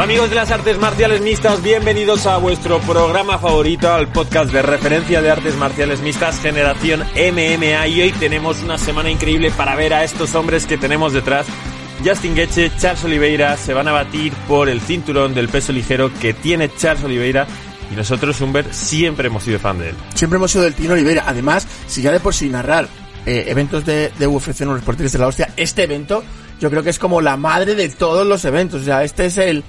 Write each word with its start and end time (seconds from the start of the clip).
Hola 0.00 0.06
amigos 0.06 0.30
de 0.30 0.36
las 0.36 0.50
artes 0.50 0.78
marciales 0.78 1.20
mixtas, 1.20 1.62
bienvenidos 1.62 2.24
a 2.24 2.38
vuestro 2.38 2.80
programa 2.80 3.38
favorito, 3.38 3.92
al 3.92 4.10
podcast 4.10 4.50
de 4.50 4.62
referencia 4.62 5.20
de 5.20 5.30
artes 5.30 5.56
marciales 5.56 6.00
mixtas, 6.00 6.40
generación 6.40 7.00
MMA 7.00 7.86
y 7.86 8.00
hoy 8.00 8.12
tenemos 8.12 8.62
una 8.62 8.78
semana 8.78 9.10
increíble 9.10 9.50
para 9.50 9.76
ver 9.76 9.92
a 9.92 10.02
estos 10.02 10.34
hombres 10.34 10.64
que 10.64 10.78
tenemos 10.78 11.12
detrás. 11.12 11.46
Justin 12.02 12.34
Gaethje, 12.34 12.72
Charles 12.78 13.04
Oliveira 13.04 13.58
se 13.58 13.74
van 13.74 13.88
a 13.88 13.92
batir 13.92 14.32
por 14.48 14.70
el 14.70 14.80
cinturón 14.80 15.34
del 15.34 15.50
peso 15.50 15.70
ligero 15.70 16.10
que 16.18 16.32
tiene 16.32 16.74
Charles 16.74 17.04
Oliveira 17.04 17.46
y 17.92 17.94
nosotros, 17.94 18.40
Humber, 18.40 18.72
siempre 18.72 19.26
hemos 19.26 19.42
sido 19.42 19.58
fan 19.58 19.80
de 19.80 19.90
él. 19.90 19.96
Siempre 20.14 20.38
hemos 20.38 20.50
sido 20.50 20.64
del 20.64 20.72
Tino 20.72 20.94
Oliveira. 20.94 21.24
Además, 21.26 21.68
si 21.86 22.00
ya 22.00 22.10
de 22.10 22.20
por 22.20 22.32
sí 22.32 22.48
narrar 22.48 22.88
eh, 23.26 23.44
eventos 23.48 23.84
de, 23.84 24.10
de 24.18 24.26
UFC 24.26 24.62
en 24.62 24.68
los 24.68 25.12
de 25.12 25.18
la 25.18 25.26
hostia, 25.26 25.52
este 25.58 25.82
evento 25.82 26.24
yo 26.60 26.70
creo 26.70 26.82
que 26.82 26.90
es 26.90 26.98
como 26.98 27.20
la 27.20 27.36
madre 27.36 27.74
de 27.74 27.88
todos 27.88 28.26
los 28.26 28.44
eventos. 28.44 28.82
O 28.82 28.84
sea, 28.84 29.02
este 29.02 29.26
es 29.26 29.38
el, 29.38 29.64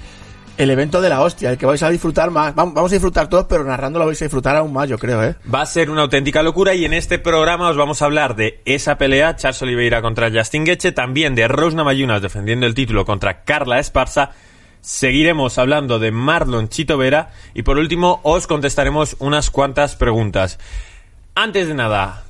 el 0.62 0.70
evento 0.70 1.00
de 1.00 1.08
la 1.08 1.20
hostia, 1.20 1.50
el 1.50 1.58
que 1.58 1.66
vais 1.66 1.82
a 1.82 1.90
disfrutar 1.90 2.30
más. 2.30 2.54
Vam- 2.54 2.72
Vamos 2.74 2.90
a 2.92 2.94
disfrutar 2.94 3.28
todos, 3.28 3.46
pero 3.48 3.64
narrando 3.64 3.98
lo 3.98 4.06
vais 4.06 4.20
a 4.22 4.24
disfrutar 4.24 4.56
aún 4.56 4.72
más, 4.72 4.88
yo 4.88 4.98
creo, 4.98 5.22
¿eh? 5.22 5.34
Va 5.52 5.60
a 5.62 5.66
ser 5.66 5.90
una 5.90 6.02
auténtica 6.02 6.42
locura 6.42 6.74
y 6.74 6.84
en 6.84 6.92
este 6.92 7.18
programa 7.18 7.68
os 7.70 7.76
vamos 7.76 8.00
a 8.02 8.04
hablar 8.06 8.36
de 8.36 8.60
esa 8.64 8.96
pelea, 8.98 9.36
Charles 9.36 9.60
Oliveira 9.62 10.00
contra 10.02 10.30
Justin 10.30 10.64
Gaethje, 10.64 10.92
también 10.92 11.34
de 11.34 11.48
Rose 11.48 11.76
Namajunas 11.76 12.22
defendiendo 12.22 12.66
el 12.66 12.74
título 12.74 13.04
contra 13.04 13.44
Carla 13.44 13.78
Esparza. 13.78 14.30
Seguiremos 14.80 15.58
hablando 15.58 15.98
de 16.00 16.10
Marlon 16.10 16.68
Chito 16.68 16.98
Vera 16.98 17.30
y 17.54 17.62
por 17.62 17.78
último 17.78 18.20
os 18.24 18.46
contestaremos 18.48 19.14
unas 19.20 19.50
cuantas 19.50 19.94
preguntas. 19.94 20.58
Antes 21.36 21.68
de 21.68 21.74
nada, 21.74 22.24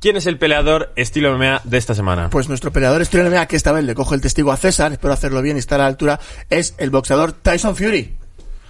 ¿quién 0.00 0.16
es 0.16 0.26
el 0.26 0.38
peleador 0.38 0.92
estilo 0.96 1.36
MMA 1.36 1.62
de 1.64 1.78
esta 1.78 1.94
semana? 1.94 2.30
Pues 2.30 2.48
nuestro 2.48 2.72
peleador 2.72 3.02
estrella 3.02 3.28
MMA, 3.30 3.46
que 3.46 3.56
esta 3.56 3.72
vez 3.72 3.84
le 3.84 3.94
cojo 3.94 4.14
el 4.14 4.20
testigo 4.20 4.52
a 4.52 4.56
César, 4.56 4.92
espero 4.92 5.12
hacerlo 5.12 5.42
bien 5.42 5.56
y 5.56 5.60
estar 5.60 5.80
a 5.80 5.84
la 5.84 5.88
altura, 5.88 6.20
es 6.50 6.74
el 6.78 6.90
boxeador 6.90 7.32
Tyson 7.32 7.76
Fury. 7.76 8.16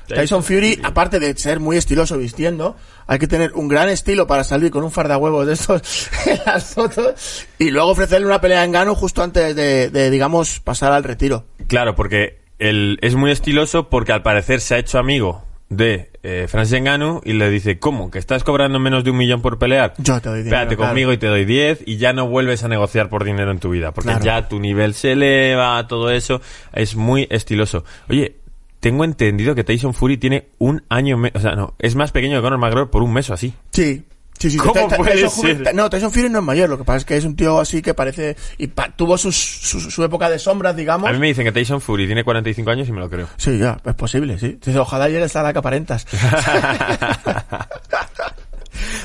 Tyson 0.06 0.42
Fury, 0.42 0.80
aparte 0.82 1.20
de 1.20 1.36
ser 1.36 1.60
muy 1.60 1.76
estiloso 1.76 2.16
vistiendo, 2.16 2.76
hay 3.06 3.18
que 3.18 3.26
tener 3.26 3.52
un 3.52 3.68
gran 3.68 3.90
estilo 3.90 4.26
para 4.26 4.42
salir 4.42 4.70
con 4.70 4.82
un 4.82 4.90
fardahuevos 4.90 5.46
de 5.46 5.52
estos 5.52 6.08
en 6.26 6.40
las 6.46 6.74
fotos 6.74 7.46
y 7.58 7.70
luego 7.70 7.90
ofrecerle 7.90 8.26
una 8.26 8.40
pelea 8.40 8.64
en 8.64 8.72
gano 8.72 8.94
justo 8.94 9.22
antes 9.22 9.54
de, 9.54 9.90
de, 9.90 10.10
digamos, 10.10 10.60
pasar 10.60 10.92
al 10.92 11.04
retiro. 11.04 11.44
Claro, 11.66 11.94
porque 11.94 12.38
él 12.58 12.98
es 13.02 13.16
muy 13.16 13.30
estiloso 13.30 13.90
porque 13.90 14.12
al 14.12 14.22
parecer 14.22 14.62
se 14.62 14.76
ha 14.76 14.78
hecho 14.78 14.98
amigo 14.98 15.44
de 15.70 16.11
eh, 16.22 16.47
Francis 16.48 16.80
Ngannou 16.80 17.20
y 17.24 17.34
le 17.34 17.50
dice, 17.50 17.78
¿cómo? 17.78 18.11
¿Que 18.11 18.19
estás 18.19 18.42
cobrando 18.44 18.78
menos 18.78 19.05
de 19.05 19.11
un 19.11 19.16
millón 19.19 19.42
por 19.42 19.58
pelear? 19.58 19.94
Yo 19.98 20.20
te 20.20 20.28
doy 20.30 20.38
dinero, 20.38 20.56
Espérate 20.56 20.77
claro. 20.77 20.91
conmigo 20.91 21.12
y 21.12 21.19
te 21.19 21.27
doy 21.27 21.44
10 21.44 21.83
y 21.86 21.97
ya 21.98 22.12
no 22.12 22.27
vuelves 22.28 22.64
a 22.64 22.69
negociar 22.69 23.08
por 23.10 23.25
dinero 23.25 23.50
en 23.50 23.58
tu 23.58 23.70
vida, 23.70 23.92
porque 23.92 24.10
Claro. 24.10 24.25
ya 24.25 24.48
tu 24.48 24.58
nivel 24.60 24.94
se 24.94 25.12
eleva, 25.12 25.86
todo 25.86 26.10
eso, 26.10 26.41
es 26.72 26.97
muy 26.97 27.27
estiloso. 27.30 27.84
Oye, 28.08 28.36
tengo 28.80 29.05
entendido 29.05 29.55
que 29.55 29.64
Tyson 29.64 29.92
Fury 29.92 30.16
tiene 30.16 30.47
un 30.58 30.84
año, 30.88 31.20
o 31.34 31.41
sea, 31.41 31.55
no, 31.55 31.75
es 31.78 31.97
más 31.97 32.12
pequeño 32.12 32.38
que 32.38 32.42
Conor 32.42 32.58
McGregor 32.58 32.91
por 32.91 33.03
un 33.03 33.12
mes 33.12 33.28
o 33.28 33.34
así. 33.34 33.53
Sí. 33.72 34.05
Sí, 34.39 34.50
sí, 34.50 34.56
¿Cómo 34.56 34.89
puede 34.89 35.22
Tyson 35.22 35.31
ser? 35.64 35.75
No, 35.75 35.91
Tyson 35.91 36.12
Fury 36.12 36.28
no 36.31 36.39
es 36.39 36.44
mayor, 36.44 36.69
lo 36.69 36.78
que 36.78 36.84
pasa 36.84 36.98
es 36.98 37.05
que 37.05 37.17
es 37.17 37.25
un 37.25 37.34
tío 37.34 37.58
así 37.58 37.83
que 37.83 37.92
parece... 37.94 38.36
Y 38.56 38.69
pa- 38.69 38.89
tuvo 38.94 39.19
sus- 39.19 39.36
su, 39.36 39.81
su 39.81 40.05
época 40.05 40.31
de 40.31 40.39
sombras, 40.39 40.77
digamos. 40.77 41.08
A 41.11 41.12
mí 41.12 41.19
me 41.19 41.27
dicen 41.27 41.44
que 41.44 41.53
Tyson 41.53 41.81
Fury 41.81 42.06
tiene 42.06 42.22
45 42.25 42.70
años 42.70 42.89
y 42.89 42.92
me 42.92 43.00
lo 43.00 43.11
creo. 43.11 43.28
Sí, 43.36 43.59
ya, 43.59 43.77
es 43.84 43.94
posible, 43.94 44.39
sí. 44.39 44.59
Dice, 44.64 44.78
ojalá 44.78 45.05
ayer 45.06 45.22
estar 45.22 45.42
la 45.44 45.53
que 45.53 45.59
aparentas. 45.59 46.06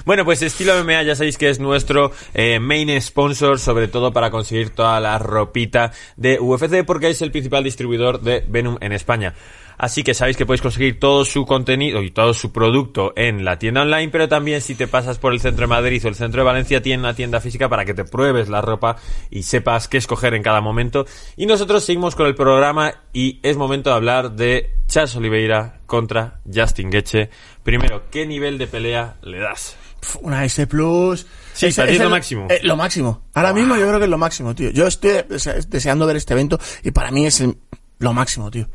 Bueno, 0.06 0.26
pues 0.26 0.42
Estilo 0.42 0.84
MMA 0.84 1.04
ya 1.04 1.16
sabéis 1.16 1.38
que 1.38 1.50
es 1.50 1.60
nuestro 1.60 2.12
eh, 2.34 2.60
main 2.60 3.02
sponsor, 3.02 3.58
sobre 3.58 3.88
todo 3.88 4.12
para 4.12 4.30
conseguir 4.30 4.70
toda 4.72 5.00
la 5.00 5.18
ropita 5.18 5.92
de 6.18 6.40
UFC, 6.40 6.84
porque 6.86 7.10
es 7.10 7.22
el 7.22 7.32
principal 7.32 7.64
distribuidor 7.64 8.22
de 8.22 8.46
Venom 8.48 8.78
en 8.82 8.92
España. 8.92 9.34
Así 9.78 10.04
que 10.04 10.14
sabéis 10.14 10.38
que 10.38 10.46
podéis 10.46 10.62
conseguir 10.62 11.00
todo 11.00 11.26
su 11.26 11.46
contenido 11.46 12.02
y 12.04 12.12
todo 12.12 12.34
su 12.34 12.52
producto 12.52 13.14
en 13.16 13.44
la 13.46 13.58
tienda 13.60 13.82
online, 13.82 14.10
pero 14.10 14.28
también 14.30 14.62
si 14.62 14.76
te 14.76 14.88
pasas 14.88 15.18
por 15.20 15.34
el 15.34 15.40
centro 15.40 15.62
de 15.64 15.68
Madrid 15.68 16.04
o 16.06 16.08
el 16.10 16.16
centro 16.16 16.42
de 16.42 16.46
Valencia, 16.46 16.82
tiene 16.82 17.00
una 17.00 17.14
tienda 17.14 17.40
física 17.42 17.70
para 17.70 17.86
que 17.86 17.94
te 17.94 18.04
pruebes 18.06 18.50
la 18.50 18.62
ropa 18.62 18.96
y 19.30 19.44
sepas 19.44 19.88
qué 19.88 19.98
escoger 19.98 20.34
en 20.34 20.44
cada 20.44 20.62
momento. 20.62 21.06
Y 21.38 21.46
nosotros 21.46 21.84
seguimos 21.84 22.16
con 22.16 22.28
el 22.28 22.36
programa 22.36 22.94
y 23.14 23.40
es 23.44 23.58
momento 23.58 23.90
de 23.90 23.96
hablar 23.96 24.32
de 24.34 24.72
Charles 24.88 25.16
Oliveira 25.16 25.80
contra 25.86 26.40
Justin 26.54 26.90
Gaethje. 26.90 27.30
Primero, 27.64 28.04
¿qué 28.12 28.26
nivel 28.26 28.58
de 28.58 28.68
pelea 28.68 29.16
le 29.24 29.40
das? 29.40 29.76
Una 30.22 30.44
S 30.44 30.68
Plus. 30.68 31.26
Sí, 31.54 31.68
Es- 31.68 31.78
es 31.78 31.98
lo 31.98 32.04
el- 32.06 32.10
máximo. 32.10 32.48
eh, 32.50 32.60
lo 32.64 32.76
máximo. 32.76 33.22
Ahora 33.34 33.54
mismo 33.54 33.76
yo 33.78 33.88
creo 33.88 34.00
que 34.00 34.06
es 34.06 34.12
lo 34.12 34.18
máximo, 34.18 34.54
tío. 34.54 34.70
Yo 34.72 34.86
estoy 34.88 35.12
dese- 35.30 35.66
deseando 35.68 36.06
ver 36.06 36.18
este 36.18 36.34
evento 36.34 36.60
y 36.84 36.92
para 36.92 37.10
mí 37.12 37.26
es 37.26 37.40
el- 37.42 37.58
lo 38.00 38.12
máximo, 38.12 38.52
tío. 38.52 38.68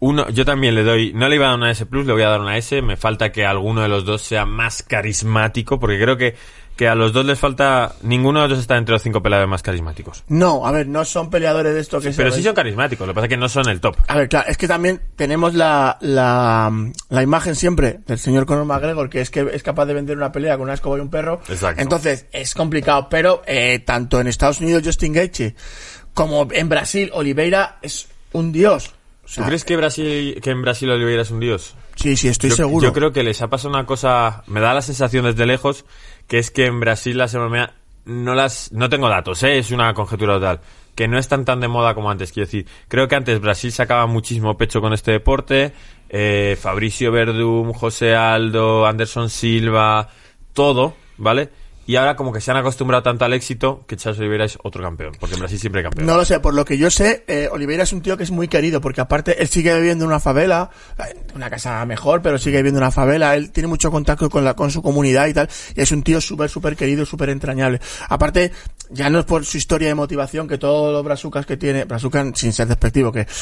Uno, 0.00 0.28
yo 0.28 0.44
también 0.44 0.74
le 0.76 0.84
doy, 0.84 1.12
no 1.12 1.28
le 1.28 1.36
iba 1.36 1.46
a 1.46 1.50
dar 1.50 1.58
una 1.58 1.70
S 1.72 1.84
plus, 1.86 2.06
le 2.06 2.12
voy 2.12 2.22
a 2.22 2.28
dar 2.28 2.40
una 2.40 2.56
S. 2.56 2.80
Me 2.82 2.96
falta 2.96 3.32
que 3.32 3.44
alguno 3.44 3.82
de 3.82 3.88
los 3.88 4.04
dos 4.04 4.22
sea 4.22 4.46
más 4.46 4.82
carismático, 4.84 5.80
porque 5.80 6.00
creo 6.00 6.16
que, 6.16 6.36
que 6.76 6.86
a 6.86 6.94
los 6.94 7.12
dos 7.12 7.26
les 7.26 7.36
falta, 7.36 7.96
ninguno 8.02 8.40
de 8.40 8.46
los 8.46 8.58
dos 8.58 8.62
está 8.62 8.76
entre 8.76 8.92
los 8.92 9.02
cinco 9.02 9.20
peleadores 9.20 9.50
más 9.50 9.64
carismáticos. 9.64 10.22
No, 10.28 10.64
a 10.64 10.70
ver, 10.70 10.86
no 10.86 11.04
son 11.04 11.30
peleadores 11.30 11.74
de 11.74 11.80
esto 11.80 12.00
que 12.00 12.12
Pero 12.12 12.30
sí 12.30 12.44
son 12.44 12.54
carismáticos, 12.54 13.08
lo 13.08 13.12
que 13.12 13.16
pasa 13.16 13.24
es 13.24 13.30
que 13.30 13.36
no 13.36 13.48
son 13.48 13.68
el 13.68 13.80
top. 13.80 13.96
A 14.06 14.16
ver, 14.16 14.28
claro, 14.28 14.48
es 14.48 14.56
que 14.56 14.68
también 14.68 15.00
tenemos 15.16 15.54
la, 15.54 15.98
la, 16.00 16.72
la 17.08 17.22
imagen 17.24 17.56
siempre 17.56 17.98
del 18.06 18.20
señor 18.20 18.46
Conor 18.46 18.66
McGregor, 18.66 19.10
que 19.10 19.20
es 19.20 19.30
que 19.30 19.48
es 19.52 19.64
capaz 19.64 19.86
de 19.86 19.94
vender 19.94 20.16
una 20.16 20.30
pelea 20.30 20.56
con 20.56 20.66
una 20.66 20.74
escoba 20.74 20.96
y 20.98 21.00
un 21.00 21.10
perro. 21.10 21.40
Exacto. 21.48 21.82
Entonces, 21.82 22.26
es 22.30 22.54
complicado, 22.54 23.08
pero 23.10 23.42
eh, 23.48 23.80
tanto 23.80 24.20
en 24.20 24.28
Estados 24.28 24.60
Unidos 24.60 24.84
Justin 24.84 25.12
Gaethje 25.12 25.56
como 26.14 26.46
en 26.52 26.68
Brasil 26.68 27.10
Oliveira 27.14 27.78
es 27.82 28.06
un 28.32 28.52
dios. 28.52 28.94
Sea, 29.28 29.44
¿Tú 29.44 29.48
crees 29.48 29.64
que 29.66 29.76
Brasil, 29.76 30.40
que 30.42 30.50
en 30.50 30.62
Brasil 30.62 30.88
Oliveira 30.90 31.20
es 31.20 31.30
un 31.30 31.38
dios? 31.38 31.74
Sí, 31.96 32.16
sí, 32.16 32.28
estoy 32.28 32.48
yo, 32.48 32.56
seguro. 32.56 32.86
yo 32.86 32.94
creo 32.94 33.12
que 33.12 33.22
les 33.22 33.42
ha 33.42 33.48
pasado 33.48 33.68
una 33.74 33.84
cosa, 33.84 34.42
me 34.46 34.60
da 34.60 34.72
la 34.72 34.80
sensación 34.80 35.26
desde 35.26 35.44
lejos, 35.44 35.84
que 36.26 36.38
es 36.38 36.50
que 36.50 36.64
en 36.64 36.80
Brasil 36.80 37.18
las 37.18 37.34
MMA 37.34 37.74
no 38.06 38.34
las, 38.34 38.72
no 38.72 38.88
tengo 38.88 39.06
datos, 39.10 39.42
¿eh? 39.42 39.58
es 39.58 39.70
una 39.70 39.92
conjetura 39.92 40.36
total, 40.36 40.60
que 40.94 41.08
no 41.08 41.18
están 41.18 41.44
tan 41.44 41.60
de 41.60 41.68
moda 41.68 41.94
como 41.94 42.10
antes, 42.10 42.32
quiero 42.32 42.46
decir, 42.46 42.66
creo 42.88 43.06
que 43.06 43.16
antes 43.16 43.38
Brasil 43.38 43.70
sacaba 43.70 44.06
muchísimo 44.06 44.56
pecho 44.56 44.80
con 44.80 44.94
este 44.94 45.12
deporte, 45.12 45.74
eh, 46.08 46.56
Fabricio 46.58 47.12
Verdum, 47.12 47.74
José 47.74 48.14
Aldo, 48.14 48.86
Anderson 48.86 49.28
Silva, 49.28 50.08
todo, 50.54 50.96
¿vale? 51.18 51.50
Y 51.88 51.96
ahora 51.96 52.16
como 52.16 52.34
que 52.34 52.42
se 52.42 52.50
han 52.50 52.58
acostumbrado 52.58 53.02
tanto 53.02 53.24
al 53.24 53.32
éxito 53.32 53.86
que 53.86 53.96
Charles 53.96 54.20
Oliveira 54.20 54.44
es 54.44 54.58
otro 54.62 54.82
campeón, 54.82 55.14
porque 55.18 55.36
en 55.36 55.40
Brasil 55.40 55.58
siempre 55.58 55.82
campeón. 55.82 56.04
No 56.06 56.16
lo 56.16 56.24
sé, 56.26 56.38
por 56.38 56.52
lo 56.52 56.62
que 56.62 56.76
yo 56.76 56.90
sé, 56.90 57.24
eh, 57.26 57.48
Oliveira 57.50 57.84
es 57.84 57.94
un 57.94 58.02
tío 58.02 58.14
que 58.18 58.24
es 58.24 58.30
muy 58.30 58.46
querido, 58.46 58.82
porque 58.82 59.00
aparte 59.00 59.40
él 59.40 59.48
sigue 59.48 59.74
viviendo 59.74 60.04
en 60.04 60.10
una 60.10 60.20
favela, 60.20 60.68
una 61.34 61.48
casa 61.48 61.82
mejor, 61.86 62.20
pero 62.20 62.36
sigue 62.36 62.58
viviendo 62.58 62.80
en 62.80 62.84
una 62.84 62.90
favela, 62.90 63.34
él 63.34 63.52
tiene 63.52 63.68
mucho 63.68 63.90
contacto 63.90 64.28
con 64.28 64.44
la, 64.44 64.52
con 64.52 64.70
su 64.70 64.82
comunidad 64.82 65.28
y 65.28 65.32
tal, 65.32 65.48
y 65.74 65.80
es 65.80 65.90
un 65.90 66.02
tío 66.02 66.20
súper, 66.20 66.50
súper 66.50 66.76
querido, 66.76 67.06
súper 67.06 67.30
entrañable. 67.30 67.80
Aparte, 68.10 68.52
ya 68.90 69.10
no 69.10 69.18
es 69.20 69.24
por 69.24 69.44
su 69.44 69.56
historia 69.58 69.88
de 69.88 69.94
motivación, 69.94 70.48
que 70.48 70.58
todos 70.58 70.92
los 70.92 71.04
brazucas 71.04 71.44
que 71.46 71.56
tiene, 71.56 71.84
brazucas 71.84 72.26
sin 72.34 72.52
ser 72.52 72.68
despectivo, 72.68 73.12
que. 73.12 73.26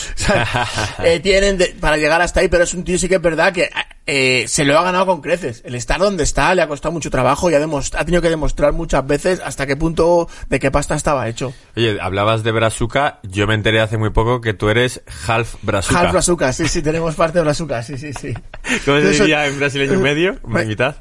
Eh, 1.04 1.20
tienen 1.20 1.58
de- 1.58 1.76
para 1.80 1.96
llegar 1.96 2.20
hasta 2.22 2.40
ahí, 2.40 2.48
pero 2.48 2.64
es 2.64 2.74
un 2.74 2.82
tío 2.84 2.98
sí 2.98 3.08
que 3.08 3.16
es 3.16 3.22
verdad 3.22 3.52
que, 3.52 3.70
eh, 4.06 4.44
se 4.48 4.64
lo 4.64 4.78
ha 4.78 4.82
ganado 4.82 5.06
con 5.06 5.20
creces. 5.20 5.62
El 5.64 5.74
estar 5.74 5.98
donde 5.98 6.22
está 6.24 6.54
le 6.54 6.62
ha 6.62 6.68
costado 6.68 6.92
mucho 6.92 7.10
trabajo 7.10 7.50
y 7.50 7.54
ha, 7.54 7.60
tenido 8.04 8.22
que 8.22 8.30
demostrar 8.30 8.72
muchas 8.72 9.06
veces 9.06 9.40
hasta 9.44 9.66
qué 9.66 9.76
punto, 9.76 10.28
de 10.48 10.58
qué 10.58 10.70
pasta 10.70 10.94
estaba 10.94 11.28
hecho. 11.28 11.52
Oye, 11.76 11.98
hablabas 12.00 12.42
de 12.42 12.52
Brazuca, 12.52 13.20
yo 13.22 13.46
me 13.46 13.54
enteré 13.54 13.80
hace 13.80 13.98
muy 13.98 14.10
poco 14.10 14.40
que 14.40 14.54
tú 14.54 14.68
eres 14.68 15.02
half 15.26 15.54
Brazuca. 15.62 16.00
Half 16.00 16.12
brazuca, 16.12 16.52
sí, 16.52 16.66
sí, 16.68 16.82
tenemos 16.82 17.14
parte 17.14 17.38
de 17.38 17.44
brazuca, 17.44 17.82
sí, 17.82 17.98
sí, 17.98 18.12
sí. 18.12 18.32
¿Cómo 18.84 19.00
se 19.00 19.10
diría 19.10 19.46
en 19.46 19.58
brasileño 19.58 20.00
medio? 20.00 20.38
Me- 20.46 20.64
¿Mitad? 20.64 20.96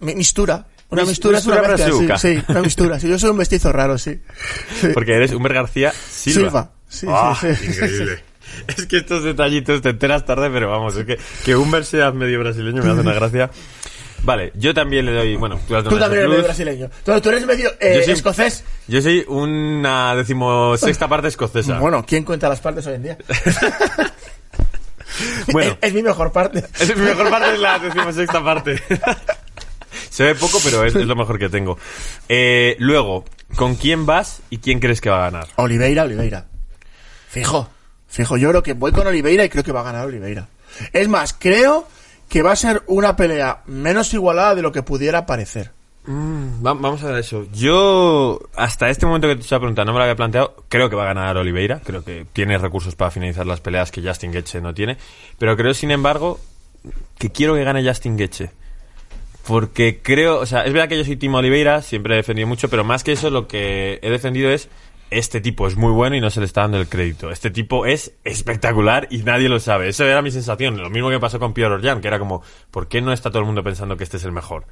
Mi- 0.00 0.14
Mistura. 0.14 0.66
Una 0.90 1.02
Mis- 1.02 1.08
mistura, 1.10 1.38
es 1.38 1.46
una 1.46 1.60
mezcla, 1.62 2.18
sí, 2.18 2.36
sí, 2.36 2.42
una 2.48 2.62
mistura. 2.62 2.98
Sí, 3.00 3.08
yo 3.08 3.18
soy 3.18 3.30
un 3.30 3.36
mestizo 3.36 3.70
raro, 3.72 3.98
sí. 3.98 4.20
Sí. 4.80 4.88
Porque 4.94 5.14
eres 5.14 5.32
Humber 5.32 5.52
García 5.54 5.92
Silva. 5.92 6.48
Silva. 6.48 6.70
Sí, 6.88 7.06
Ah, 7.10 7.36
sí, 7.40 7.54
sí. 7.54 7.66
Increíble. 7.66 8.20
Es 8.66 8.86
que 8.86 8.96
estos 8.96 9.22
detallitos 9.24 9.82
te 9.82 9.90
enteras 9.90 10.24
tarde, 10.24 10.48
pero 10.50 10.70
vamos, 10.70 10.96
es 10.96 11.04
que 11.04 11.18
que 11.44 11.54
Humber 11.54 11.84
sea 11.84 12.10
medio 12.12 12.38
brasileño 12.40 12.82
me 12.82 12.90
hace 12.92 13.00
una 13.02 13.12
gracia. 13.12 13.50
Vale, 14.22 14.52
yo 14.56 14.72
también 14.72 15.04
le 15.04 15.12
doy, 15.12 15.36
bueno, 15.36 15.60
tú, 15.68 15.74
Tú 15.82 15.98
también 15.98 16.20
eres 16.22 16.28
medio 16.30 16.44
brasileño. 16.44 16.90
Tú, 17.04 17.20
tú 17.20 17.28
eres 17.28 17.44
medio 17.46 17.70
eh, 17.78 17.96
Yo 17.98 18.04
soy- 18.04 18.12
escocés. 18.14 18.64
Yo 18.88 19.02
soy 19.02 19.22
una 19.28 20.16
decimosexta 20.16 21.06
parte 21.08 21.28
escocesa. 21.28 21.78
Bueno, 21.78 22.04
¿quién 22.08 22.24
cuenta 22.24 22.48
las 22.48 22.60
partes 22.60 22.86
hoy 22.86 22.94
en 22.94 23.02
día? 23.02 23.18
Bueno. 25.52 25.72
es, 25.80 25.88
es 25.88 25.94
mi 25.94 26.02
mejor 26.02 26.32
parte. 26.32 26.64
Es 26.78 26.94
mi 26.96 27.02
mejor 27.02 27.30
parte 27.30 27.54
es 27.54 27.58
la 27.60 27.78
decimosexta 27.78 28.44
parte. 28.44 28.80
Se 30.10 30.24
ve 30.24 30.34
poco, 30.34 30.58
pero 30.64 30.84
es, 30.84 30.94
es 30.94 31.06
lo 31.06 31.16
mejor 31.16 31.38
que 31.38 31.48
tengo. 31.48 31.78
Eh, 32.28 32.76
luego, 32.78 33.24
¿con 33.56 33.74
quién 33.76 34.06
vas 34.06 34.40
y 34.50 34.58
quién 34.58 34.80
crees 34.80 35.00
que 35.00 35.10
va 35.10 35.18
a 35.26 35.30
ganar? 35.30 35.48
Oliveira, 35.56 36.04
Oliveira. 36.04 36.46
Fijo. 37.28 37.68
Fijo, 38.08 38.36
yo 38.36 38.48
creo 38.50 38.62
que 38.62 38.72
voy 38.72 38.92
con 38.92 39.06
Oliveira 39.06 39.44
y 39.44 39.48
creo 39.48 39.62
que 39.64 39.72
va 39.72 39.80
a 39.80 39.84
ganar 39.84 40.06
Oliveira. 40.06 40.48
Es 40.92 41.08
más, 41.08 41.34
creo 41.34 41.86
que 42.28 42.42
va 42.42 42.52
a 42.52 42.56
ser 42.56 42.82
una 42.86 43.16
pelea 43.16 43.62
menos 43.66 44.12
igualada 44.14 44.54
de 44.54 44.62
lo 44.62 44.72
que 44.72 44.82
pudiera 44.82 45.26
parecer. 45.26 45.72
Mm, 46.06 46.64
va- 46.64 46.72
vamos 46.72 47.02
a 47.02 47.08
ver 47.08 47.18
eso. 47.18 47.46
Yo, 47.52 48.40
hasta 48.56 48.88
este 48.88 49.04
momento 49.04 49.28
que 49.28 49.36
te 49.36 49.42
estaba 49.42 49.60
preguntando, 49.60 49.92
no 49.92 49.94
me 49.94 49.98
lo 49.98 50.04
había 50.04 50.16
planteado. 50.16 50.56
Creo 50.70 50.88
que 50.88 50.96
va 50.96 51.02
a 51.02 51.12
ganar 51.14 51.36
Oliveira. 51.36 51.80
Creo 51.84 52.02
que 52.02 52.26
tiene 52.32 52.56
recursos 52.56 52.94
para 52.96 53.10
finalizar 53.10 53.46
las 53.46 53.60
peleas 53.60 53.90
que 53.90 54.00
Justin 54.02 54.32
Gaethje 54.32 54.60
no 54.62 54.72
tiene. 54.72 54.96
Pero 55.38 55.54
creo, 55.56 55.74
sin 55.74 55.90
embargo, 55.90 56.40
que 57.18 57.30
quiero 57.30 57.54
que 57.54 57.64
gane 57.64 57.86
Justin 57.86 58.16
Gaethje. 58.16 58.50
Porque 59.48 60.00
creo, 60.02 60.40
o 60.40 60.44
sea, 60.44 60.66
es 60.66 60.74
verdad 60.74 60.90
que 60.90 60.98
yo 60.98 61.04
soy 61.06 61.16
Timo 61.16 61.38
Oliveira, 61.38 61.80
siempre 61.80 62.12
he 62.12 62.16
defendido 62.18 62.46
mucho, 62.46 62.68
pero 62.68 62.84
más 62.84 63.02
que 63.02 63.12
eso 63.12 63.30
lo 63.30 63.48
que 63.48 63.98
he 64.02 64.10
defendido 64.10 64.50
es 64.50 64.68
este 65.10 65.40
tipo 65.40 65.66
es 65.66 65.74
muy 65.74 65.90
bueno 65.90 66.16
y 66.16 66.20
no 66.20 66.28
se 66.28 66.40
le 66.40 66.44
está 66.44 66.60
dando 66.60 66.78
el 66.78 66.86
crédito. 66.86 67.30
Este 67.30 67.50
tipo 67.50 67.86
es 67.86 68.12
espectacular 68.24 69.08
y 69.10 69.22
nadie 69.22 69.48
lo 69.48 69.58
sabe. 69.58 69.88
Eso 69.88 70.04
era 70.04 70.20
mi 70.20 70.30
sensación. 70.30 70.76
Lo 70.76 70.90
mismo 70.90 71.08
que 71.08 71.18
pasó 71.18 71.38
con 71.38 71.54
Pierre 71.54 71.76
Orjan, 71.76 72.02
que 72.02 72.08
era 72.08 72.18
como, 72.18 72.42
¿por 72.70 72.88
qué 72.88 73.00
no 73.00 73.10
está 73.10 73.30
todo 73.30 73.40
el 73.40 73.46
mundo 73.46 73.64
pensando 73.64 73.96
que 73.96 74.04
este 74.04 74.18
es 74.18 74.24
el 74.24 74.32
mejor? 74.32 74.66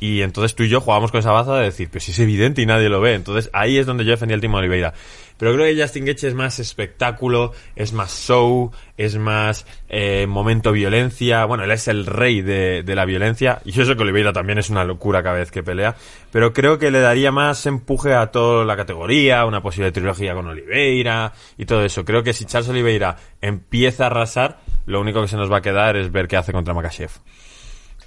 Y 0.00 0.22
entonces 0.22 0.54
tú 0.54 0.62
y 0.62 0.68
yo 0.68 0.80
jugábamos 0.80 1.10
con 1.10 1.20
esa 1.20 1.30
baza 1.30 1.56
de 1.56 1.64
decir, 1.64 1.90
pues 1.90 2.08
es 2.08 2.18
evidente 2.18 2.62
y 2.62 2.66
nadie 2.66 2.88
lo 2.88 3.00
ve. 3.00 3.14
Entonces 3.14 3.50
ahí 3.52 3.76
es 3.76 3.86
donde 3.86 4.04
yo 4.04 4.12
defendía 4.12 4.34
el 4.34 4.40
Timo 4.40 4.56
Oliveira. 4.56 4.94
Pero 5.36 5.54
creo 5.54 5.64
que 5.64 5.80
Justin 5.80 6.04
Gaethje 6.04 6.28
es 6.28 6.34
más 6.34 6.58
espectáculo, 6.58 7.52
es 7.74 7.94
más 7.94 8.26
show, 8.26 8.72
es 8.98 9.16
más 9.16 9.64
eh, 9.88 10.26
momento 10.26 10.70
violencia. 10.70 11.46
Bueno, 11.46 11.64
él 11.64 11.70
es 11.70 11.88
el 11.88 12.04
rey 12.04 12.42
de, 12.42 12.82
de 12.82 12.94
la 12.94 13.06
violencia. 13.06 13.62
Y 13.64 13.72
yo 13.72 13.86
sé 13.86 13.96
que 13.96 14.02
Oliveira 14.02 14.34
también 14.34 14.58
es 14.58 14.68
una 14.68 14.84
locura 14.84 15.22
cada 15.22 15.36
vez 15.36 15.50
que 15.50 15.62
pelea. 15.62 15.96
Pero 16.30 16.52
creo 16.52 16.78
que 16.78 16.90
le 16.90 17.00
daría 17.00 17.32
más 17.32 17.64
empuje 17.64 18.12
a 18.12 18.26
toda 18.26 18.66
la 18.66 18.76
categoría, 18.76 19.46
una 19.46 19.62
posible 19.62 19.92
trilogía 19.92 20.34
con 20.34 20.46
Oliveira 20.46 21.32
y 21.56 21.64
todo 21.64 21.86
eso. 21.86 22.04
Creo 22.04 22.22
que 22.22 22.34
si 22.34 22.44
Charles 22.44 22.68
Oliveira 22.68 23.16
empieza 23.40 24.04
a 24.04 24.06
arrasar, 24.08 24.58
lo 24.84 25.00
único 25.00 25.22
que 25.22 25.28
se 25.28 25.38
nos 25.38 25.50
va 25.50 25.58
a 25.58 25.62
quedar 25.62 25.96
es 25.96 26.12
ver 26.12 26.28
qué 26.28 26.36
hace 26.36 26.52
contra 26.52 26.74
Makachev. 26.74 27.10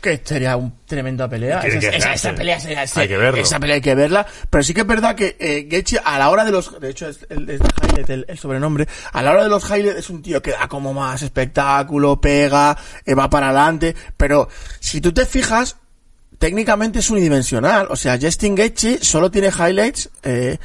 Que 0.04 0.22
sería 0.24 0.58
un 0.58 0.74
tremenda 0.86 1.30
pelea. 1.30 1.62
Esa, 1.62 1.80
que 1.80 1.88
esa- 1.88 1.98
hacerse. 1.98 2.14
esa 2.28 2.36
pelea 2.36 2.60
sería, 2.60 2.82
Hay 2.96 3.08
que 3.08 3.18
verlo. 3.18 3.42
Esa 3.42 3.60
pelea 3.60 3.76
hay 3.76 3.82
que 3.82 3.96
verla. 3.96 4.28
Pero 4.50 4.64
sí 4.64 4.74
que 4.74 4.82
es 4.82 4.88
verdad 4.88 5.16
que 5.16 5.38
eh, 5.40 5.84
a 6.04 6.20
la 6.20 6.30
hora 6.30 6.44
de 6.44 6.52
los, 6.52 6.80
de 6.80 6.90
hecho 6.90 7.08
es, 7.08 7.26
el, 7.30 7.50
es 7.50 7.62
highlight 7.82 8.10
el, 8.10 8.26
el 8.28 8.38
sobrenombre, 8.38 8.86
a 9.14 9.22
la 9.24 9.32
hora 9.32 9.44
de 9.44 9.50
los 9.50 9.64
highlights 9.64 9.98
es 10.00 10.10
un 10.10 10.22
tío 10.22 10.42
que 10.42 10.52
da 10.52 10.68
como 10.68 10.94
más 10.94 11.22
espectáculo, 11.22 12.20
pega, 12.20 12.78
eh, 13.06 13.16
va 13.16 13.30
para 13.30 13.48
adelante. 13.48 13.96
Pero 14.18 14.50
si 14.82 15.00
tú 15.00 15.14
te 15.14 15.26
fijas, 15.26 15.78
técnicamente 16.38 17.00
es 17.00 17.10
unidimensional. 17.10 17.88
O 17.90 17.96
sea, 17.96 18.20
Justin 18.22 18.56
Gaethje 18.56 19.00
solo 19.02 19.32
tiene 19.32 19.48
highlights 19.48 20.10
eh, 20.24 20.58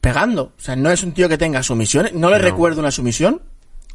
pegando. 0.00 0.52
O 0.56 0.60
sea, 0.60 0.76
no 0.76 0.90
es 0.90 1.02
un 1.02 1.12
tío 1.12 1.28
que 1.28 1.36
tenga 1.36 1.62
sumisiones. 1.64 2.12
No 2.12 2.30
le 2.30 2.38
No. 2.38 2.44
recuerdo 2.44 2.80
una 2.80 2.90
sumisión. 2.92 3.42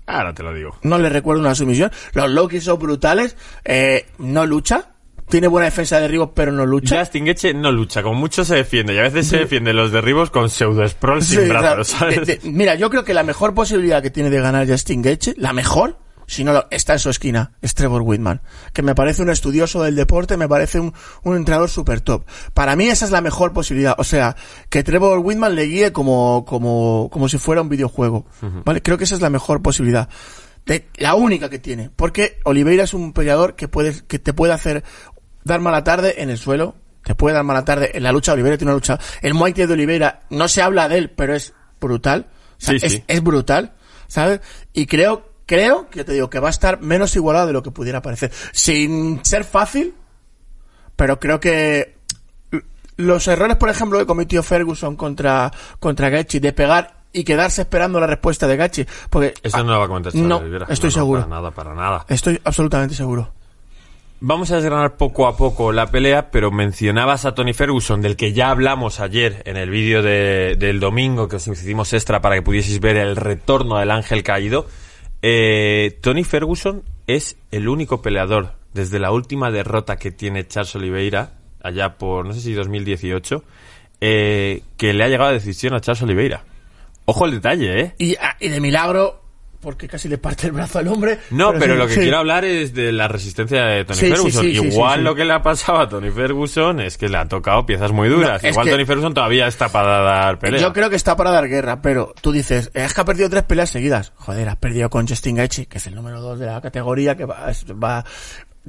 Ahora 0.10 0.34
te 0.34 0.42
lo 0.44 0.54
digo. 0.54 0.76
No 0.84 0.98
le 0.98 1.08
recuerdo 1.10 1.42
una 1.42 1.54
sumisión. 1.56 1.92
Los 2.14 2.30
low 2.32 2.48
kicks 2.48 2.64
son 2.64 2.80
brutales. 2.80 3.36
Eh, 3.64 4.08
no 4.18 4.46
lucha. 4.46 4.90
Tiene 5.30 5.48
buena 5.48 5.66
defensa 5.66 5.98
de 5.98 6.02
derribos, 6.04 6.32
pero 6.34 6.52
no 6.52 6.66
lucha. 6.66 6.98
Justin 7.02 7.26
Gaethje 7.26 7.54
no 7.54 7.72
lucha, 7.72 8.02
como 8.02 8.20
mucho 8.20 8.44
se 8.44 8.56
defiende 8.56 8.96
y 8.96 8.98
a 8.98 9.04
veces 9.04 9.28
se 9.28 9.38
defiende 9.38 9.74
los 9.74 9.92
derribos 9.92 10.32
con 10.32 10.50
pseudo 10.50 10.88
sprawl 10.88 11.22
sin 11.22 11.48
brazos, 11.48 11.96
de- 12.10 12.22
de- 12.26 12.40
mira, 12.50 12.74
yo 12.74 12.90
creo 12.90 13.04
que 13.06 13.14
la 13.14 13.22
mejor 13.22 13.54
posibilidad 13.54 14.02
que 14.02 14.10
tiene 14.10 14.32
de 14.32 14.42
ganar 14.42 14.68
Justin 14.68 15.04
Gaethje, 15.04 15.36
la 15.38 15.54
mejor, 15.54 15.98
si 16.30 16.44
no 16.44 16.54
lo, 16.54 16.68
está 16.70 16.94
en 16.94 17.00
su 17.00 17.10
esquina, 17.10 17.54
es 17.62 17.74
Trevor 17.74 18.04
Whitman, 18.04 18.42
que 18.74 18.82
me 18.84 18.94
parece 18.96 19.22
un 19.24 19.30
estudioso 19.30 19.82
del 19.84 19.96
deporte, 19.96 20.38
me 20.38 20.48
parece 20.48 20.80
un, 20.80 20.94
un 21.24 21.36
entrenador 21.36 21.70
super 21.70 22.02
top. 22.02 22.24
Para 22.54 22.76
mí 22.76 22.88
esa 22.88 23.06
es 23.06 23.12
la 23.12 23.22
mejor 23.22 23.52
posibilidad, 23.52 23.96
o 23.98 24.04
sea, 24.04 24.36
que 24.70 24.84
Trevor 24.84 25.20
Whitman 25.20 25.56
le 25.56 25.64
guíe 25.64 25.92
como, 25.92 26.46
como, 26.46 27.10
como 27.12 27.28
si 27.28 27.38
fuera 27.38 27.62
un 27.62 27.70
videojuego, 27.70 28.26
¿vale? 28.66 28.82
Creo 28.82 28.98
que 28.98 29.06
esa 29.06 29.16
es 29.16 29.22
la 29.22 29.30
mejor 29.30 29.62
posibilidad. 29.62 30.08
De- 30.66 30.88
la 30.98 31.16
única 31.16 31.50
que 31.50 31.58
tiene, 31.60 31.90
porque 31.96 32.38
Oliveira 32.46 32.84
es 32.84 32.94
un 32.94 33.12
peleador 33.14 33.56
que 33.56 33.68
puede, 33.68 34.06
que 34.08 34.20
te 34.20 34.34
puede 34.34 34.54
hacer 34.54 34.84
dar 35.44 35.60
mala 35.62 35.84
tarde 35.84 36.22
en 36.22 36.30
el 36.30 36.38
suelo, 36.38 36.76
te 37.04 37.16
puede 37.16 37.34
dar 37.36 37.44
mala 37.44 37.66
tarde 37.66 37.92
en 37.96 38.04
la 38.04 38.12
lucha. 38.12 38.34
Oliveira 38.34 38.58
tiene 38.58 38.72
una 38.72 38.76
lucha. 38.78 39.00
El 39.22 39.34
Muay 39.34 39.54
Thai 39.54 39.66
de 39.66 39.74
Oliveira, 39.74 40.20
no 40.30 40.48
se 40.48 40.62
habla 40.62 40.88
de 40.88 40.98
él, 41.00 41.10
pero 41.10 41.34
es 41.34 41.54
brutal. 41.82 42.28
O 42.30 42.56
sea, 42.58 42.78
Sí, 42.78 42.86
es, 42.86 42.92
sí. 42.92 43.04
es 43.08 43.24
brutal, 43.24 43.74
¿sabes? 44.08 44.42
Y 44.74 44.86
creo, 44.86 45.29
creo, 45.50 45.90
que 45.90 46.04
te 46.04 46.14
digo, 46.14 46.30
que 46.30 46.40
va 46.40 46.48
a 46.48 46.52
estar 46.52 46.80
menos 46.80 47.16
igualado 47.16 47.48
de 47.48 47.54
lo 47.54 47.64
que 47.64 47.72
pudiera 47.72 48.04
parecer. 48.04 48.32
Sin 48.52 49.26
ser 49.26 49.44
fácil, 49.44 49.96
pero 50.96 51.20
creo 51.20 51.40
que 51.40 51.96
los 52.98 53.28
errores, 53.28 53.58
por 53.58 53.70
ejemplo, 53.70 53.98
que 53.98 54.06
cometió 54.06 54.44
Ferguson 54.44 54.96
contra, 54.96 55.52
contra 55.80 56.10
Gaethje 56.10 56.40
de 56.40 56.54
pegar 56.54 57.00
y 57.12 57.24
quedarse 57.24 57.62
esperando 57.64 58.00
la 58.00 58.06
respuesta 58.06 58.46
de 58.46 58.58
Gaethje, 58.58 58.86
porque 59.10 59.34
Eso 59.42 59.64
no 59.64 59.72
lo 59.74 59.80
va 59.80 59.86
a 59.86 59.88
comentar 59.88 60.12
Charles 60.14 60.30
no, 60.30 60.38
Oliveira. 60.38 60.68
estoy 60.70 60.90
No, 60.92 60.96
no, 60.96 61.00
seguro. 61.02 61.22
Para 61.22 61.36
nada, 61.36 61.52
para 61.52 61.74
nada. 61.74 62.06
estoy 62.10 62.40
absolutamente 62.44 62.94
seguro. 62.94 63.32
Vamos 64.22 64.52
a 64.52 64.56
desgranar 64.58 64.98
poco 64.98 65.28
a 65.28 65.36
poco 65.38 65.72
la 65.72 65.88
pelea, 65.88 66.30
pero 66.30 66.52
mencionabas 66.52 67.24
a 67.26 67.34
Tony 67.34 67.54
Ferguson, 67.54 68.02
del 68.02 68.18
que 68.18 68.34
ya 68.34 68.52
hablamos 68.52 69.00
ayer 69.00 69.42
en 69.46 69.56
el 69.56 69.70
vídeo 69.70 70.04
de- 70.04 70.56
del 70.60 70.80
domingo 70.82 71.30
que 71.30 71.38
os 71.38 71.48
hicimos 71.48 71.94
extra 71.94 72.20
para 72.22 72.36
que 72.36 72.42
pudieseis 72.42 72.82
ver 72.82 72.98
el 72.98 73.16
retorno 73.16 73.78
del 73.80 73.90
ángel 73.92 74.22
caído. 74.22 74.68
Eh, 75.22 75.98
Tony 76.02 76.24
Ferguson 76.24 76.84
es 77.08 77.38
el 77.52 77.68
único 77.68 78.02
peleador 78.02 78.54
desde 78.74 79.00
la 79.00 79.12
última 79.12 79.52
derrota 79.52 79.98
que 79.98 80.12
tiene 80.12 80.48
Charles 80.48 80.76
Oliveira, 80.76 81.34
allá 81.62 81.98
por, 81.98 82.26
no 82.26 82.34
sé 82.34 82.42
si 82.42 82.54
2018, 82.54 83.44
eh, 84.02 84.64
que 84.78 84.94
le 84.94 85.04
ha 85.04 85.08
llegado 85.08 85.32
a 85.32 85.34
decisión 85.34 85.74
a 85.74 85.82
Charles 85.82 86.04
Oliveira. 86.04 86.44
Ojo 87.06 87.26
el 87.26 87.32
detalle, 87.32 87.82
¿eh? 87.82 87.96
Y, 87.98 88.16
ah, 88.16 88.38
y 88.40 88.50
de 88.50 88.62
milagro, 88.62 89.22
porque 89.62 89.88
casi 89.88 90.08
le 90.08 90.18
parte 90.18 90.48
el 90.48 90.54
brazo 90.54 90.80
al 90.80 90.88
hombre. 90.88 91.20
No, 91.32 91.52
pero, 91.60 91.74
sí, 91.74 91.80
lo 91.80 91.88
que 91.88 91.94
sí. 91.96 92.00
quiero 92.02 92.18
hablar 92.20 92.46
es 92.46 92.74
de 92.74 92.92
la 92.92 93.08
resistencia 93.08 93.64
de 93.66 93.86
Tony 93.86 93.98
Sí, 94.00 94.10
Ferguson. 94.10 94.46
Igual 94.48 95.04
lo 95.04 95.16
que 95.16 95.26
le 95.26 95.34
ha 95.34 95.42
pasado 95.42 95.80
a 95.80 95.90
Tony 95.90 96.10
Ferguson 96.12 96.80
es 96.80 96.98
que 96.98 97.10
le 97.10 97.18
ha 97.18 97.26
tocado 97.28 97.66
piezas 97.66 97.92
muy 97.92 98.08
duras. 98.10 98.42
No, 98.42 98.50
Igual 98.50 98.66
que- 98.66 98.72
Tony 98.72 98.86
Ferguson 98.86 99.14
todavía 99.14 99.48
está 99.48 99.70
para 99.70 100.00
dar 100.02 100.40
pelea. 100.40 100.62
Yo 100.62 100.72
creo 100.74 100.90
que 100.90 100.96
está 100.96 101.16
para 101.16 101.32
dar 101.32 101.48
guerra, 101.48 101.82
pero 101.82 102.14
tú 102.22 102.32
dices, 102.32 102.72
es 102.74 102.94
que 102.94 103.02
ha 103.02 103.06
perdido 103.06 103.30
tres 103.30 103.44
peleas 103.44 103.70
seguidas. 103.70 104.14
Joder, 104.16 104.48
has 104.50 104.56
perdido 104.58 104.90
con 104.90 105.08
Justin 105.08 105.36
Gaethje, 105.36 105.66
que 105.66 105.78
es 105.80 105.88
el 105.88 105.96
número 105.96 106.22
dos 106.22 106.40
de 106.40 106.46
la 106.46 106.62
categoría, 106.62 107.16
que 107.18 107.26
va, 107.26 107.48
va 107.84 108.06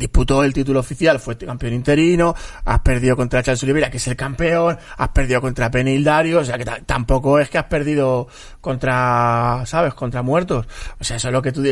disputó 0.01 0.43
el 0.43 0.53
título 0.53 0.81
oficial, 0.81 1.21
fue 1.21 1.39
campeón 1.39 1.75
interino, 1.75 2.35
has 2.65 2.81
perdido 2.81 3.15
contra 3.15 3.43
Charles 3.43 3.63
Oliveira, 3.63 3.91
que 3.91 3.99
es 3.99 4.09
el 4.09 4.17
campeón, 4.17 4.77
has 4.97 5.09
perdido 5.11 5.41
contra 5.41 5.71
Penil 5.71 6.03
Dario, 6.03 6.41
o 6.41 6.45
sea 6.45 6.59
que 6.59 6.65
ta- 6.65 6.81
tampoco 6.85 7.39
es 7.39 7.49
que 7.51 7.59
has 7.59 7.67
perdido 7.67 8.27
contra, 8.61 9.63
¿sabes? 9.67 9.95
Contra 9.95 10.23
muertos. 10.23 10.67
O 10.99 11.05
sea, 11.05 11.17
eso 11.17 11.29
es 11.29 11.33
lo 11.33 11.43
que 11.43 11.53
tú, 11.53 11.63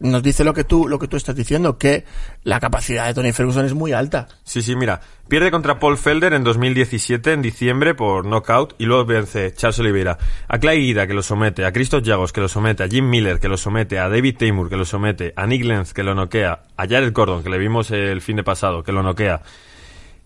nos 0.00 0.22
dice 0.22 0.44
lo 0.44 0.52
que 0.54 0.64
tú, 0.64 0.88
lo 0.88 0.98
que 0.98 1.08
tú 1.08 1.16
estás 1.16 1.34
diciendo, 1.34 1.78
que 1.78 2.04
la 2.44 2.60
capacidad 2.60 3.06
de 3.06 3.14
Tony 3.14 3.32
Ferguson 3.32 3.64
es 3.64 3.74
muy 3.74 3.92
alta. 3.92 4.28
Sí, 4.44 4.62
sí, 4.62 4.76
mira. 4.76 5.00
Pierde 5.28 5.52
contra 5.52 5.78
Paul 5.78 5.96
Felder 5.96 6.32
en 6.32 6.42
2017, 6.42 7.32
en 7.34 7.40
diciembre, 7.40 7.94
por 7.94 8.26
knockout, 8.26 8.74
y 8.78 8.84
luego 8.86 9.04
vence 9.04 9.54
Charles 9.54 9.78
Oliveira. 9.78 10.18
A 10.48 10.58
Clay 10.58 10.80
Guida, 10.80 11.06
que 11.06 11.14
lo 11.14 11.22
somete, 11.22 11.64
a 11.64 11.72
Christoph 11.72 12.04
Jagos, 12.04 12.32
que 12.32 12.40
lo 12.40 12.48
somete, 12.48 12.82
a 12.82 12.88
Jim 12.88 13.08
Miller, 13.08 13.38
que 13.38 13.46
lo 13.46 13.56
somete, 13.56 14.00
a 14.00 14.08
David 14.08 14.36
Taymor, 14.38 14.68
que 14.68 14.76
lo 14.76 14.84
somete, 14.84 15.32
a 15.36 15.46
Nick 15.46 15.64
Lenz, 15.64 15.92
que 15.94 16.02
lo 16.02 16.16
noquea, 16.16 16.62
a 16.76 16.82
Jared 16.88 17.12
Gordon, 17.12 17.44
que 17.44 17.50
le 17.50 17.58
vimos 17.58 17.69
el 17.90 18.20
fin 18.20 18.36
de 18.36 18.44
pasado, 18.44 18.82
que 18.82 18.92
lo 18.92 19.02
noquea. 19.02 19.42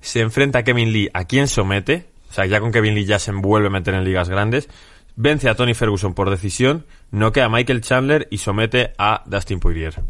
Se 0.00 0.20
enfrenta 0.20 0.60
a 0.60 0.64
Kevin 0.64 0.92
Lee, 0.92 1.10
a 1.14 1.24
quien 1.24 1.48
somete, 1.48 2.06
o 2.30 2.32
sea, 2.32 2.46
ya 2.46 2.60
con 2.60 2.72
Kevin 2.72 2.94
Lee 2.94 3.04
ya 3.04 3.18
se 3.18 3.30
envuelve 3.30 3.68
a 3.68 3.70
meter 3.70 3.94
en 3.94 4.04
ligas 4.04 4.28
grandes. 4.28 4.68
Vence 5.16 5.48
a 5.48 5.54
Tony 5.54 5.74
Ferguson 5.74 6.14
por 6.14 6.30
decisión, 6.30 6.86
noquea 7.12 7.44
a 7.44 7.48
Michael 7.48 7.80
Chandler 7.80 8.26
y 8.30 8.38
somete 8.38 8.92
a 8.98 9.22
Dustin 9.26 9.60
Poirier. 9.60 10.02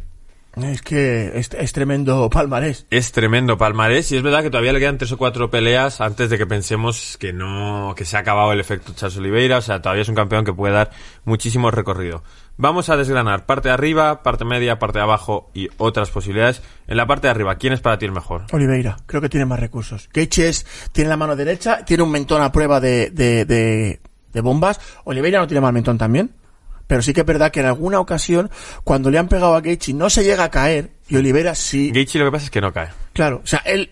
Es 0.57 0.83
que 0.83 1.33
es, 1.35 1.51
es 1.53 1.73
tremendo 1.73 2.31
palmarés. 2.31 2.87
Es 2.91 3.11
tremendo 3.11 3.59
palmarés 3.59 4.13
y 4.13 4.17
es 4.17 4.23
verdad 4.23 4.43
que 4.43 4.51
todavía 4.51 4.73
le 4.73 4.79
quedan 4.79 4.99
tres 4.99 5.11
o 5.11 5.19
cuatro 5.19 5.51
peleas 5.51 6.01
antes 6.01 6.31
de 6.31 6.39
que 6.39 6.47
pensemos 6.47 7.17
que 7.19 7.33
no, 7.33 7.93
que 7.97 8.05
se 8.05 8.17
ha 8.17 8.21
acabado 8.21 8.53
el 8.53 8.61
efecto 8.61 8.93
Charles 8.95 9.19
Oliveira, 9.19 9.59
o 9.59 9.63
sea, 9.63 9.83
todavía 9.83 10.03
es 10.03 10.09
un 10.09 10.15
campeón 10.15 10.45
que 10.45 10.53
puede 10.53 10.75
dar 10.75 10.91
muchísimo 11.25 11.73
recorrido. 11.73 12.23
Vamos 12.57 12.89
a 12.89 12.97
desgranar 12.97 13.47
parte 13.47 13.69
de 13.69 13.75
arriba, 13.75 14.23
parte 14.23 14.45
media, 14.45 14.79
parte 14.79 14.99
de 14.99 15.03
abajo 15.03 15.51
y 15.55 15.69
otras 15.77 16.11
posibilidades. 16.11 16.63
En 16.87 16.97
la 16.97 17.07
parte 17.07 17.27
de 17.27 17.33
arriba, 17.33 17.57
¿quién 17.57 17.73
es 17.73 17.81
para 17.81 17.99
ti 17.99 18.07
el 18.07 18.13
mejor? 18.13 18.45
Oliveira, 18.53 18.97
creo 19.07 19.21
que 19.21 19.29
tiene 19.29 19.45
más 19.45 19.59
recursos. 19.59 20.09
Gaethje 20.13 20.49
es- 20.49 20.67
tiene 20.93 21.11
la 21.11 21.17
mano 21.17 21.35
derecha, 21.35 21.85
tiene 21.85 22.05
un 22.05 22.11
mentón 22.13 22.43
a 22.43 22.53
prueba 22.53 22.79
de, 22.81 23.11
de, 23.11 23.45
de, 23.45 24.01
de 24.33 24.41
bombas. 24.41 24.81
Oliveira 25.05 25.41
no 25.41 25.49
tiene 25.49 25.61
mal 25.61 25.73
mentón 25.73 25.99
también. 25.99 26.31
Pero 26.87 27.01
sí 27.03 27.13
que 27.15 27.21
es 27.23 27.27
verdad 27.27 27.51
que 27.51 27.61
en 27.61 27.67
alguna 27.67 27.99
ocasión, 27.99 28.51
cuando 28.85 29.11
le 29.11 29.19
han 29.19 29.27
pegado 29.27 29.57
a 29.57 29.61
Gaethje, 29.63 29.95
no 29.95 30.09
se 30.11 30.23
llega 30.23 30.45
a 30.45 30.51
caer. 30.51 30.91
Y 31.09 31.17
Oliveira 31.17 31.55
sí. 31.55 31.91
Gaethje 31.93 32.19
lo 32.19 32.27
que 32.27 32.33
pasa 32.33 32.45
es 32.45 32.51
que 32.51 32.61
no 32.61 32.73
cae. 32.73 32.91
Claro, 33.15 33.41
o 33.43 33.47
sea, 33.47 33.61
él 33.65 33.91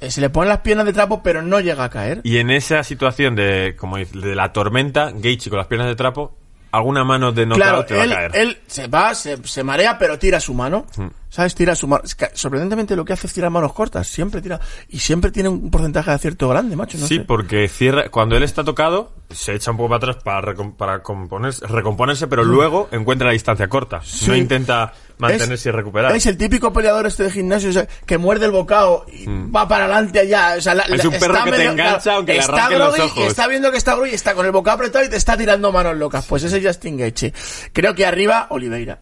eh, 0.00 0.10
se 0.10 0.20
le 0.20 0.28
ponen 0.28 0.48
las 0.48 0.58
piernas 0.58 0.84
de 0.84 0.92
trapo, 0.92 1.22
pero 1.22 1.40
no 1.40 1.60
llega 1.60 1.84
a 1.84 1.88
caer. 1.88 2.20
Y 2.24 2.38
en 2.38 2.50
esa 2.50 2.82
situación 2.82 3.36
de, 3.36 3.76
como 3.78 3.96
de 3.96 4.34
la 4.34 4.52
tormenta, 4.52 5.12
Gaethje 5.14 5.48
con 5.50 5.58
las 5.58 5.68
piernas 5.68 5.86
de 5.88 5.94
trapo, 5.94 6.36
alguna 6.72 7.04
mano 7.04 7.30
de 7.32 7.46
knockout 7.46 7.62
Claro, 7.62 7.84
te 7.84 7.94
va 7.96 8.04
él, 8.04 8.12
a 8.12 8.16
caer. 8.16 8.30
él 8.34 8.58
se 8.66 8.86
va, 8.88 9.14
se, 9.14 9.38
se 9.46 9.62
marea, 9.62 9.98
pero 9.98 10.18
tira 10.18 10.40
su 10.40 10.54
mano. 10.54 10.86
¿Sabes? 11.32 11.54
Tira 11.54 11.74
su 11.74 11.88
mano. 11.88 12.02
es 12.04 12.14
que 12.14 12.28
Sorprendentemente 12.34 12.94
lo 12.94 13.06
que 13.06 13.14
hace 13.14 13.26
es 13.26 13.32
tirar 13.32 13.48
manos 13.50 13.72
cortas. 13.72 14.06
Siempre 14.06 14.42
tira. 14.42 14.60
Y 14.90 14.98
siempre 14.98 15.30
tiene 15.30 15.48
un 15.48 15.70
porcentaje 15.70 16.10
de 16.10 16.16
acierto 16.16 16.46
grande, 16.46 16.76
macho. 16.76 16.98
No 16.98 17.06
sí, 17.06 17.16
sé. 17.16 17.20
porque 17.24 17.68
cierra, 17.68 18.10
cuando 18.10 18.36
él 18.36 18.42
está 18.42 18.62
tocado, 18.64 19.14
se 19.30 19.54
echa 19.54 19.70
un 19.70 19.78
poco 19.78 19.88
para 19.88 20.10
atrás 20.12 20.22
para, 20.22 20.52
recom- 20.52 20.76
para 20.76 21.02
componerse- 21.02 21.66
recomponerse, 21.66 22.26
pero 22.26 22.44
luego 22.44 22.90
encuentra 22.92 23.28
la 23.28 23.32
distancia 23.32 23.66
corta. 23.68 24.02
No 24.26 24.36
intenta 24.36 24.92
mantenerse 25.16 25.70
y 25.70 25.72
recuperar. 25.72 26.14
Es 26.14 26.26
el 26.26 26.36
típico 26.36 26.70
peleador 26.70 27.06
este 27.06 27.22
de 27.22 27.30
gimnasio 27.30 27.70
o 27.70 27.72
sea, 27.72 27.88
que 28.04 28.18
muerde 28.18 28.44
el 28.44 28.50
bocado 28.52 29.06
y 29.10 29.24
va 29.26 29.66
para 29.66 29.84
adelante 29.86 30.18
allá. 30.20 30.56
O 30.58 30.60
sea, 30.60 30.74
la- 30.74 30.84
Mm. 30.86 30.92
Es 30.92 31.04
un 31.06 31.12
perro 31.18 31.44
que 31.44 31.52
te 31.52 31.64
engancha 31.64 32.14
aunque 32.14 32.34
le 32.34 32.40
está 32.40 32.52
arranquen 32.66 32.78
los 32.78 32.98
ojos. 33.00 33.24
está 33.28 33.48
viendo 33.48 33.70
que 33.70 33.78
está 33.78 33.94
groggy 33.94 34.10
y 34.10 34.14
está 34.14 34.34
con 34.34 34.44
el 34.44 34.52
bocado 34.52 34.74
apretado 34.74 35.02
y 35.02 35.08
te 35.08 35.16
está 35.16 35.34
tirando 35.38 35.72
manos 35.72 35.96
locas. 35.96 36.26
Pues 36.26 36.42
ese 36.44 36.58
es 36.58 36.66
Justin 36.66 36.98
Gaethje. 36.98 37.32
Creo 37.72 37.94
que 37.94 38.04
arriba, 38.04 38.48
Oliveira. 38.50 39.00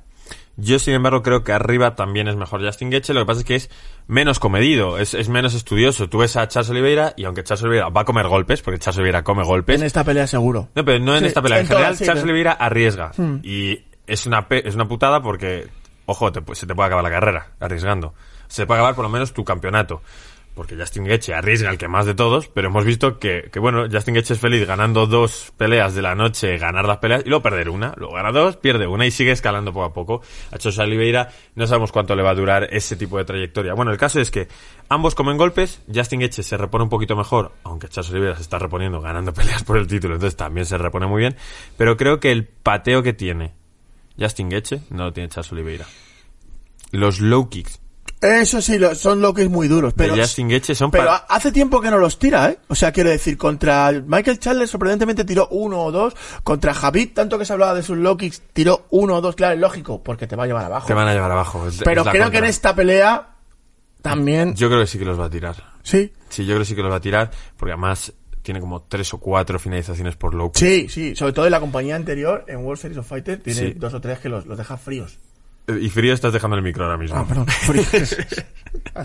Yo, 0.60 0.78
sin 0.78 0.94
embargo, 0.94 1.22
creo 1.22 1.42
que 1.44 1.52
arriba 1.52 1.94
también 1.94 2.28
es 2.28 2.36
mejor 2.36 2.60
Justin 2.64 2.90
Gaethje. 2.90 3.14
Lo 3.14 3.20
que 3.20 3.26
pasa 3.26 3.40
es 3.40 3.46
que 3.46 3.54
es 3.54 3.70
menos 4.06 4.38
comedido, 4.38 4.98
es, 4.98 5.14
es 5.14 5.28
menos 5.28 5.54
estudioso. 5.54 6.08
Tú 6.08 6.18
ves 6.18 6.36
a 6.36 6.46
Charles 6.48 6.70
Oliveira 6.70 7.14
y 7.16 7.24
aunque 7.24 7.42
Charles 7.44 7.62
Oliveira 7.64 7.88
va 7.88 8.02
a 8.02 8.04
comer 8.04 8.26
golpes, 8.28 8.62
porque 8.62 8.78
Charles 8.78 8.98
Oliveira 8.98 9.22
come 9.24 9.42
golpes, 9.44 9.80
En 9.80 9.86
esta 9.86 10.04
pelea 10.04 10.26
seguro. 10.26 10.68
No, 10.74 10.84
pero 10.84 10.98
no 10.98 11.14
en 11.14 11.20
Sí, 11.20 11.26
esta 11.26 11.42
pelea. 11.42 11.58
En, 11.58 11.62
en 11.64 11.68
general, 11.68 11.96
Charles 11.98 12.24
Oliveira 12.24 12.52
arriesga. 12.52 13.12
Y 13.42 13.84
es 14.06 14.26
una, 14.26 14.48
pe- 14.48 14.68
es 14.68 14.74
una 14.74 14.86
putada 14.88 15.22
porque, 15.22 15.68
ojo, 16.06 16.32
te 16.32 16.42
se 16.54 16.66
te 16.66 16.74
puede 16.74 16.88
acabar 16.88 17.04
la 17.04 17.10
carrera 17.10 17.52
arriesgando. 17.60 18.14
Se 18.48 18.62
te 18.62 18.66
puede 18.66 18.80
acabar 18.80 18.94
por 18.96 19.04
lo 19.04 19.08
menos 19.10 19.32
tu 19.32 19.44
campeonato. 19.44 20.02
Porque 20.60 20.76
Justin 20.76 21.04
Gaethje 21.04 21.32
arriesga 21.32 21.70
el 21.70 21.78
que 21.78 21.88
más 21.88 22.04
de 22.04 22.12
todos, 22.12 22.48
pero 22.48 22.68
hemos 22.68 22.84
visto 22.84 23.18
que, 23.18 23.48
que 23.50 23.58
bueno, 23.58 23.86
Justin 23.90 24.12
Gaethje 24.12 24.34
es 24.34 24.40
feliz 24.40 24.66
ganando 24.66 25.06
dos 25.06 25.54
peleas 25.56 25.94
de 25.94 26.02
la 26.02 26.14
noche, 26.14 26.58
ganar 26.58 26.84
las 26.84 26.98
peleas 26.98 27.22
y 27.24 27.30
luego 27.30 27.42
perder 27.42 27.70
una. 27.70 27.94
Luego 27.96 28.12
gana 28.12 28.30
dos, 28.30 28.58
pierde 28.58 28.86
una 28.86 29.06
y 29.06 29.10
sigue 29.10 29.30
escalando 29.30 29.72
poco 29.72 29.86
a 29.86 29.94
poco. 29.94 30.20
A 30.52 30.58
Charles 30.58 30.78
Oliveira 30.80 31.30
no 31.54 31.66
sabemos 31.66 31.92
cuánto 31.92 32.14
le 32.14 32.22
va 32.22 32.32
a 32.32 32.34
durar 32.34 32.68
ese 32.74 32.94
tipo 32.96 33.16
de 33.16 33.24
trayectoria. 33.24 33.72
Bueno, 33.72 33.90
el 33.90 33.96
caso 33.96 34.20
es 34.20 34.30
que 34.30 34.48
ambos 34.90 35.14
comen 35.14 35.38
golpes, 35.38 35.80
Justin 35.90 36.20
Gaethje 36.20 36.42
se 36.42 36.58
repone 36.58 36.84
un 36.84 36.90
poquito 36.90 37.16
mejor, 37.16 37.52
aunque 37.64 37.88
Charles 37.88 38.10
Oliveira 38.10 38.36
se 38.36 38.42
está 38.42 38.58
reponiendo 38.58 39.00
ganando 39.00 39.32
peleas 39.32 39.64
por 39.64 39.78
el 39.78 39.86
título, 39.86 40.16
entonces 40.16 40.36
también 40.36 40.66
se 40.66 40.76
repone 40.76 41.06
muy 41.06 41.20
bien, 41.20 41.36
pero 41.78 41.96
creo 41.96 42.20
que 42.20 42.32
el 42.32 42.44
pateo 42.44 43.02
que 43.02 43.14
tiene 43.14 43.54
Justin 44.18 44.50
Gaethje 44.50 44.82
no 44.90 45.04
lo 45.04 45.12
tiene 45.14 45.30
Charles 45.30 45.52
Oliveira. 45.52 45.86
Los 46.92 47.18
low 47.18 47.48
kicks 47.48 47.80
Eso 48.20 48.60
sí, 48.60 48.78
lo- 48.78 48.94
son 48.94 49.22
loques 49.22 49.48
muy 49.48 49.66
duros. 49.66 49.94
Pero, 49.96 50.14
de 50.14 50.20
Justin 50.22 50.48
Gaethje 50.48 50.74
son 50.74 50.90
pero 50.90 51.04
para... 51.04 51.16
hace 51.16 51.52
tiempo 51.52 51.80
que 51.80 51.90
no 51.90 51.96
los 51.98 52.18
tira, 52.18 52.50
¿eh? 52.50 52.58
O 52.68 52.74
sea, 52.74 52.92
quiero 52.92 53.08
decir, 53.08 53.38
contra 53.38 53.90
Michael 53.92 54.38
Chandler 54.38 54.68
sorprendentemente 54.68 55.24
tiró 55.24 55.48
uno 55.52 55.80
o 55.84 55.90
dos. 55.90 56.14
Contra 56.44 56.74
Javid, 56.74 57.14
tanto 57.14 57.38
que 57.38 57.46
se 57.46 57.54
hablaba 57.54 57.72
de 57.74 57.82
sus 57.82 57.96
low 57.96 58.18
kicks, 58.18 58.42
tiró 58.52 58.86
uno 58.90 59.14
o 59.16 59.20
dos. 59.22 59.36
Claro, 59.36 59.54
es 59.54 59.60
lógico, 59.60 60.02
porque 60.02 60.26
te 60.26 60.36
va 60.36 60.44
a 60.44 60.46
llevar 60.46 60.66
abajo. 60.66 60.86
Te 60.86 60.92
van 60.94 61.08
a 61.08 61.14
llevar 61.14 61.32
abajo. 61.32 61.66
es- 61.66 61.78
Pero 61.82 62.02
es 62.02 62.08
creo 62.08 62.24
contra. 62.24 62.30
que 62.30 62.38
en 62.44 62.50
esta 62.50 62.74
pelea 62.74 63.28
también... 64.02 64.54
Yo 64.54 64.68
creo 64.68 64.80
que 64.80 64.86
sí 64.86 64.98
que 64.98 65.04
los 65.06 65.18
va 65.18 65.26
a 65.26 65.30
tirar. 65.30 65.56
Sí, 65.82 66.12
Sí, 66.28 66.42
yo 66.44 66.50
creo 66.50 66.58
que 66.60 66.64
sí 66.66 66.74
que 66.76 66.82
los 66.82 66.92
va 66.92 66.96
a 66.96 67.00
tirar, 67.00 67.30
porque 67.56 67.72
además 67.72 68.12
tiene 68.42 68.60
como 68.60 68.82
tres 68.82 69.12
o 69.14 69.18
cuatro 69.18 69.58
finalizaciones 69.58 70.16
por 70.16 70.34
low 70.34 70.50
sí, 70.54 70.88
sí. 70.88 71.14
Sobre 71.16 71.32
todo 71.32 71.46
en 71.46 71.52
la 71.52 71.60
compañía 71.60 71.96
anterior, 71.96 72.44
en 72.48 72.58
World 72.64 72.80
Series 72.80 72.98
of 72.98 73.06
Fighters, 73.08 73.42
tiene 73.42 73.60
Sí. 73.60 73.72
dos 73.76 73.92
o 73.94 74.00
tres 74.00 74.18
que 74.18 74.28
los, 74.28 74.46
los 74.46 74.56
deja 74.58 74.76
fríos. 74.76 75.18
Eh, 75.76 75.78
Y 75.82 75.88
frío 75.90 76.12
estás 76.14 76.32
dejando 76.32 76.56
el 76.56 76.62
micro 76.62 76.84
ahora 76.84 76.96
mismo. 76.96 77.16
Ah, 77.16 77.24
perdón, 77.26 77.46
fríos. 77.46 78.16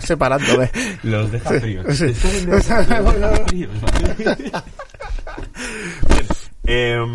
Separándome. 0.00 0.70
Los 1.02 1.30
deja 1.32 1.50
fríos. 1.60 1.96
Sí. 1.96 2.12
Eh, 6.68 6.98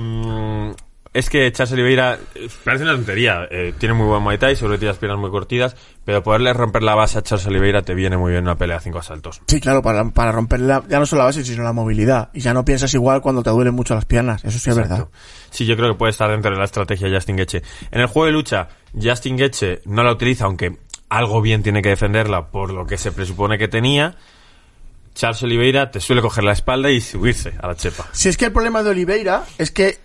es 1.14 1.30
que 1.30 1.52
Charles 1.52 1.74
Oliveira 1.74 2.18
eh, 2.36 2.48
parece 2.64 2.84
una 2.86 2.94
tontería. 2.94 3.48
eh, 3.52 3.74
tiene 3.78 3.94
muy 3.94 4.08
buen 4.08 4.24
Muay 4.24 4.38
Thai, 4.38 4.56
sobre 4.56 4.70
todo 4.72 4.80
tiene 4.80 4.92
las 4.94 4.98
piernas 5.00 5.20
muy 5.20 5.30
cortitas, 5.30 5.76
pero 6.06 6.24
poderle 6.24 6.54
romper 6.54 6.84
la 6.84 6.96
base 6.96 7.20
a 7.20 7.22
Charles 7.22 7.46
Oliveira 7.48 7.82
te 7.82 7.94
viene 7.94 8.16
muy 8.18 8.32
bien 8.32 8.44
una 8.44 8.56
pelea 8.58 8.78
a 8.78 8.80
cinco 8.80 9.00
asaltos. 9.00 9.42
Sí, 9.48 9.60
claro, 9.60 9.82
para, 9.82 10.04
para 10.12 10.32
romper 10.32 10.62
la- 10.62 10.84
ya 10.88 11.00
no 11.00 11.06
solo 11.06 11.20
la 11.20 11.26
base, 11.26 11.44
sino 11.44 11.64
la 11.64 11.74
movilidad. 11.74 12.30
Y 12.34 12.40
ya 12.40 12.54
no 12.54 12.64
piensas 12.64 12.94
igual 12.94 13.22
cuando 13.22 13.44
te 13.44 13.50
duelen 13.50 13.74
mucho 13.74 13.94
las 13.94 14.06
piernas. 14.06 14.44
Eso 14.46 14.58
sí 14.58 14.70
es 14.70 14.76
verdad. 14.76 15.08
Sí, 15.50 15.66
yo 15.66 15.76
creo 15.76 15.90
que 15.92 15.98
puede 15.98 16.12
estar 16.12 16.30
dentro 16.32 16.50
de 16.52 16.58
la 16.58 16.64
estrategia 16.66 17.08
de 17.10 17.16
Justin 17.16 17.36
Gaethje. 17.36 17.62
En 17.92 18.00
el 18.02 18.08
juego 18.08 18.28
de 18.28 18.32
lucha, 18.32 18.70
Justin 19.00 19.36
Gaethje 19.36 19.82
no 19.86 20.04
la 20.04 20.14
utiliza, 20.14 20.46
aunque 20.46 20.78
algo 21.10 21.42
bien 21.42 21.62
tiene 21.62 21.82
que 21.82 21.90
defenderla 21.90 22.48
por 22.48 22.72
lo 22.72 22.86
que 22.86 22.98
se 22.98 23.12
presupone 23.12 23.58
que 23.58 23.68
tenía. 23.68 24.16
Charles 25.14 25.44
Oliveira 25.44 25.92
te 25.92 26.00
suele 26.00 26.22
coger 26.22 26.46
la 26.46 26.54
espalda 26.54 26.90
y 26.90 27.02
subirse 27.02 27.52
a 27.62 27.68
la 27.68 27.76
chepa. 27.76 28.08
Si 28.14 28.30
es 28.30 28.38
que 28.38 28.46
el 28.46 28.54
problema 28.54 28.82
de 28.82 28.92
Oliveira 28.92 29.44
es 29.58 29.70
que 29.72 30.00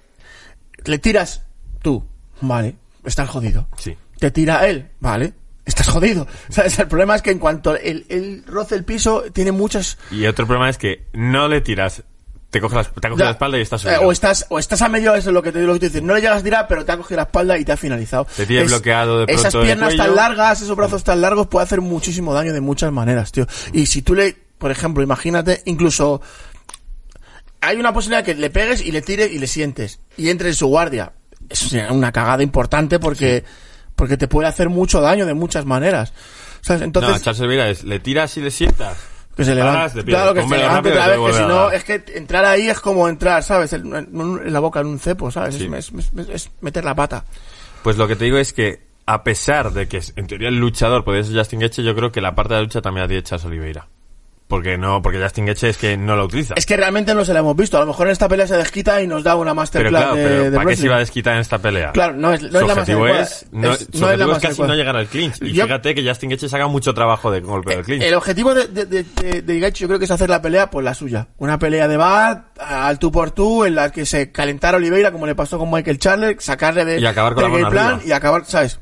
le 0.87 0.99
tiras 0.99 1.43
tú, 1.83 2.05
vale, 2.41 2.77
estás 3.05 3.29
jodido. 3.29 3.69
Sí. 3.79 3.97
Te 4.19 4.31
tira 4.31 4.67
él, 4.67 4.91
vale, 5.01 5.35
estás 5.65 5.89
jodido. 5.89 6.27
¿Sabes? 6.49 6.79
El 6.79 6.89
problema 6.89 7.17
es 7.17 7.23
que 7.23 7.31
en 7.31 7.39
cuanto 7.39 7.77
él, 7.77 8.07
él 8.09 8.45
roce 8.47 8.75
el 8.75 8.85
piso, 8.85 9.25
tiene 9.33 9.53
muchas... 9.53 9.99
Y 10.11 10.27
otro 10.27 10.47
problema 10.47 10.71
es 10.71 10.79
que 10.79 11.07
no 11.13 11.49
le 11.49 11.61
tiras, 11.61 12.03
te 12.51 12.61
coge 12.61 12.77
la, 12.77 12.85
te 12.85 13.09
coge 13.09 13.19
Ya, 13.19 13.25
la 13.27 13.31
espalda 13.33 13.59
y 13.59 13.63
estás 13.63 13.85
eh, 13.85 13.97
o 14.01 14.13
estás 14.13 14.47
o 14.49 14.59
estás 14.59 14.81
a 14.81 14.89
medio 14.89 15.15
eso 15.15 15.31
es 15.31 15.35
lo 15.35 15.43
que 15.43 15.53
te 15.53 15.59
digo 15.59 15.69
lo 15.69 15.75
que 15.75 15.81
te 15.81 15.87
dicen 15.89 16.07
no 16.07 16.15
le 16.15 16.21
llegas 16.21 16.41
a 16.41 16.45
tirar 16.45 16.67
pero 16.69 16.85
te 16.85 16.93
ha 16.93 16.97
cogido 16.97 17.17
la 17.17 17.25
espalda 17.25 17.59
y 17.59 17.65
te 17.65 17.73
ha 17.73 17.77
finalizado 17.77 18.27
Te 18.37 18.47
tiene 18.47 18.65
bloqueado 18.65 19.27
de 19.27 19.33
esas 19.33 19.53
pronto 19.53 19.61
el 19.61 19.67
piernas 19.67 19.97
tan 19.97 20.15
largas 20.15 20.63
esos 20.63 20.77
brazos 20.77 21.05
tan 21.05 21.21
largos 21.21 21.49
puede 21.49 21.65
hacer 21.65 21.81
muchísimo 21.81 22.33
daño 22.33 22.53
de 22.53 22.61
muchas 22.61 22.93
maneras 22.93 23.33
tío 23.33 23.47
y 23.73 23.87
si 23.87 24.03
tú 24.03 24.15
le 24.15 24.37
por 24.59 24.71
ejemplo 24.71 25.03
imagínate 25.03 25.63
incluso 25.67 26.23
hay 27.67 27.77
una 27.77 27.93
posibilidad 27.93 28.25
que 28.25 28.35
le 28.35 28.51
pegues 28.51 28.81
y 28.85 28.93
le 28.93 29.03
tires 29.03 29.31
y 29.33 29.39
le 29.39 29.47
sientes 29.47 30.01
y 30.17 30.31
entre 30.31 30.49
en 30.49 30.55
su 30.55 30.67
guardia 30.69 31.13
eso 31.49 31.69
sería 31.69 31.93
una 31.93 32.13
cagada 32.13 32.43
importante 32.43 32.99
porque 32.99 33.45
porque 33.95 34.17
te 34.17 34.29
puede 34.29 34.49
hacer 34.49 34.69
mucho 34.69 35.01
daño 35.01 35.27
de 35.27 35.35
muchas 35.35 35.65
maneras 35.67 36.13
¿Sabes? 36.61 36.81
no, 36.81 36.87
entonces 36.87 37.23
Charles 37.23 37.41
Oliveira 37.41 37.69
es, 37.71 37.85
le 37.85 38.01
tiras 38.01 38.37
y 38.37 38.41
le 38.41 38.51
sientas. 38.51 38.97
que 39.37 39.45
se 39.45 39.53
pie, 39.55 39.63
Claro 40.15 40.35
que 40.35 40.43
se 40.43 40.57
levante 40.57 40.91
otra 40.91 41.07
vez, 41.09 41.19
que 41.27 41.33
si 41.35 41.43
no, 41.43 41.71
es 41.71 41.85
que 41.85 42.05
entrar 42.15 42.45
ahí 42.45 42.69
es 42.69 42.81
como 42.81 43.09
entrar, 43.09 43.43
¿sabes? 43.43 43.73
En, 43.75 43.95
en- 43.95 44.53
la 44.53 44.59
boca 44.61 44.81
en 44.81 44.87
un 44.87 44.99
cepo, 44.99 45.31
¿sabes? 45.31 45.55
Sí. 45.57 45.69
Es, 45.73 45.93
es- 45.93 46.11
es- 46.17 46.29
es 46.29 46.51
meter 46.63 46.85
la 46.85 46.95
pata. 46.95 47.25
Pues 47.85 47.97
lo 47.99 48.09
que 48.09 48.17
te 48.17 48.25
digo 48.25 48.39
es 48.39 48.53
que, 48.53 48.81
a 49.05 49.23
pesar 49.23 49.73
de 49.73 49.87
que 49.87 50.03
en 50.17 50.27
teoría 50.27 50.49
el 50.49 50.59
luchador 50.59 51.05
podría 51.05 51.23
ser 51.23 51.37
Justin 51.37 51.61
Gaethje, 51.61 51.85
yo 51.85 51.95
creo 51.95 52.11
que 52.11 52.21
la 52.21 52.35
parte 52.35 52.55
de 52.55 52.61
la 52.61 52.65
lucha 52.65 52.81
también 52.83 53.03
la 53.05 53.09
tiene 53.09 53.23
Charles 53.23 53.45
Oliveira. 53.47 53.87
Porque 54.49 54.79
no, 54.79 55.03
porque 55.03 55.21
Justin 55.21 55.47
Gaethje 55.47 55.71
es 55.71 55.77
que 55.77 55.97
no 55.97 56.15
la 56.15 56.23
utiliza. 56.23 56.55
Es 56.57 56.67
que 56.67 56.77
realmente 56.77 57.13
no 57.17 57.25
se 57.25 57.33
la 57.35 57.41
hemos 57.41 57.57
visto. 57.57 57.79
A 57.79 57.81
lo 57.81 57.87
mejor 57.87 58.07
en 58.07 58.13
esta 58.13 58.29
pelea 58.29 58.47
se 58.47 58.57
desquita 58.57 59.03
y 59.03 59.09
nos 59.09 59.25
da 59.25 59.35
una 59.35 59.47
pero 59.51 59.55
masterclass 59.57 60.03
claro, 60.05 60.15
de, 60.15 60.23
pero 60.25 60.51
de 60.53 60.57
¿para 60.57 60.71
qué 60.71 60.77
se 60.77 60.85
iba 60.87 60.95
a 60.95 60.99
desquitar 61.01 61.35
en 61.35 61.41
esta 61.41 61.59
pelea? 61.59 61.91
Claro, 61.91 62.13
no 62.15 62.33
es, 62.33 62.43
no 62.43 62.51
su 62.51 62.57
es 62.59 62.63
la 62.69 62.75
más 62.77 62.89
adecuada. 62.89 63.21
es, 63.23 63.47
no, 63.51 63.73
Es- 63.73 63.89
su 63.93 63.99
no 64.01 64.11
es 64.11 64.19
la 64.19 64.27
objetivo 64.27 64.29
más 64.29 64.37
es 64.37 64.43
casi 64.43 64.47
adecuada. 64.47 64.73
no 64.73 64.79
llegar 64.79 64.97
al 64.97 65.07
clinch. 65.09 65.43
Y 65.43 65.53
Yo- 65.53 65.65
fíjate 65.65 65.95
que 65.97 66.09
Justin 66.09 66.31
Gaethje 66.31 66.49
saca 66.49 66.67
mucho 66.69 66.95
trabajo 66.95 67.31
de 67.33 67.41
golpe 67.41 67.75
del 67.75 67.85
clinch. 67.85 68.03
El 68.05 68.15
objetivo 68.15 68.55
de, 68.55 68.69
de, 68.69 68.87
de, 68.87 69.03
de, 69.03 69.43
de 69.43 69.59
Gaethje 69.59 69.81
yo 69.81 69.89
creo 69.89 69.99
que 69.99 70.05
es 70.05 70.11
hacer 70.13 70.31
la 70.31 70.41
pelea 70.41 70.71
pues 70.71 70.85
la 70.85 70.95
suya. 70.95 71.27
Una 71.39 71.59
pelea 71.59 71.89
de 71.89 71.97
bar, 71.97 72.53
al 72.61 73.01
tú 73.01 73.11
por 73.11 73.33
tú, 73.33 73.65
en 73.65 73.75
la 73.75 73.91
que 73.91 74.07
se 74.07 74.31
calentara 74.31 74.77
Oliveira 74.77 75.11
como 75.11 75.27
le 75.27 75.35
pasó 75.35 75.59
con 75.59 75.73
Michael 75.73 75.99
Chandler, 75.99 76.37
sacarle 76.39 76.85
de, 76.85 77.01
Y 77.01 77.07
acabar 77.07 77.35
con 77.35 77.43
la 77.43 77.49
mano 77.49 77.69
plan 77.71 77.87
arriba. 77.95 78.03
y 78.07 78.13
acabar, 78.13 78.45
¿sabes? 78.45 78.79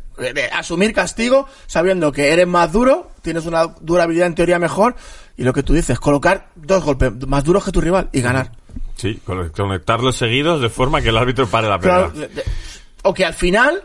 Asumir 0.53 0.93
castigo 0.93 1.47
sabiendo 1.67 2.13
que 2.13 2.33
eres 2.33 2.47
más 2.47 2.71
duro, 2.73 3.11
tienes 3.23 3.47
una 3.47 3.67
durabilidad 3.81 4.27
en 4.29 4.35
teoría 4.35 4.59
mejor 4.59 4.95
y 5.37 5.43
lo 5.43 5.53
que 5.53 5.63
tú 5.63 5.73
dices, 5.75 5.99
colocar 5.99 6.49
dos 6.55 6.85
golpes 6.85 7.13
más 7.27 7.43
duros 7.45 7.65
que 7.65 7.73
tu 7.73 7.81
rival 7.81 8.09
y 8.13 8.21
ganar. 8.21 8.53
Sí, 8.97 9.21
con- 9.25 9.49
conectarlos 9.51 10.17
seguidos 10.17 10.61
de 10.63 10.69
forma 10.71 11.01
que 11.03 11.09
el 11.09 11.17
árbitro 11.17 11.47
pare 11.49 11.69
la 11.69 11.79
pelea. 11.81 12.11
Claro, 12.13 12.29
o 13.03 13.13
que 13.13 13.25
al 13.25 13.35
final 13.35 13.83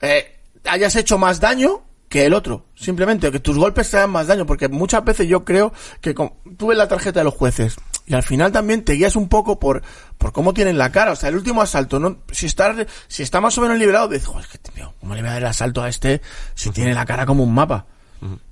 eh, 0.00 0.36
hayas 0.64 0.94
hecho 0.96 1.18
más 1.18 1.40
daño 1.40 1.82
que 2.08 2.24
el 2.24 2.32
otro. 2.34 2.64
Simplemente 2.74 3.30
que 3.32 3.40
tus 3.40 3.58
golpes 3.58 3.90
te 3.90 3.96
hagan 3.98 4.10
más 4.10 4.28
daño. 4.28 4.46
Porque 4.46 4.68
muchas 4.68 5.04
veces 5.04 5.26
yo 5.28 5.44
creo 5.44 5.72
que 6.00 6.14
con, 6.14 6.32
tú 6.56 6.68
ves 6.68 6.78
la 6.78 6.88
tarjeta 6.88 7.20
de 7.20 7.24
los 7.24 7.34
jueces 7.34 7.76
y 8.08 8.14
al 8.14 8.22
final 8.22 8.50
también 8.50 8.82
te 8.84 8.94
guías 8.94 9.14
un 9.16 9.28
poco 9.28 9.60
por, 9.60 9.82
por 10.16 10.32
cómo 10.32 10.54
tienen 10.54 10.78
la 10.78 10.90
cara. 10.90 11.12
O 11.12 11.16
sea, 11.16 11.28
el 11.28 11.36
último 11.36 11.62
asalto, 11.62 12.00
¿no? 12.00 12.18
si 12.32 12.46
está, 12.46 12.74
si 13.06 13.22
está 13.22 13.40
más 13.40 13.56
o 13.58 13.60
menos 13.60 13.78
liberado, 13.78 14.08
dices, 14.08 14.26
"Joder, 14.26 14.44
es 14.46 14.50
que, 14.50 14.58
tío, 14.58 14.94
¿cómo 15.00 15.14
le 15.14 15.20
voy 15.20 15.28
a 15.28 15.32
dar 15.34 15.42
el 15.42 15.48
asalto 15.48 15.82
a 15.82 15.88
este 15.88 16.20
si 16.54 16.70
tiene 16.70 16.94
la 16.94 17.04
cara 17.06 17.26
como 17.26 17.44
un 17.44 17.54
mapa? 17.54 17.86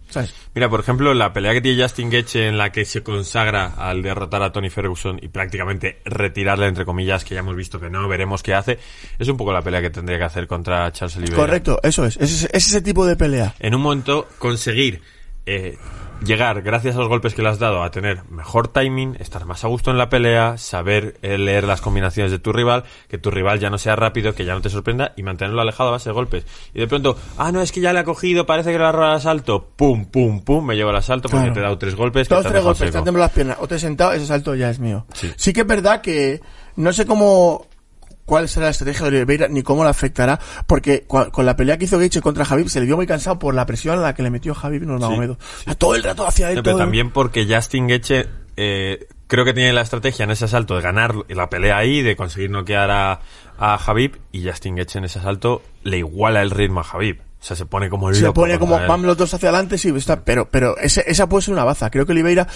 ¿Sabes? 0.09 0.33
Mira, 0.55 0.71
por 0.71 0.79
ejemplo, 0.79 1.13
la 1.15 1.33
pelea 1.33 1.53
que 1.53 1.61
tiene 1.61 1.83
Justin 1.83 2.11
Gaethje 2.11 2.47
en 2.47 2.57
la 2.57 2.71
que 2.71 2.85
se 2.85 3.03
consagra 3.03 3.73
al 3.77 4.03
derrotar 4.03 4.41
a 4.41 4.53
Tony 4.53 4.71
Ferguson 4.71 5.19
y 5.21 5.27
prácticamente 5.27 6.01
retirarle, 6.05 6.69
entre 6.69 6.85
comillas, 6.85 7.25
que 7.25 7.35
ya 7.35 7.41
hemos 7.41 7.57
visto 7.57 7.81
que 7.81 7.91
no, 7.91 8.07
veremos 8.07 8.45
qué 8.45 8.55
hace, 8.55 8.79
es 9.19 9.27
un 9.29 9.37
poco 9.37 9.53
la 9.53 9.63
pelea 9.63 9.83
que 9.83 9.91
tendría 9.91 10.17
que 10.19 10.23
hacer 10.25 10.47
contra 10.47 10.93
Charles 10.93 11.17
Oliveira. 11.17 11.37
Correcto, 11.43 11.81
eso 11.83 12.05
es. 12.07 12.17
Es, 12.19 12.31
ese- 12.31 12.51
es 12.53 12.67
ese 12.69 12.83
tipo 12.83 13.05
de 13.05 13.17
pelea. 13.17 13.57
En 13.59 13.75
un 13.75 13.81
momento 13.83 14.29
conseguir 14.39 15.03
eh, 15.45 15.77
llegar, 16.23 16.63
gracias 16.63 16.97
a 16.97 16.99
los 16.99 17.09
golpes 17.09 17.35
que 17.35 17.43
le 17.43 17.49
has 17.49 17.59
dado, 17.59 17.83
a 17.83 17.91
tener 17.91 18.23
mejor 18.31 18.69
timing, 18.69 19.17
estar 19.21 19.45
más 19.45 19.65
a 19.65 19.69
gusto 19.69 19.91
en 19.91 19.99
la 19.99 20.09
pelea, 20.09 20.59
saber 20.59 21.17
eh, 21.23 21.39
leer 21.39 21.65
las 21.65 21.81
combinaciones 21.81 22.33
de 22.33 22.39
tu 22.39 22.53
rival, 22.53 22.85
que 23.09 23.19
tu 23.19 23.31
rival 23.31 23.61
ya 23.61 23.71
no 23.71 23.79
sea 23.79 23.97
rápido, 23.97 24.35
que 24.35 24.45
ya 24.45 24.55
no 24.55 24.61
te 24.61 24.71
sorprenda 24.71 25.13
y 25.17 25.23
mantenerlo 25.23 25.61
alejado 25.61 25.91
a 25.91 25.93
base 25.93 26.09
de 26.11 26.15
golpes. 26.15 26.45
Y 26.75 26.81
de 26.81 26.87
pronto, 26.87 27.17
ah, 27.39 27.53
no, 27.53 27.61
es 27.61 27.73
que 27.73 27.81
ya 27.81 27.93
le 27.93 28.01
ha 28.01 28.05
cogido, 28.05 28.47
parece 28.47 28.73
que 28.73 28.79
le 28.79 28.85
ha 28.85 28.93
robado 28.93 29.13
el 29.13 29.19
asalto, 29.19 29.69
pum, 29.77 30.07
pum, 30.07 30.41
pum, 30.41 30.65
me 30.65 30.75
llevo 30.77 30.91
el 30.91 30.97
asalto 30.97 31.29
porque 31.29 31.45
Claro. 31.47 31.55
te 31.55 31.61
he 31.61 31.63
dado 31.63 31.79
tres 31.79 31.95
golpes. 31.95 32.29
Dos, 32.29 32.45
tres 32.47 32.63
golpes, 32.63 32.91
te 32.91 32.99
han 32.99 33.17
las 33.17 33.31
piernas. 33.33 33.59
O 33.61 33.69
te 33.69 33.77
he 33.77 33.79
sentado, 33.79 34.13
ese 34.13 34.27
salto 34.27 34.55
ya 34.55 34.71
es 34.71 34.79
mío. 34.79 35.07
Sí. 35.15 35.33
Sí. 35.37 35.53
que 35.53 35.61
es 35.63 35.67
verdad 35.67 36.01
que 36.01 36.41
no 36.77 36.93
sé 36.93 37.07
cómo 37.07 37.67
cuál 38.27 38.49
será 38.51 38.67
la 38.67 38.71
estrategia 38.73 39.03
de 39.09 39.17
Oliveira 39.17 39.49
ni 39.49 39.63
cómo 39.63 39.83
la 39.85 39.91
afectará, 39.91 40.39
porque 40.67 41.07
con 41.07 41.47
la 41.47 41.57
pelea 41.57 41.79
que 41.79 41.87
hizo 41.87 41.99
Gaethje 41.99 42.21
contra 42.21 42.45
Javib 42.45 42.69
se 42.69 42.81
le 42.81 42.87
vio 42.87 42.97
muy 42.97 43.07
cansado 43.07 43.39
por 43.39 43.55
la 43.55 43.65
presión 43.65 43.99
a 43.99 44.03
la 44.03 44.15
que 44.15 44.23
le 44.23 44.29
metió 44.31 44.55
Javib 44.55 44.83
Nurmagomedov. 44.85 45.39
O 45.39 45.63
sea, 45.65 45.75
todo 45.77 45.95
el 45.95 46.03
rato 46.03 46.27
hacia 46.27 46.51
él. 46.51 46.61
Pero 46.63 46.77
el- 46.77 46.83
también 46.83 47.11
porque 47.11 47.47
Justin 47.49 47.87
Gaethje 47.89 48.27
eh, 48.59 49.07
creo 49.29 49.45
que 49.45 49.55
tiene 49.55 49.73
la 49.73 49.81
estrategia 49.83 50.25
en 50.25 50.31
ese 50.33 50.45
asalto 50.47 50.77
de 50.77 50.83
ganar 50.83 51.15
la 51.29 51.49
pelea 51.49 51.79
ahí, 51.79 52.03
de 52.03 52.17
conseguir 52.17 52.51
noquear 52.51 52.91
a, 52.91 53.21
a 53.59 53.79
Javib 53.79 54.19
y 54.33 54.47
Justin 54.47 54.77
Gaethje 54.77 54.99
en 54.99 55.05
ese 55.05 55.19
asalto 55.21 55.63
le 55.85 55.99
iguala 55.99 56.43
el 56.43 56.51
ritmo 56.51 56.81
a 56.81 56.85
Javib. 56.85 57.21
O 57.39 57.45
sea, 57.47 57.55
se 57.55 57.65
pone 57.67 57.89
como 57.91 58.13
se 58.13 58.23
loco 58.23 58.35
pone 58.41 58.59
como 58.59 58.77
van 58.89 59.03
los 59.03 59.17
dos 59.17 59.33
hacia 59.35 59.51
adelante, 59.51 59.79
sí, 59.79 59.93
está, 59.95 60.25
pero, 60.25 60.49
pero 60.51 60.77
ese- 60.79 61.05
esa 61.07 61.29
puede 61.29 61.43
ser 61.45 61.55
una 61.55 61.63
baza. 61.65 61.91
Creo 61.91 62.05
que 62.07 62.13
Oliveira 62.13 62.49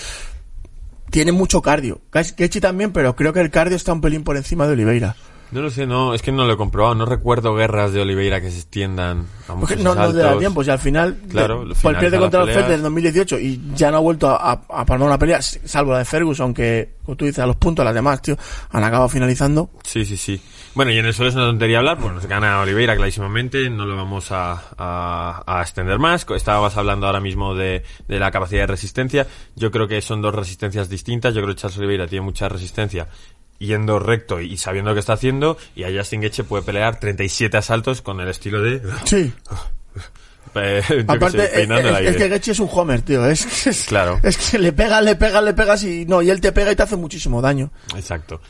tiene 1.11 1.33
mucho 1.33 1.61
cardio. 1.63 2.01
Gaethje 2.13 2.61
también, 2.61 2.93
pero 2.93 3.15
creo 3.17 3.33
que 3.33 3.41
el 3.41 3.51
cardio 3.51 3.77
está 3.77 3.93
un 3.93 4.01
pelín 4.01 4.25
por 4.25 4.37
encima 4.37 4.67
de 4.67 4.73
Oliveira. 4.73 5.17
No 5.53 5.63
lo 5.63 5.71
sé, 5.71 5.87
no, 5.87 6.15
es 6.15 6.23
que 6.23 6.31
no 6.31 6.47
lo 6.47 6.53
he 6.53 6.57
comprobado. 6.57 6.95
No 6.95 7.07
recuerdo 7.07 7.55
guerras 7.55 7.93
de 7.93 8.01
Oliveira 8.01 8.41
que 8.41 8.51
se 8.51 8.59
extiendan 8.59 9.27
a 9.49 9.55
muchos 9.55 9.79
no, 9.79 9.95
no 9.95 10.13
le 10.13 10.23
da 10.23 10.39
tiempo, 10.39 10.63
si 10.63 10.71
al 10.71 10.79
final, 10.79 11.17
Claro, 11.29 11.65
de- 11.65 11.75
pues 11.75 11.97
pierde 11.99 12.19
contra 12.19 12.45
los 12.45 12.57
en 12.57 12.83
2018 12.83 13.39
y 13.41 13.61
ya 13.75 13.91
no 13.91 13.97
ha 13.97 14.01
vuelto 14.01 14.29
a, 14.29 14.53
a, 14.53 14.61
a 14.69 14.85
palmar 14.85 15.09
una 15.09 15.19
pelea, 15.19 15.41
salvo 15.43 15.93
la 15.93 15.99
de 15.99 16.05
Ferguson, 16.05 16.45
aunque, 16.45 16.95
como 17.05 17.17
tú 17.17 17.25
dices, 17.25 17.41
a 17.43 17.47
los 17.47 17.57
puntos, 17.57 17.85
las 17.85 17.95
demás, 17.95 18.23
tío, 18.23 18.37
han 18.71 18.85
acabado 18.85 19.09
finalizando. 19.09 19.71
Sí, 19.83 20.05
sí, 20.05 20.17
sí. 20.17 20.41
Bueno, 20.75 20.93
y 20.93 20.99
en 20.99 21.07
el 21.07 21.13
suelo 21.15 21.31
es 21.31 21.35
una 21.35 21.47
tontería 21.47 21.79
hablar, 21.79 21.99
pues 21.99 22.15
nos 22.15 22.27
gana 22.27 22.61
Oliveira 22.61 22.95
clarísimamente, 22.95 23.69
no 23.71 23.87
lo 23.87 23.97
vamos 23.97 24.31
a, 24.31 24.63
a, 24.79 25.43
a 25.45 25.63
extender 25.63 25.99
más. 25.99 26.25
Estabas 26.37 26.77
hablando 26.77 27.07
ahora 27.07 27.19
mismo 27.21 27.57
de, 27.57 27.83
de 28.07 28.19
la 28.21 28.31
capacidad 28.31 28.61
de 28.63 28.67
resistencia. 28.69 29.27
Yo 29.57 29.73
creo 29.73 29.89
que 29.89 30.01
son 30.01 30.23
dos 30.23 30.33
resistencias 30.33 30.89
distintas. 30.89 31.35
Yo 31.35 31.43
creo 31.43 31.57
que 31.57 31.61
Charles 31.61 31.79
Oliveira 31.79 32.07
tiene 32.07 32.25
mucha 32.25 32.49
resistencia 32.49 33.09
yendo 33.61 33.99
recto 33.99 34.41
y 34.41 34.57
sabiendo 34.57 34.91
lo 34.91 34.95
que 34.95 35.01
está 35.01 35.13
haciendo, 35.13 35.57
y 35.77 35.85
a 35.85 35.97
Justin 35.97 36.23
Gaethje 36.23 36.43
puede 36.43 36.65
pelear 36.65 36.99
37 36.99 37.57
asaltos 37.57 38.03
con 38.03 38.21
el 38.21 38.29
estilo 38.29 38.61
de... 38.63 38.83
Sí. 39.05 39.33
eh, 40.55 40.83
Aparte, 41.07 41.43
sé, 41.43 41.49
peinando 41.55 41.97
el 41.97 42.07
es, 42.07 42.17
que 42.17 42.51
es 42.51 42.59
un 42.59 42.69
homer, 42.73 43.03
tío. 43.03 43.25
Es, 43.27 43.67
es, 43.67 43.85
Claro. 43.85 44.19
es 44.23 44.37
que 44.39 44.59
le 44.59 44.73
pegas, 44.73 45.05
le 45.05 45.15
pegas, 45.15 45.45
le 45.45 45.55
pegas 45.55 45.85
y 45.85 46.07
no, 46.07 46.23
y 46.23 46.31
él 46.31 46.41
te 46.41 46.53
pega 46.53 46.73
y 46.73 46.77
te 46.77 46.83
hace 46.83 46.97
muchísimo 46.97 47.41
daño. 47.41 47.71
Exacto. 47.95 48.41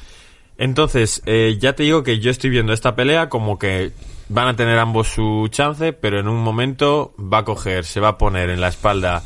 Entonces, 0.56 1.22
eh, 1.26 1.56
ya 1.58 1.74
te 1.74 1.82
digo 1.82 2.02
que 2.02 2.20
yo 2.20 2.30
estoy 2.30 2.50
viendo 2.50 2.72
esta 2.72 2.94
pelea 2.94 3.28
como 3.28 3.58
que 3.58 3.92
van 4.28 4.46
a 4.46 4.56
tener 4.56 4.78
ambos 4.78 5.08
su 5.08 5.48
chance, 5.50 5.92
pero 5.92 6.20
en 6.20 6.28
un 6.28 6.36
momento 6.36 7.14
va 7.18 7.38
a 7.38 7.44
coger, 7.44 7.84
se 7.84 7.98
va 7.98 8.08
a 8.08 8.18
poner 8.18 8.50
en 8.50 8.60
la 8.60 8.68
espalda 8.68 9.22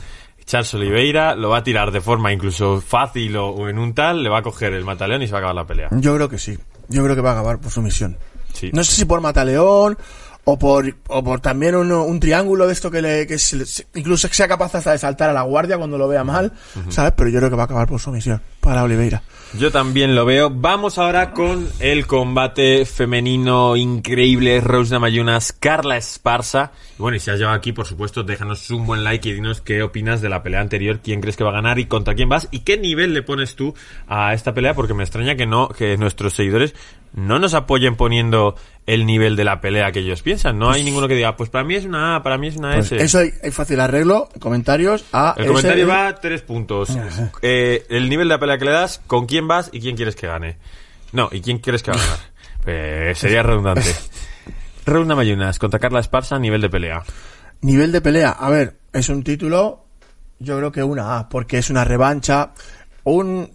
Charles 0.47 0.75
Oliveira, 0.75 1.35
lo 1.35 1.51
va 1.51 1.59
a 1.59 1.63
tirar 1.63 1.91
de 1.91 2.01
forma 2.01 2.33
incluso 2.33 2.81
fácil 2.81 3.37
o, 3.37 3.49
o 3.49 3.69
en 3.69 3.79
un 3.79 3.95
tal, 3.95 4.23
le 4.23 4.29
va 4.29 4.39
a 4.39 4.43
coger 4.43 4.75
el 4.75 4.85
mataleón 4.85 5.23
y 5.23 5.27
se 5.27 5.33
va 5.33 5.39
a 5.39 5.41
acabar 5.41 5.55
la 5.55 5.67
pelea. 5.67 5.89
Yo 5.93 6.15
creo 6.15 6.29
que 6.29 6.39
sí. 6.39 6.59
Yo 6.89 7.03
creo 7.03 7.17
que 7.17 7.23
va 7.23 7.31
a 7.31 7.33
acabar 7.33 7.59
por 7.61 7.71
sumisión. 7.71 8.19
Sí. 8.53 8.71
No 8.73 8.85
sé 8.85 8.93
si 8.93 9.05
por 9.05 9.21
Mataleón 9.21 9.99
o 10.45 10.59
por, 10.59 10.95
o 11.09 11.25
por 11.25 11.41
también 11.41 11.75
un, 11.75 11.91
un 11.91 12.21
triángulo 12.21 12.67
de 12.67 12.73
esto 12.73 12.91
que 12.91 13.01
le, 13.01 13.27
que 13.27 13.39
se 13.39 13.65
incluso 13.95 14.29
sea 14.29 14.49
capaz 14.49 14.75
hasta 14.75 14.93
de 14.93 14.99
saltar 14.99 15.31
a 15.31 15.33
la 15.33 15.43
guardia 15.43 15.79
cuando 15.79 15.99
lo 15.99 16.09
vea 16.09 16.25
mal, 16.25 16.53
¿sabes? 16.89 17.13
Pero 17.17 17.31
yo 17.31 17.39
creo 17.39 17.51
que 17.51 17.57
va 17.57 17.63
a 17.63 17.67
acabar 17.67 17.89
por 17.89 18.01
sumisión 18.01 18.41
para 18.61 18.83
Oliveira. 18.83 19.23
Yo 19.59 19.71
también 19.71 20.17
lo 20.17 20.25
veo. 20.25 20.51
Vamos 20.51 20.99
ahora 20.99 21.31
con 21.31 21.69
el 21.79 22.09
combate 22.09 22.85
femenino 22.87 23.77
increíble. 23.77 24.61
Rose 24.61 24.93
Namayunas, 24.93 25.53
Carla 25.53 25.97
Esparza. 25.97 26.73
Y 26.99 27.03
bueno, 27.03 27.17
y 27.17 27.21
si 27.21 27.31
has 27.31 27.39
llegado 27.39 27.55
aquí, 27.55 27.73
por 27.73 27.87
supuesto, 27.87 28.25
déjanos 28.25 28.69
un 28.71 28.85
buen 28.85 29.05
like 29.05 29.29
y 29.29 29.33
dinos 29.33 29.61
qué 29.61 29.83
opinas 29.83 30.21
de 30.21 30.29
la 30.29 30.43
pelea 30.43 30.61
anterior, 30.61 31.01
quién 31.05 31.21
crees 31.21 31.37
que 31.37 31.45
va 31.45 31.51
a 31.51 31.55
ganar 31.55 31.79
y 31.79 31.87
contra 31.87 32.15
quién 32.15 32.29
vas 32.29 32.49
y 32.51 32.61
qué 32.61 32.77
nivel 32.77 33.15
le 33.15 33.23
pones 33.23 33.55
tú 33.55 33.75
a 34.09 34.35
esta 34.35 34.55
pelea, 34.55 34.75
porque 34.75 34.95
me 34.95 35.05
extraña 35.05 35.37
que 35.37 35.47
no, 35.47 35.69
que 35.69 35.97
nuestros 35.97 36.35
seguidores 36.35 36.75
no 37.15 37.39
nos 37.39 37.55
apoyen 37.55 37.95
poniendo 37.95 38.57
el 38.87 39.07
nivel 39.07 39.35
de 39.37 39.45
la 39.45 39.61
pelea 39.61 39.93
que 39.93 40.01
ellos 40.01 40.23
piensan. 40.23 40.59
No 40.59 40.71
hay 40.71 40.85
ninguno 40.85 41.09
que 41.09 41.15
diga, 41.15 41.37
pues 41.37 41.49
para 41.51 41.65
mí 41.65 41.75
es 41.75 41.85
una 41.85 42.17
A, 42.17 42.23
para 42.23 42.37
mí 42.37 42.49
es 42.49 42.57
una 42.57 42.75
Pues 42.75 42.93
S. 42.93 43.03
eso 43.03 43.19
hay, 43.19 43.31
hay 43.43 43.51
fácil 43.51 43.81
arreglo, 43.81 44.29
comentarios 44.41 45.05
a 45.13 45.35
El 45.39 45.47
comentario 45.47 45.87
va 45.89 46.09
a 46.09 46.15
tres 46.17 46.43
puntos. 46.43 46.91
Eh, 47.43 47.87
el 47.89 48.09
nivel 48.09 48.29
de 48.29 48.35
la 48.35 48.41
pelea 48.41 48.59
que 48.59 48.65
le 48.67 48.73
das, 48.73 49.01
con 49.07 49.27
quién 49.27 49.49
vas 49.49 49.71
y 49.73 49.81
quién 49.81 49.97
quieres 49.97 50.17
que 50.17 50.27
gane. 50.27 50.59
No, 51.13 51.29
y 51.33 51.41
quién 51.41 51.59
quieres 51.59 51.83
que 51.83 51.91
va 51.91 51.97
a 51.97 52.01
ganar. 52.01 52.19
Eh, 52.67 53.13
sería 53.15 53.43
redundante. 53.43 53.95
Ronda 54.87 55.15
Mayunas 55.15 55.59
contra 55.59 55.79
Carla 55.79 56.01
Esparza, 56.01 56.39
nivel 56.39 56.63
de 56.63 56.71
pelea. 56.71 57.03
Nivel 57.61 57.93
de 57.93 58.01
pelea, 58.01 58.31
a 58.31 58.49
ver, 58.49 58.79
es 58.91 59.11
un 59.11 59.23
título, 59.23 59.85
yo 60.39 60.57
creo 60.57 60.73
que 60.73 60.83
una 60.83 61.19
A, 61.19 61.29
porque 61.29 61.59
es 61.59 61.69
una 61.69 61.85
revancha, 61.85 62.53
un 63.03 63.51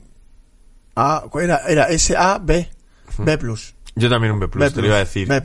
A, 0.95 1.23
¿cuál 1.31 1.45
era? 1.45 1.61
Era 1.67 1.85
S 1.85 2.15
A 2.15 2.37
B, 2.37 2.69
B 3.17 3.37
plus. 3.39 3.73
Yo 3.99 4.09
también 4.09 4.33
un 4.33 4.39
B+, 4.39 4.47
B 4.47 4.71
te 4.71 4.81
lo 4.81 4.87
iba 4.87 4.95
a 4.95 4.99
decir. 4.99 5.27
B. 5.27 5.41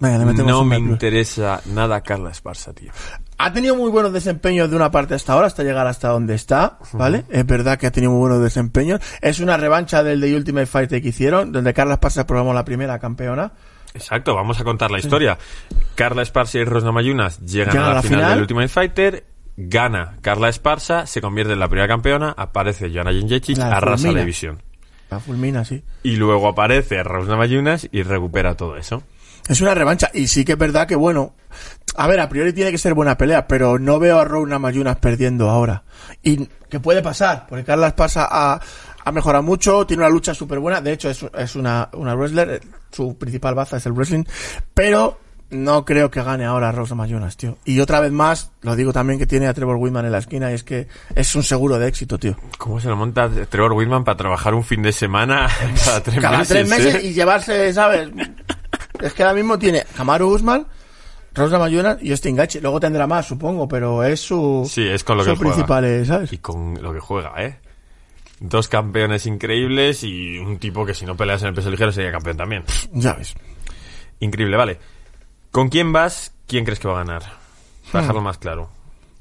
Venga, 0.00 0.18
le 0.18 0.24
metemos 0.26 0.52
No 0.52 0.60
un 0.60 0.68
me 0.68 0.78
B 0.78 0.82
interesa 0.92 1.60
nada 1.66 2.00
Carla 2.02 2.30
Esparza, 2.30 2.72
tío. 2.72 2.92
Ha 3.36 3.52
tenido 3.52 3.74
muy 3.74 3.90
buenos 3.90 4.12
desempeños 4.12 4.70
de 4.70 4.76
una 4.76 4.90
parte 4.90 5.14
hasta 5.14 5.32
ahora, 5.32 5.46
hasta 5.48 5.62
llegar 5.62 5.86
hasta 5.86 6.08
donde 6.08 6.34
está, 6.34 6.78
¿vale? 6.92 7.24
Es 7.28 7.46
verdad 7.46 7.78
que 7.78 7.86
ha 7.86 7.90
tenido 7.90 8.12
muy 8.12 8.20
buenos 8.20 8.42
desempeños. 8.42 9.00
Es 9.20 9.40
una 9.40 9.56
revancha 9.56 10.02
del 10.02 10.20
de 10.20 10.36
Ultimate 10.36 10.66
Fighter 10.66 11.02
que 11.02 11.08
hicieron, 11.08 11.52
donde 11.52 11.74
Carla 11.74 11.94
Esparza 11.94 12.26
probamos 12.26 12.54
la 12.54 12.64
primera 12.64 12.98
campeona. 12.98 13.52
Exacto, 13.94 14.34
vamos 14.34 14.60
a 14.60 14.64
contar 14.64 14.90
la 14.90 14.98
historia. 14.98 15.38
Carla 15.94 16.22
Esparza 16.22 16.58
y 16.58 16.64
Rosna 16.64 16.92
Mayunas 16.92 17.40
llegan 17.40 17.76
a 17.78 17.94
la, 17.94 18.02
final, 18.02 18.18
final. 18.18 18.30
del 18.30 18.40
Ultimate 18.42 18.68
Fighter, 18.68 19.26
gana 19.56 20.16
Carla 20.20 20.48
Esparza, 20.48 21.06
se 21.06 21.20
convierte 21.20 21.52
en 21.52 21.58
la 21.58 21.68
primera 21.68 21.88
campeona, 21.88 22.34
aparece 22.36 22.90
Jędrzejczyk, 22.90 23.56
La 23.56 23.76
arrasa 23.76 24.12
la 24.12 24.20
división. 24.20 24.62
La 25.10 25.20
fulmina, 25.20 25.64
sí. 25.64 25.82
Y 26.02 26.16
luego 26.16 26.48
aparece 26.48 27.02
Rosna 27.02 27.36
Mayunas 27.36 27.88
y 27.90 28.02
recupera 28.02 28.56
todo 28.56 28.76
eso. 28.76 29.02
Es 29.48 29.60
una 29.62 29.74
revancha, 29.74 30.10
y 30.12 30.26
sí 30.26 30.44
que 30.44 30.52
es 30.52 30.58
verdad 30.58 30.86
que, 30.86 30.96
bueno, 30.96 31.34
a 31.96 32.06
ver, 32.06 32.20
a 32.20 32.28
priori 32.28 32.52
tiene 32.52 32.70
que 32.70 32.78
ser 32.78 32.92
buena 32.92 33.16
pelea, 33.16 33.46
pero 33.46 33.78
no 33.78 33.98
veo 33.98 34.18
a 34.18 34.24
Rona 34.24 34.58
Mayunas 34.58 34.96
perdiendo 34.98 35.48
ahora. 35.48 35.84
Y 36.22 36.46
que 36.68 36.80
puede 36.80 37.02
pasar, 37.02 37.46
porque 37.48 37.64
Carla 37.64 37.88
Esparza 37.88 38.28
ha, 38.30 38.60
ha 39.04 39.12
mejorado 39.12 39.42
mucho, 39.42 39.86
tiene 39.86 40.02
una 40.02 40.10
lucha 40.10 40.34
súper 40.34 40.58
buena, 40.58 40.82
de 40.82 40.92
hecho 40.92 41.08
es, 41.08 41.24
es 41.36 41.56
una, 41.56 41.88
una 41.94 42.14
wrestler, 42.14 42.50
eh, 42.50 42.60
su 42.92 43.16
principal 43.16 43.54
baza 43.54 43.78
es 43.78 43.86
el 43.86 43.92
wrestling, 43.92 44.24
pero 44.74 45.18
no 45.50 45.84
creo 45.84 46.10
que 46.10 46.22
gane 46.22 46.44
ahora 46.44 46.72
Rosa 46.72 46.94
Mayunas, 46.94 47.36
tío. 47.36 47.56
Y 47.64 47.80
otra 47.80 48.00
vez 48.00 48.12
más, 48.12 48.50
lo 48.62 48.76
digo 48.76 48.92
también 48.92 49.18
que 49.18 49.26
tiene 49.26 49.46
a 49.46 49.54
Trevor 49.54 49.76
Whitman 49.76 50.04
en 50.06 50.12
la 50.12 50.18
esquina, 50.18 50.50
y 50.50 50.54
es 50.54 50.62
que 50.64 50.88
es 51.14 51.34
un 51.34 51.42
seguro 51.42 51.78
de 51.78 51.88
éxito, 51.88 52.18
tío. 52.18 52.36
¿Cómo 52.58 52.80
se 52.80 52.88
lo 52.88 52.96
monta 52.96 53.28
Trevor 53.48 53.72
Whitman 53.72 54.04
para 54.04 54.16
trabajar 54.16 54.54
un 54.54 54.64
fin 54.64 54.82
de 54.82 54.92
semana 54.92 55.48
cada 55.84 56.02
tres 56.02 56.20
Cada 56.20 56.38
meses? 56.38 56.48
tres 56.48 56.68
meses 56.68 56.94
eh? 56.96 57.06
y 57.06 57.12
llevarse, 57.14 57.72
¿sabes? 57.72 58.10
es 59.00 59.12
que 59.14 59.22
ahora 59.22 59.34
mismo 59.34 59.58
tiene 59.58 59.84
Kamaru 59.96 60.28
Usman, 60.34 60.66
Rosa 61.34 61.58
Mayunas 61.58 61.98
y 62.02 62.10
Justin 62.10 62.36
Gaethje. 62.36 62.60
Luego 62.60 62.80
tendrá 62.80 63.06
más, 63.06 63.26
supongo, 63.26 63.68
pero 63.68 64.02
es 64.04 64.20
su, 64.20 64.68
Sí, 64.70 64.86
es 64.86 65.04
con 65.04 65.16
lo 65.16 65.24
que 65.24 65.30
juega. 65.36 65.40
principal, 65.54 65.84
eh, 65.84 66.04
¿sabes? 66.04 66.32
Y 66.32 66.38
con 66.38 66.82
lo 66.82 66.92
que 66.92 67.00
juega, 67.00 67.32
¿eh? 67.38 67.58
Dos 68.40 68.68
campeones 68.68 69.26
increíbles 69.26 70.04
y 70.04 70.38
un 70.38 70.58
tipo 70.58 70.84
que 70.86 70.94
si 70.94 71.04
no 71.06 71.16
peleas 71.16 71.42
en 71.42 71.48
el 71.48 71.54
peso 71.54 71.70
ligero 71.70 71.90
sería 71.90 72.12
campeón 72.12 72.36
también. 72.36 72.64
Ya 72.92 73.12
ves. 73.14 73.34
Increíble, 74.20 74.56
vale. 74.56 74.78
¿Con 75.50 75.68
quién 75.68 75.92
vas? 75.92 76.32
¿Quién 76.46 76.64
crees 76.64 76.78
que 76.78 76.88
va 76.88 77.00
a 77.00 77.04
ganar? 77.04 77.22
Hmm. 77.22 77.92
Para 77.92 78.02
dejarlo 78.02 78.22
más 78.22 78.38
claro. 78.38 78.70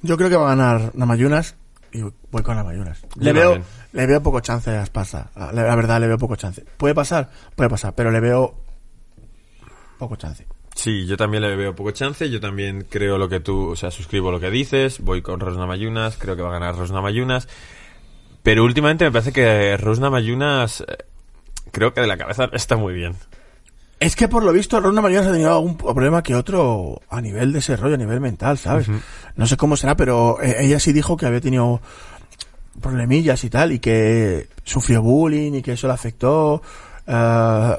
Yo 0.02 0.18
creo 0.18 0.30
que 0.30 0.36
va 0.36 0.52
a 0.52 0.56
ganar 0.56 0.92
Namayunas 0.96 1.56
y 1.92 2.02
voy 2.02 2.44
con 2.44 2.56
Namayunas. 2.56 3.02
Le 3.16 3.34
veo, 3.34 3.54
también. 3.54 3.72
le 3.94 4.06
veo 4.08 4.22
poco 4.22 4.40
chance 4.42 4.70
a. 4.70 4.86
La, 5.36 5.52
la 5.52 5.76
verdad, 5.76 6.00
le 6.00 6.08
veo 6.08 6.18
poco 6.18 6.36
chance. 6.36 6.64
¿Puede 6.78 6.94
pasar? 6.94 7.30
Puede 7.56 7.70
pasar, 7.70 7.96
pero 7.96 8.12
le 8.12 8.20
veo 8.20 8.56
poco 9.98 10.16
chance. 10.16 10.46
Sí, 10.76 11.08
yo 11.08 11.18
también 11.18 11.42
le 11.42 11.56
veo 11.56 11.76
poco 11.76 11.92
chance. 11.92 12.30
Yo 12.30 12.40
también 12.40 12.86
creo 12.88 13.18
lo 13.18 13.28
que 13.30 13.40
tú, 13.40 13.72
o 13.72 13.76
sea, 13.76 13.90
suscribo 13.90 14.32
lo 14.32 14.40
que 14.40 14.52
dices. 14.52 15.00
Voy 15.00 15.22
con 15.24 15.40
Rosna 15.40 15.66
Mayunas. 15.66 16.18
Creo 16.18 16.36
que 16.36 16.44
va 16.44 16.50
a 16.50 16.60
ganar 16.60 16.76
Rosna 16.76 17.02
Mayunas. 17.02 17.48
Pero 18.44 18.64
últimamente 18.64 19.04
me 19.04 19.12
parece 19.12 19.34
que 19.34 19.76
Rosna 19.76 20.10
Mayunas, 20.10 20.82
eh, 20.82 20.98
creo 21.72 21.94
que 21.94 22.02
de 22.02 22.08
la 22.08 22.18
cabeza 22.18 22.50
está 22.54 22.78
muy 22.78 22.94
bien. 22.94 23.16
Es 24.00 24.16
que 24.16 24.28
por 24.28 24.44
lo 24.44 24.54
visto 24.54 24.80
Ronda 24.80 25.02
Mayunas 25.02 25.26
ha 25.28 25.32
tenido 25.32 25.52
algún 25.52 25.76
problema 25.76 26.22
que 26.22 26.36
otro 26.36 27.02
a 27.10 27.20
nivel 27.20 27.52
de 27.52 27.58
desarrollo, 27.60 27.96
a 27.96 27.98
nivel 27.98 28.20
mental, 28.22 28.58
¿sabes? 28.60 28.88
No 29.36 29.48
sé 29.48 29.58
cómo 29.58 29.76
será, 29.76 29.96
pero 29.98 30.42
eh, 30.42 30.58
ella 30.60 30.80
sí 30.80 30.94
dijo 30.94 31.18
que 31.18 31.26
había 31.26 31.42
tenido 31.42 31.82
problemillas 32.80 33.44
y 33.44 33.50
tal, 33.50 33.72
y 33.72 33.80
que 33.80 34.50
sufrió 34.64 35.02
bullying 35.02 35.54
y 35.54 35.62
que 35.62 35.74
eso 35.74 35.88
le 35.88 35.94
afectó. 35.94 36.62
eh, 37.08 37.76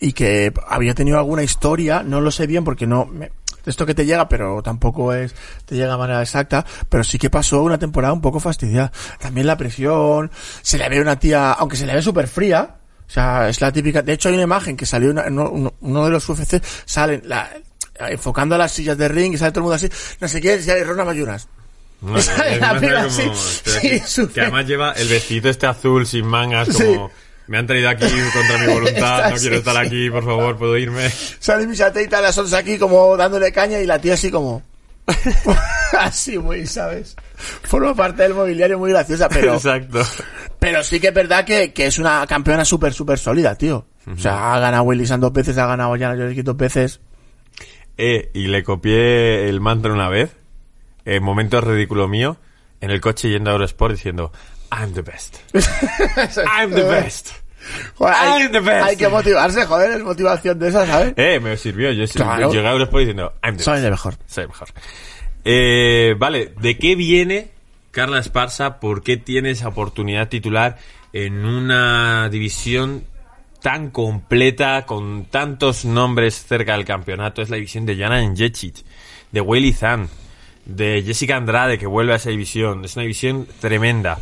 y 0.00 0.12
que 0.14 0.52
había 0.68 0.94
tenido 0.94 1.16
alguna 1.18 1.44
historia, 1.44 2.02
no 2.02 2.20
lo 2.20 2.30
sé 2.32 2.46
bien 2.48 2.64
porque 2.64 2.86
no... 2.88 3.06
me- 3.06 3.30
esto 3.64 3.86
que 3.86 3.94
te 3.94 4.04
llega, 4.04 4.28
pero 4.28 4.60
tampoco 4.60 5.12
es, 5.12 5.32
te 5.64 5.76
llega 5.76 5.92
de 5.92 5.96
manera 5.98 6.20
exacta, 6.20 6.66
pero 6.88 7.04
sí 7.04 7.16
que 7.18 7.30
pasó 7.30 7.62
una 7.62 7.78
temporada 7.78 8.12
un 8.12 8.20
poco 8.20 8.40
fastidiada. 8.40 8.90
También 9.20 9.46
la 9.46 9.56
presión, 9.56 10.32
se 10.62 10.78
le 10.78 10.88
ve 10.88 11.00
una 11.00 11.20
tía, 11.20 11.52
aunque 11.52 11.76
se 11.76 11.86
le 11.86 11.94
ve 11.94 12.02
súper 12.02 12.26
fría, 12.26 12.74
o 13.12 13.14
sea, 13.14 13.46
es 13.50 13.60
la 13.60 13.70
típica, 13.70 14.00
de 14.00 14.14
hecho 14.14 14.30
hay 14.30 14.34
una 14.36 14.44
imagen 14.44 14.74
que 14.74 14.86
salió 14.86 15.10
uno, 15.10 16.04
de 16.06 16.10
los 16.10 16.26
UFC, 16.26 16.62
salen 16.86 17.20
la, 17.26 17.46
enfocando 18.08 18.54
a 18.54 18.58
las 18.58 18.72
sillas 18.72 18.96
de 18.96 19.06
ring 19.06 19.34
y 19.34 19.36
sale 19.36 19.50
todo 19.52 19.60
el 19.60 19.64
mundo 19.64 19.74
así, 19.74 19.90
no 20.18 20.28
sé 20.28 20.40
qué, 20.40 20.62
sale 20.62 20.82
Ronda 20.82 21.04
Mayunas. 21.04 21.46
No, 22.00 22.16
es 22.16 22.26
la 22.58 22.70
como- 22.70 23.10
sí, 23.10 23.22
espera, 23.30 24.06
sí, 24.06 24.26
que- 24.28 24.40
además 24.40 24.66
lleva 24.66 24.92
el 24.92 25.08
vestidito 25.08 25.50
este 25.50 25.66
azul 25.66 26.06
sin 26.06 26.24
mangas 26.24 26.68
Sí. 26.68 26.84
como 26.84 27.10
Me 27.48 27.58
han 27.58 27.66
traído 27.66 27.90
aquí 27.90 28.06
contra 28.32 28.56
mi 28.56 28.72
voluntad, 28.72 29.30
no 29.30 29.36
quiero 29.36 29.56
estar 29.56 29.76
aquí, 29.76 30.08
por 30.08 30.24
favor, 30.24 30.56
¿puedo 30.56 30.78
irme? 30.78 31.10
Sale 31.38 31.66
mi 31.66 31.74
y 31.74 32.08
las 32.08 32.38
otras 32.38 32.54
aquí 32.54 32.78
como 32.78 33.14
dándole 33.18 33.52
caña 33.52 33.78
y 33.78 33.84
la 33.84 33.98
tía 34.00 34.14
así 34.14 34.30
como... 34.30 34.62
así 35.98 36.38
muy, 36.38 36.66
¿sabes? 36.66 37.16
Forma 37.34 37.94
parte 37.94 38.22
del 38.22 38.34
mobiliario 38.34 38.78
muy 38.78 38.90
graciosa, 38.90 39.28
pero... 39.28 39.54
Exacto. 39.54 40.02
Pero 40.58 40.82
sí 40.82 41.00
que 41.00 41.08
es 41.08 41.14
verdad 41.14 41.44
que, 41.44 41.72
que 41.72 41.86
es 41.86 41.98
una 41.98 42.26
campeona 42.26 42.64
súper, 42.64 42.92
súper 42.92 43.18
sólida, 43.18 43.54
tío. 43.56 43.86
O 44.06 44.18
sea, 44.18 44.54
ha 44.54 44.58
ganado 44.58 44.82
Willy 44.84 45.04
dos 45.04 45.32
veces, 45.32 45.58
ha 45.58 45.66
ganado 45.66 45.92
Jana 45.92 46.14
Jodorowsky 46.14 46.42
dos 46.42 46.56
veces. 46.56 47.00
Eh, 47.96 48.30
y 48.34 48.46
le 48.46 48.64
copié 48.64 49.48
el 49.48 49.60
mantra 49.60 49.92
una 49.92 50.08
vez, 50.08 50.36
en 51.04 51.22
momento 51.22 51.60
ridículo 51.60 52.08
mío, 52.08 52.36
en 52.80 52.90
el 52.90 53.00
coche 53.00 53.28
yendo 53.28 53.50
a 53.50 53.52
Eurosport 53.54 53.94
diciendo, 53.94 54.32
I'm 54.70 54.92
the 54.92 55.02
best. 55.02 55.36
I'm 55.54 56.70
the 56.70 56.84
best. 56.84 57.41
Joder, 57.94 58.14
hay, 58.14 58.96
que 58.96 59.08
motivarse, 59.08 59.64
joder, 59.66 59.92
es 59.92 60.02
motivación 60.02 60.58
de 60.58 60.68
esa, 60.68 60.86
¿sabes? 60.86 61.14
Eh, 61.16 61.40
me 61.40 61.56
sirvió. 61.56 61.90
Yo 61.92 62.06
Claro. 62.06 62.52
llegué 62.52 62.66
a 62.66 62.72
Eurosport 62.72 63.00
diciendo, 63.00 63.32
I'm 63.42 63.56
the 63.56 63.62
Soy 63.62 63.74
best. 63.74 63.84
de 63.84 63.90
mejor. 63.90 64.14
Soy 64.26 64.42
el 64.42 64.48
mejor. 64.48 64.68
Eh, 65.44 66.14
vale, 66.18 66.52
¿de 66.60 66.78
qué 66.78 66.94
viene 66.96 67.50
Carla 67.90 68.18
Esparza? 68.18 68.80
¿Por 68.80 69.02
qué 69.02 69.16
tiene 69.16 69.50
esa 69.50 69.68
oportunidad 69.68 70.28
titular 70.28 70.78
en 71.12 71.44
una 71.44 72.28
división 72.30 73.04
tan 73.60 73.90
completa, 73.90 74.86
con 74.86 75.26
tantos 75.26 75.84
nombres 75.84 76.44
cerca 76.46 76.72
del 76.76 76.84
campeonato? 76.84 77.42
Es 77.42 77.50
la 77.50 77.56
división 77.56 77.86
de 77.86 77.96
Jana 77.96 78.22
Jecic, 78.36 78.84
de 79.30 79.40
Weili 79.40 79.72
Zhang, 79.72 80.08
de 80.64 81.02
Jessica 81.04 81.36
Andrade, 81.36 81.78
que 81.78 81.86
vuelve 81.86 82.12
a 82.12 82.16
esa 82.16 82.30
división. 82.30 82.84
Es 82.84 82.94
una 82.96 83.02
división 83.02 83.46
tremenda. 83.60 84.18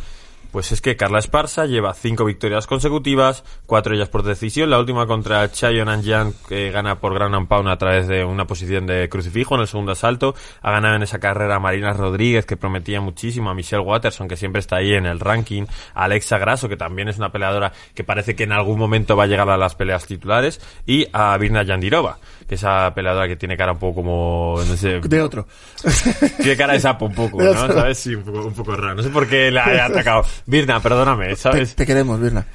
Pues 0.51 0.73
es 0.73 0.81
que 0.81 0.97
Carla 0.97 1.19
Esparza 1.19 1.65
lleva 1.65 1.93
cinco 1.93 2.25
victorias 2.25 2.67
consecutivas, 2.67 3.45
cuatro 3.65 3.95
ellas 3.95 4.09
por 4.09 4.23
decisión. 4.23 4.69
La 4.69 4.79
última 4.79 5.07
contra 5.07 5.49
Chayo 5.49 5.85
Nanjian, 5.85 6.33
que 6.49 6.71
gana 6.71 6.99
por 6.99 7.13
Ground 7.13 7.35
and 7.35 7.47
Pound 7.47 7.69
a 7.69 7.77
través 7.77 8.09
de 8.09 8.25
una 8.25 8.45
posición 8.45 8.85
de 8.85 9.07
crucifijo 9.07 9.55
en 9.55 9.61
el 9.61 9.67
segundo 9.67 9.93
asalto. 9.93 10.35
Ha 10.61 10.71
ganado 10.71 10.97
en 10.97 11.03
esa 11.03 11.19
carrera 11.19 11.55
a 11.55 11.59
Marina 11.59 11.93
Rodríguez, 11.93 12.45
que 12.45 12.57
prometía 12.57 12.99
muchísimo, 12.99 13.49
a 13.49 13.53
Michelle 13.53 13.81
Watterson, 13.81 14.27
que 14.27 14.35
siempre 14.35 14.59
está 14.59 14.75
ahí 14.75 14.93
en 14.93 15.05
el 15.05 15.21
ranking, 15.21 15.63
a 15.93 16.03
Alexa 16.03 16.37
Grasso, 16.37 16.67
que 16.67 16.75
también 16.75 17.07
es 17.07 17.17
una 17.17 17.31
peleadora 17.31 17.71
que 17.95 18.03
parece 18.03 18.35
que 18.35 18.43
en 18.43 18.51
algún 18.51 18.77
momento 18.77 19.15
va 19.15 19.23
a 19.23 19.27
llegar 19.27 19.49
a 19.49 19.57
las 19.57 19.75
peleas 19.75 20.05
titulares, 20.05 20.59
y 20.85 21.07
a 21.13 21.37
Virna 21.37 21.63
Yandirova, 21.63 22.19
esa 22.55 22.93
peleadora 22.93 23.27
que 23.27 23.35
tiene 23.35 23.55
cara 23.57 23.71
un 23.73 23.79
poco 23.79 23.95
como, 23.95 24.55
no 24.67 24.75
sé, 24.77 24.99
De 24.99 25.21
otro. 25.21 25.47
tiene 26.37 26.57
cara 26.57 26.73
de 26.73 26.79
sapo 26.79 27.05
un 27.05 27.13
poco, 27.15 27.41
¿no? 27.41 27.53
¿Sabes? 27.53 27.97
Sí, 27.99 28.15
un 28.15 28.23
poco, 28.23 28.45
un 28.47 28.53
poco 28.53 28.75
raro. 28.75 28.95
No 28.95 29.03
sé 29.03 29.09
por 29.09 29.27
qué 29.27 29.51
la 29.51 29.65
haya 29.65 29.85
atacado. 29.85 30.23
Virna, 30.45 30.79
perdóname, 30.81 31.29
Te, 31.29 31.35
¿sabes? 31.35 31.75
te 31.75 31.85
queremos, 31.85 32.19
Virna. 32.19 32.45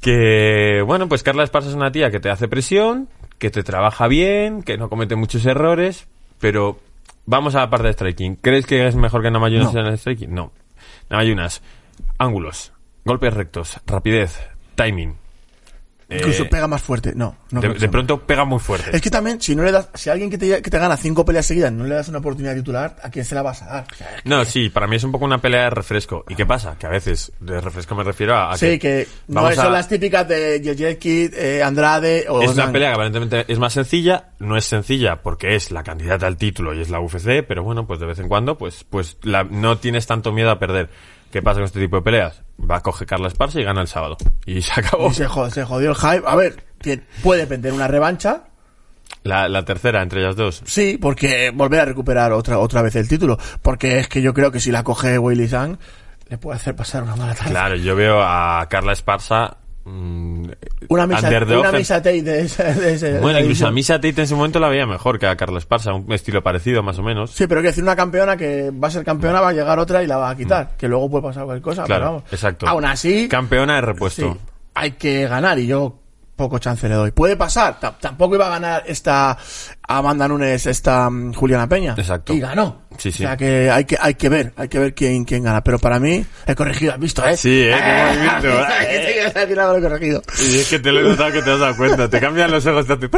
Que, 0.00 0.82
bueno, 0.86 1.08
pues 1.08 1.22
Carla 1.22 1.44
Esparza 1.44 1.68
es 1.70 1.74
una 1.74 1.90
tía 1.90 2.10
que 2.10 2.20
te 2.20 2.30
hace 2.30 2.46
presión, 2.48 3.08
que 3.38 3.50
te 3.50 3.62
trabaja 3.62 4.06
bien, 4.06 4.62
que 4.62 4.76
no 4.76 4.88
comete 4.90 5.16
muchos 5.16 5.46
errores, 5.46 6.06
pero 6.40 6.78
vamos 7.26 7.54
a 7.54 7.60
la 7.60 7.70
parte 7.70 7.86
de 7.86 7.92
striking. 7.94 8.36
¿Crees 8.36 8.66
que 8.66 8.86
es 8.86 8.96
mejor 8.96 9.22
que 9.22 9.30
Namayunas 9.30 9.72
No. 9.72 9.80
en 9.80 9.86
el 9.86 9.98
striking? 9.98 10.34
No. 10.34 10.52
Namayunas, 11.08 11.62
ángulos, 12.18 12.72
golpes 13.04 13.32
rectos, 13.32 13.80
rapidez, 13.86 14.38
timing. 14.74 15.16
Eh, 16.14 16.18
Incluso 16.18 16.48
pega 16.48 16.66
más 16.68 16.80
fuerte. 16.82 17.12
No, 17.14 17.36
no. 17.50 17.60
de, 17.60 17.70
de 17.74 17.88
pronto 17.88 18.20
pega 18.20 18.44
muy 18.44 18.58
fuerte. 18.58 18.90
Es 18.94 19.02
que 19.02 19.10
también, 19.10 19.40
si 19.40 19.54
no 19.56 19.62
le 19.62 19.72
das, 19.72 19.88
si 19.94 20.10
a 20.10 20.12
alguien 20.12 20.30
que 20.30 20.38
te, 20.38 20.62
que 20.62 20.70
te 20.70 20.78
gana 20.78 20.96
cinco 20.96 21.24
peleas 21.24 21.46
seguidas 21.46 21.72
no 21.72 21.84
le 21.84 21.94
das 21.94 22.08
una 22.08 22.18
oportunidad 22.18 22.54
titular, 22.54 22.96
¿a 23.02 23.10
quién 23.10 23.24
se 23.24 23.34
la 23.34 23.42
vas 23.42 23.62
a 23.62 23.66
dar? 23.66 23.86
O 23.92 23.94
sea, 23.96 24.08
No, 24.24 24.44
sí, 24.44 24.68
para 24.70 24.86
mí 24.86 24.96
es 24.96 25.04
un 25.04 25.12
poco 25.12 25.24
una 25.24 25.38
pelea 25.40 25.64
de 25.64 25.70
refresco. 25.70 26.24
¿Y 26.28 26.34
qué 26.34 26.46
pasa? 26.46 26.76
Que 26.78 26.86
a 26.86 26.90
veces, 26.90 27.32
de 27.40 27.60
refresco 27.60 27.94
me 27.94 28.04
refiero 28.04 28.34
a, 28.36 28.52
a 28.52 28.56
sí, 28.56 28.78
que 28.78 29.06
no 29.28 29.50
son 29.52 29.66
a- 29.66 29.70
las 29.70 29.88
típicas 29.88 30.28
de 30.28 30.60
Jejeki, 30.62 31.30
eh, 31.34 31.62
Andrade 31.64 32.26
o 32.28 32.42
Es 32.42 32.50
una 32.52 32.70
pelea 32.70 32.88
que 32.90 32.94
aparentemente 32.94 33.44
es 33.52 33.58
más 33.58 33.72
sencilla, 33.72 34.30
no 34.38 34.56
es 34.56 34.64
sencilla 34.64 35.22
porque 35.22 35.54
es 35.56 35.70
la 35.70 35.82
candidata 35.82 36.26
al 36.26 36.36
título 36.36 36.74
y 36.74 36.80
es 36.80 36.90
la 36.90 37.00
UFC, 37.00 37.42
pero 37.46 37.62
bueno, 37.64 37.86
pues 37.86 38.00
de 38.00 38.06
vez 38.06 38.18
en 38.18 38.28
cuando, 38.28 38.56
pues, 38.56 38.84
pues 38.88 39.16
la, 39.22 39.44
no 39.44 39.78
tienes 39.78 40.06
tanto 40.06 40.32
miedo 40.32 40.50
a 40.50 40.58
perder. 40.58 40.88
¿Qué 41.34 41.42
pasa 41.42 41.56
con 41.56 41.64
este 41.64 41.80
tipo 41.80 41.96
de 41.96 42.02
peleas? 42.02 42.42
Va 42.70 42.76
a 42.76 42.80
coger 42.80 43.08
Carla 43.08 43.26
Esparza 43.26 43.60
y 43.60 43.64
gana 43.64 43.80
el 43.80 43.88
sábado. 43.88 44.16
Y 44.46 44.62
se 44.62 44.78
acabó. 44.78 45.08
Y 45.08 45.14
se 45.14 45.26
jodió, 45.26 45.50
se 45.50 45.64
jodió 45.64 45.90
el 45.90 45.96
hype. 45.96 46.22
A 46.24 46.36
ver, 46.36 46.64
que 46.80 46.98
puede 47.24 47.44
vender 47.44 47.72
una 47.72 47.88
revancha. 47.88 48.44
La, 49.24 49.48
la 49.48 49.64
tercera 49.64 50.00
entre 50.00 50.20
ellas 50.20 50.36
dos. 50.36 50.62
Sí, 50.64 50.96
porque 50.96 51.50
volver 51.50 51.80
a 51.80 51.86
recuperar 51.86 52.30
otra 52.32 52.60
otra 52.60 52.82
vez 52.82 52.94
el 52.94 53.08
título. 53.08 53.36
Porque 53.62 53.98
es 53.98 54.06
que 54.06 54.22
yo 54.22 54.32
creo 54.32 54.52
que 54.52 54.60
si 54.60 54.70
la 54.70 54.84
coge 54.84 55.18
Willy 55.18 55.48
Zhang, 55.48 55.76
le 56.28 56.38
puede 56.38 56.54
hacer 56.54 56.76
pasar 56.76 57.02
una 57.02 57.16
mala 57.16 57.34
tarde. 57.34 57.50
Claro, 57.50 57.74
yo 57.74 57.96
veo 57.96 58.22
a 58.22 58.64
Carla 58.70 58.92
Esparza. 58.92 59.56
Mm, 59.84 60.44
Una 60.88 61.06
misa, 61.06 61.28
una 61.58 61.72
misa 61.72 61.96
Tate 61.96 62.22
de 62.22 62.40
ese, 62.42 63.12
de 63.12 63.20
Bueno, 63.20 63.40
incluso 63.40 63.66
a. 63.66 63.70
Misha 63.70 63.94
Tate 63.94 64.20
en 64.20 64.28
su 64.28 64.36
momento 64.36 64.60
la 64.60 64.68
veía 64.68 64.86
mejor 64.86 65.18
que 65.18 65.26
a 65.26 65.36
Carla 65.36 65.58
Esparza, 65.58 65.92
un 65.92 66.12
estilo 66.12 66.42
parecido 66.42 66.82
más 66.82 66.98
o 66.98 67.02
menos. 67.02 67.30
Sí, 67.30 67.46
pero 67.46 67.60
que 67.60 67.68
decir 67.68 67.82
una 67.82 67.96
campeona 67.96 68.36
que 68.36 68.70
va 68.70 68.88
a 68.88 68.90
ser 68.90 69.04
campeona, 69.04 69.40
va 69.40 69.48
a 69.48 69.52
llegar 69.52 69.78
otra 69.78 70.02
y 70.02 70.06
la 70.06 70.16
va 70.16 70.30
a 70.30 70.36
quitar. 70.36 70.76
Que 70.76 70.88
luego 70.88 71.10
puede 71.10 71.24
pasar 71.24 71.44
cualquier 71.44 71.62
cosa. 71.62 71.82
Mm. 71.82 71.86
Claro, 71.86 72.00
pero 72.00 72.12
vamos. 72.12 72.32
exacto. 72.32 72.68
Aún 72.68 72.84
así, 72.84 73.28
Campeona 73.28 73.76
de 73.76 73.80
repuesto. 73.80 74.32
sí, 74.32 74.38
hay 74.74 74.92
que 74.92 75.26
ganar 75.26 75.58
y 75.58 75.66
yo 75.66 76.03
poco 76.36 76.58
chance 76.58 76.88
le 76.88 76.94
doy. 76.94 77.10
Puede 77.12 77.36
pasar. 77.36 77.78
Ta- 77.80 77.96
tampoco 77.98 78.34
iba 78.34 78.46
a 78.46 78.50
ganar 78.50 78.82
esta 78.86 79.36
Amanda 79.86 80.26
Nunes, 80.28 80.66
esta 80.66 81.08
mm, 81.10 81.32
Juliana 81.34 81.68
Peña. 81.68 81.94
Exacto. 81.96 82.32
Y 82.32 82.40
ganó. 82.40 82.82
Sí, 82.98 83.10
sí. 83.10 83.24
O 83.24 83.28
sea 83.28 83.36
que 83.36 83.70
hay 83.70 83.84
que, 83.84 83.96
hay 84.00 84.14
que 84.14 84.28
ver, 84.28 84.52
hay 84.56 84.68
que 84.68 84.78
ver 84.78 84.94
quién, 84.94 85.24
quién 85.24 85.42
gana. 85.42 85.62
Pero 85.62 85.78
para 85.78 85.98
mí, 85.98 86.24
he 86.46 86.54
corregido, 86.54 86.92
¿has 86.94 87.00
visto, 87.00 87.26
eh? 87.26 87.36
Sí, 87.36 87.62
eh, 87.62 87.74
qué 87.76 88.04
movimiento. 88.14 88.48
He 89.76 89.80
corregido. 89.80 90.22
Y 90.40 90.56
es 90.56 90.68
que 90.68 90.78
te 90.78 90.92
lo 90.92 91.00
he 91.00 91.02
notado 91.02 91.32
que 91.32 91.42
te 91.42 91.50
has 91.50 91.60
dado 91.60 91.76
cuenta. 91.76 92.08
Te 92.08 92.20
cambian 92.20 92.50
los 92.50 92.64
ojos. 92.66 92.86
Te. 92.86 93.08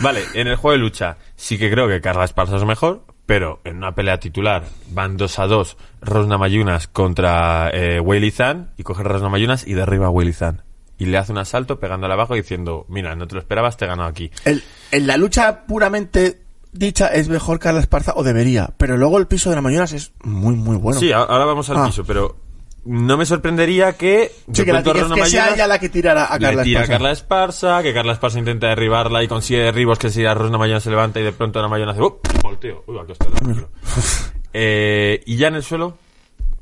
Vale, 0.00 0.22
en 0.34 0.48
el 0.48 0.56
juego 0.56 0.72
de 0.72 0.78
lucha 0.78 1.16
sí 1.36 1.58
que 1.58 1.70
creo 1.70 1.88
que 1.88 2.00
Carla 2.00 2.24
Esparza 2.24 2.56
es 2.56 2.64
mejor, 2.64 3.04
pero 3.26 3.60
en 3.64 3.76
una 3.76 3.94
pelea 3.94 4.18
titular 4.18 4.64
van 4.90 5.16
2 5.16 5.38
a 5.38 5.46
2 5.46 5.76
Rosna 6.02 6.38
Mayunas 6.38 6.88
contra 6.88 7.70
eh, 7.72 8.00
Zhang 8.32 8.70
y 8.76 8.82
coge 8.82 9.02
Rosna 9.02 9.28
Mayunas 9.28 9.66
y 9.66 9.74
derriba 9.74 10.08
a 10.08 10.32
Zhang. 10.32 10.62
Y 10.98 11.06
le 11.06 11.18
hace 11.18 11.32
un 11.32 11.38
asalto 11.38 11.80
pegándole 11.80 12.14
abajo 12.14 12.34
diciendo, 12.34 12.86
mira, 12.88 13.14
no 13.16 13.26
te 13.26 13.34
lo 13.34 13.40
esperabas, 13.40 13.76
te 13.76 13.84
he 13.84 13.88
ganado 13.88 14.08
aquí. 14.08 14.30
El- 14.44 14.62
en 14.92 15.06
la 15.06 15.16
lucha 15.16 15.64
puramente 15.66 16.40
dicha 16.72 17.08
es 17.08 17.28
mejor 17.28 17.58
Carla 17.58 17.80
Esparza 17.80 18.12
o 18.16 18.22
debería. 18.22 18.70
Pero 18.78 18.96
luego 18.96 19.18
el 19.18 19.26
piso 19.26 19.50
de 19.50 19.56
la 19.56 19.62
Mañonas 19.62 19.92
es 19.92 20.12
muy, 20.22 20.54
muy 20.54 20.76
bueno. 20.76 21.00
Sí, 21.00 21.10
a- 21.12 21.18
ahora 21.18 21.44
vamos 21.46 21.68
al 21.70 21.78
Ah. 21.78 21.86
piso, 21.86 22.04
pero 22.04 22.36
no 22.84 23.16
me 23.16 23.24
sorprendería 23.26 23.94
que... 23.94 24.30
Sí, 24.52 24.64
que, 24.64 24.72
la, 24.72 24.82
que, 24.82 24.92
Rosna 24.92 25.14
que 25.16 25.26
sea 25.26 25.54
ella 25.54 25.66
la 25.66 25.78
que 25.78 25.88
tirara 25.88 26.32
a 26.32 26.38
Carla 26.38 26.62
tira 26.62 26.80
a 26.80 26.82
Esparza. 26.82 26.92
Carla 26.92 27.10
Esparza, 27.12 27.82
que 27.82 27.94
Carla 27.94 28.12
Esparza 28.12 28.38
intenta 28.38 28.68
derribarla 28.68 29.22
y 29.24 29.28
consigue 29.28 29.60
derribos 29.60 29.98
que 29.98 30.10
si 30.10 30.24
a 30.26 30.34
Rosna 30.34 30.58
Mayona 30.58 30.80
se 30.80 30.90
levanta 30.90 31.18
y 31.18 31.22
de 31.24 31.32
pronto 31.32 31.60
la 31.62 31.68
Mayona 31.68 31.92
hace 31.92 32.00
volteo. 32.42 32.84
Uy, 32.86 32.98
aquí 33.02 33.12
está 33.12 33.26
el 33.26 33.32
eh, 34.52 35.22
y 35.26 35.36
ya 35.36 35.48
en 35.48 35.54
el 35.56 35.62
suelo, 35.62 35.96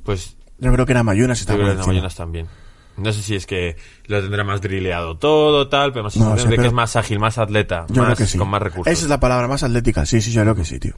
pues 0.05 0.37
Yo 0.59 0.73
creo 0.73 0.87
que 0.87 0.92
era 0.92 1.03
Mayunas 1.03 1.40
está 1.40 1.53
yo 1.55 1.59
creo 1.59 1.66
que 1.68 1.75
las 1.75 1.79
encima. 1.81 1.92
Mayonas 1.95 2.14
también. 2.14 2.47
No 2.96 3.12
sé 3.12 3.22
si 3.22 3.35
es 3.35 3.46
que 3.46 3.76
lo 4.07 4.20
tendrá 4.20 4.44
más 4.44 4.61
drileado 4.61 5.16
todo, 5.16 5.68
tal, 5.68 5.92
pero 5.92 6.05
más 6.05 6.16
No, 6.16 6.37
sé, 6.37 6.48
de 6.48 6.59
que 6.59 6.66
es 6.66 6.72
más 6.72 6.96
ágil, 6.96 7.18
más 7.18 7.38
atleta, 7.38 7.87
Yo 7.88 8.02
más, 8.02 8.07
creo 8.07 8.16
que 8.16 8.26
sí. 8.26 8.38
con 8.38 8.48
más 8.48 8.62
recursos. 8.62 8.92
Esa 8.92 9.05
es 9.05 9.09
la 9.09 9.20
palabra 9.20 9.48
más 9.48 9.62
atlética. 9.62 10.05
Sí, 10.07 10.20
sí, 10.20 10.33
yo 10.33 10.42
creo 10.42 10.55
que 10.55 10.64
sí, 10.64 10.78
tío. 10.78 10.94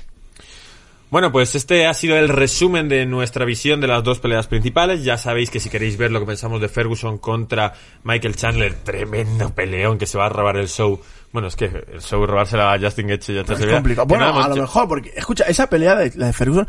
Bueno, 1.10 1.30
pues 1.30 1.54
este 1.54 1.86
ha 1.86 1.94
sido 1.94 2.16
el 2.16 2.28
resumen 2.28 2.88
de 2.88 3.06
nuestra 3.06 3.44
visión 3.44 3.80
de 3.80 3.86
las 3.86 4.02
dos 4.02 4.18
peleas 4.18 4.48
principales. 4.48 5.04
Ya 5.04 5.16
sabéis 5.16 5.48
que 5.48 5.60
si 5.60 5.70
queréis 5.70 5.96
ver 5.96 6.10
lo 6.10 6.18
que 6.18 6.26
pensamos 6.26 6.60
de 6.60 6.68
Ferguson 6.68 7.18
contra 7.18 7.72
Michael 8.02 8.34
Chandler, 8.34 8.74
tremendo 8.74 9.54
peleón 9.54 9.96
que 9.96 10.06
se 10.06 10.18
va 10.18 10.26
a 10.26 10.30
robar 10.30 10.56
el 10.56 10.68
show. 10.68 11.00
Bueno, 11.34 11.48
es 11.48 11.56
que 11.56 11.64
el 11.64 12.00
show 12.00 12.24
robársela 12.24 12.72
a 12.72 12.78
Justin 12.78 13.08
Gaethje 13.08 13.34
ya 13.34 13.42
te 13.42 13.54
Es 13.54 13.66
complicado. 13.66 14.06
Bueno, 14.06 14.24
nada, 14.30 14.44
a 14.44 14.48
lo 14.50 14.54
mejor, 14.54 14.86
porque, 14.86 15.12
escucha, 15.16 15.42
esa 15.48 15.68
pelea 15.68 15.96
de 15.96 16.12
la 16.14 16.26
de 16.28 16.32
Ferguson, 16.32 16.68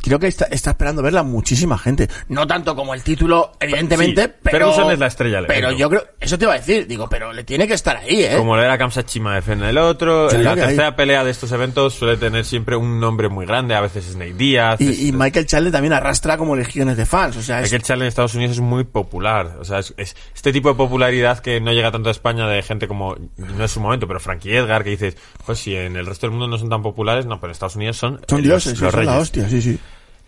creo 0.00 0.20
que 0.20 0.28
está, 0.28 0.44
está 0.52 0.70
esperando 0.70 1.02
verla 1.02 1.24
muchísima 1.24 1.76
gente. 1.76 2.08
No 2.28 2.46
tanto 2.46 2.76
como 2.76 2.94
el 2.94 3.02
título, 3.02 3.50
evidentemente, 3.58 4.22
Sí, 4.22 4.32
pero. 4.44 4.66
Ferguson 4.68 4.92
es 4.92 5.00
la 5.00 5.08
estrella 5.08 5.40
Pero 5.48 5.66
evento. 5.70 5.78
yo 5.80 5.90
creo, 5.90 6.04
eso 6.20 6.38
te 6.38 6.44
iba 6.44 6.54
a 6.54 6.58
decir, 6.58 6.86
digo, 6.86 7.08
pero 7.08 7.32
le 7.32 7.42
tiene 7.42 7.66
que 7.66 7.74
estar 7.74 7.96
ahí, 7.96 8.22
¿eh? 8.22 8.36
Como 8.36 8.54
lo 8.54 8.62
era 8.62 8.78
Kamsa 8.78 9.04
Chimaev 9.04 9.50
en 9.50 9.64
el 9.64 9.76
otro. 9.78 10.30
En 10.30 10.44
la 10.44 10.54
tercera 10.54 10.86
hay- 10.86 10.92
pelea 10.94 11.24
de 11.24 11.32
estos 11.32 11.50
eventos 11.50 11.94
suele 11.94 12.16
tener 12.16 12.44
siempre 12.44 12.76
un 12.76 13.00
nombre 13.00 13.28
muy 13.28 13.46
grande. 13.46 13.74
A 13.74 13.80
veces 13.80 14.04
Snake 14.12 14.34
Díaz. 14.34 14.80
es- 14.80 14.96
Y, 15.00 15.08
y 15.08 15.12
Michael 15.12 15.46
Chandler 15.46 15.72
también 15.72 15.92
arrastra 15.92 16.36
como 16.38 16.54
legiones 16.54 16.96
de 16.96 17.04
fans, 17.04 17.36
o 17.36 17.42
sea, 17.42 17.58
es, 17.58 17.64
Michael 17.64 17.82
Chandler 17.82 18.04
en 18.06 18.08
Estados 18.10 18.34
Unidos 18.36 18.52
es 18.54 18.60
muy 18.60 18.84
popular. 18.84 19.56
O 19.60 19.64
sea, 19.64 19.80
es, 19.80 19.92
es 19.96 20.14
este 20.36 20.52
tipo 20.52 20.68
de 20.68 20.76
popularidad 20.76 21.40
que 21.40 21.60
no 21.60 21.72
llega 21.72 21.90
tanto 21.90 22.10
a 22.10 22.12
España 22.12 22.46
de 22.46 22.62
gente 22.62 22.86
como, 22.86 23.16
no 23.36 23.64
es 23.64 23.72
su 23.72 23.80
momento, 23.88 24.06
pero 24.06 24.20
Frankie 24.20 24.54
Edgar, 24.56 24.84
que 24.84 24.90
dices, 24.90 25.16
pues 25.44 25.58
si 25.58 25.74
en 25.74 25.96
el 25.96 26.06
resto 26.06 26.26
del 26.26 26.32
mundo 26.32 26.46
no 26.48 26.58
son 26.58 26.68
tan 26.70 26.82
populares, 26.82 27.26
no, 27.26 27.40
pero 27.40 27.48
en 27.48 27.52
Estados 27.52 27.76
Unidos 27.76 27.96
son, 27.96 28.20
son 28.28 28.40
eh, 28.40 28.42
dioses, 28.42 28.72
los, 28.72 28.80
los 28.82 28.92
son 28.92 29.04
la 29.06 29.10
reyes. 29.12 29.22
hostia, 29.22 29.48
sí, 29.48 29.60
sí. 29.62 29.78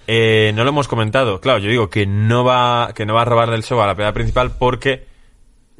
Eh, 0.06 0.52
no 0.54 0.64
lo 0.64 0.70
hemos 0.70 0.88
comentado. 0.88 1.40
Claro, 1.40 1.58
yo 1.60 1.68
digo 1.70 1.88
que 1.90 2.06
no 2.06 2.42
va, 2.44 2.92
que 2.94 3.06
no 3.06 3.14
va 3.14 3.22
a 3.22 3.24
robar 3.26 3.50
del 3.50 3.62
show 3.62 3.80
a 3.80 3.86
la 3.86 3.94
pelea 3.94 4.12
principal 4.12 4.50
porque 4.58 5.06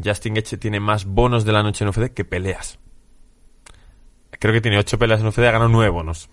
Justin 0.02 0.34
Gaethje 0.34 0.56
tiene 0.56 0.78
más 0.80 1.04
bonos 1.04 1.44
de 1.44 1.52
la 1.52 1.62
noche 1.62 1.84
en 1.84 1.88
UFC 1.88 2.14
que 2.14 2.24
peleas. 2.24 2.78
Creo 4.38 4.54
que 4.54 4.60
tiene 4.60 4.78
ocho 4.78 4.98
peleas 4.98 5.20
en 5.20 5.26
UFC 5.26 5.38
y 5.38 5.42
ha 5.46 5.50
ganado 5.50 5.68
nueve 5.68 5.90
bonos. 5.90 6.28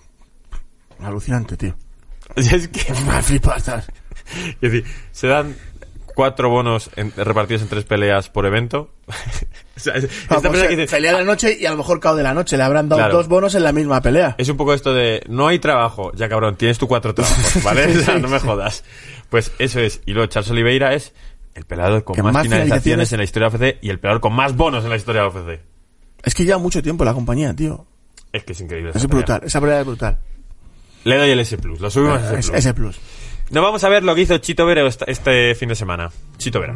Alucinante, 0.99 1.57
tío. 1.57 1.75
Es 2.35 2.67
que, 2.67 2.81
es 2.81 3.05
decir, 4.61 4.83
se 5.11 5.27
dan 5.27 5.55
cuatro 6.13 6.49
bonos 6.49 6.89
en- 6.97 7.13
repartidos 7.15 7.61
en 7.63 7.69
tres 7.69 7.85
peleas 7.85 8.29
por 8.29 8.45
evento. 8.45 8.93
O 9.77 9.79
sea, 9.79 9.93
es- 9.93 10.03
esta 10.03 10.35
Ah, 10.35 10.39
pues, 10.41 10.51
pelea 10.51 10.67
que 10.67 10.73
eh, 10.73 10.77
dice- 10.77 10.95
pelea 10.95 11.11
de 11.13 11.17
la 11.19 11.23
noche 11.23 11.57
y 11.59 11.65
a 11.65 11.71
lo 11.71 11.77
mejor 11.77 11.99
cao 12.01 12.15
de 12.17 12.23
la 12.23 12.33
noche. 12.33 12.57
Le 12.57 12.63
habrán 12.63 12.89
dado 12.89 12.99
Claro. 12.99 13.15
dos 13.15 13.27
bonos 13.29 13.55
en 13.55 13.63
la 13.63 13.71
misma 13.71 14.01
pelea. 14.01 14.35
Es 14.37 14.49
un 14.49 14.57
poco 14.57 14.73
esto 14.73 14.93
de 14.93 15.23
no 15.29 15.47
hay 15.47 15.59
trabajo, 15.59 16.11
ya 16.15 16.27
cabrón, 16.27 16.55
tienes 16.57 16.77
tú 16.77 16.87
cuatro 16.87 17.13
trabajos, 17.15 17.37
¿vale? 17.63 17.85
O 17.97 18.01
sea, 18.01 18.17
no 18.19 18.27
me 18.27 18.39
jodas. 18.39 18.83
Pues 19.29 19.51
eso 19.59 19.79
es. 19.79 20.01
Y 20.05 20.11
luego 20.13 20.27
Charles 20.27 20.51
Oliveira 20.51 20.93
es 20.93 21.13
el 21.55 21.65
peleador 21.65 22.03
con 22.03 22.15
más, 22.23 22.33
más 22.33 22.43
finalizaciones 22.43 23.11
en 23.13 23.17
la 23.19 23.23
historia 23.23 23.49
de 23.49 23.55
OFC 23.55 23.77
y 23.81 23.89
el 23.89 23.99
peleador 23.99 24.21
con 24.21 24.33
más 24.33 24.55
bonos 24.55 24.83
en 24.83 24.89
la 24.89 24.95
historia 24.97 25.21
de 25.21 25.27
OFC. 25.29 25.61
Es 26.23 26.33
que 26.35 26.43
lleva 26.45 26.57
mucho 26.57 26.81
tiempo 26.83 27.05
la 27.05 27.13
compañía, 27.13 27.55
tío. 27.55 27.85
Es 28.33 28.43
que 28.43 28.53
es 28.53 28.61
increíble. 28.61 28.89
esa 28.89 28.99
Es 28.99 29.05
pelea. 29.05 29.17
brutal. 29.19 29.41
Esa 29.45 29.61
pelea 29.61 29.79
es 29.79 29.85
brutal. 29.85 30.17
Le 31.03 31.17
doy 31.17 31.29
el 31.29 31.39
S+, 31.39 31.57
lo 31.79 31.89
subimos 31.89 32.21
a 32.21 32.33
Es- 32.39 32.47
S+. 32.49 32.57
ese 32.57 32.73
plus. 32.73 32.99
Nos 33.49 33.63
vamos 33.63 33.81
a 33.83 33.89
ver 33.89 34.03
lo 34.03 34.13
que 34.13 34.21
hizo 34.21 34.37
Chito 34.39 34.65
Vera 34.65 34.85
este 35.07 35.55
fin 35.55 35.69
de 35.69 35.75
semana. 35.75 36.11
Chito 36.37 36.59
Vera. 36.59 36.75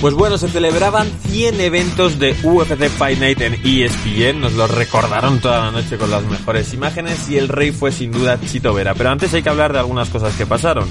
Pues 0.00 0.14
bueno, 0.14 0.38
se 0.38 0.48
celebraban 0.48 1.10
100 1.28 1.60
eventos 1.60 2.20
de 2.20 2.30
UFC 2.44 2.88
Fight 2.88 3.18
Night 3.18 3.40
en 3.40 3.54
ESPN. 3.54 4.40
Nos 4.40 4.52
lo 4.52 4.68
recordaron 4.68 5.40
toda 5.40 5.64
la 5.64 5.70
noche 5.72 5.98
con 5.98 6.08
las 6.08 6.22
mejores 6.22 6.72
imágenes 6.72 7.28
y 7.28 7.36
el 7.36 7.48
rey 7.48 7.72
fue 7.72 7.90
sin 7.90 8.12
duda 8.12 8.38
Chito 8.40 8.72
Vera. 8.72 8.94
Pero 8.94 9.10
antes 9.10 9.34
hay 9.34 9.42
que 9.42 9.48
hablar 9.48 9.72
de 9.72 9.80
algunas 9.80 10.08
cosas 10.08 10.34
que 10.36 10.46
pasaron. 10.46 10.88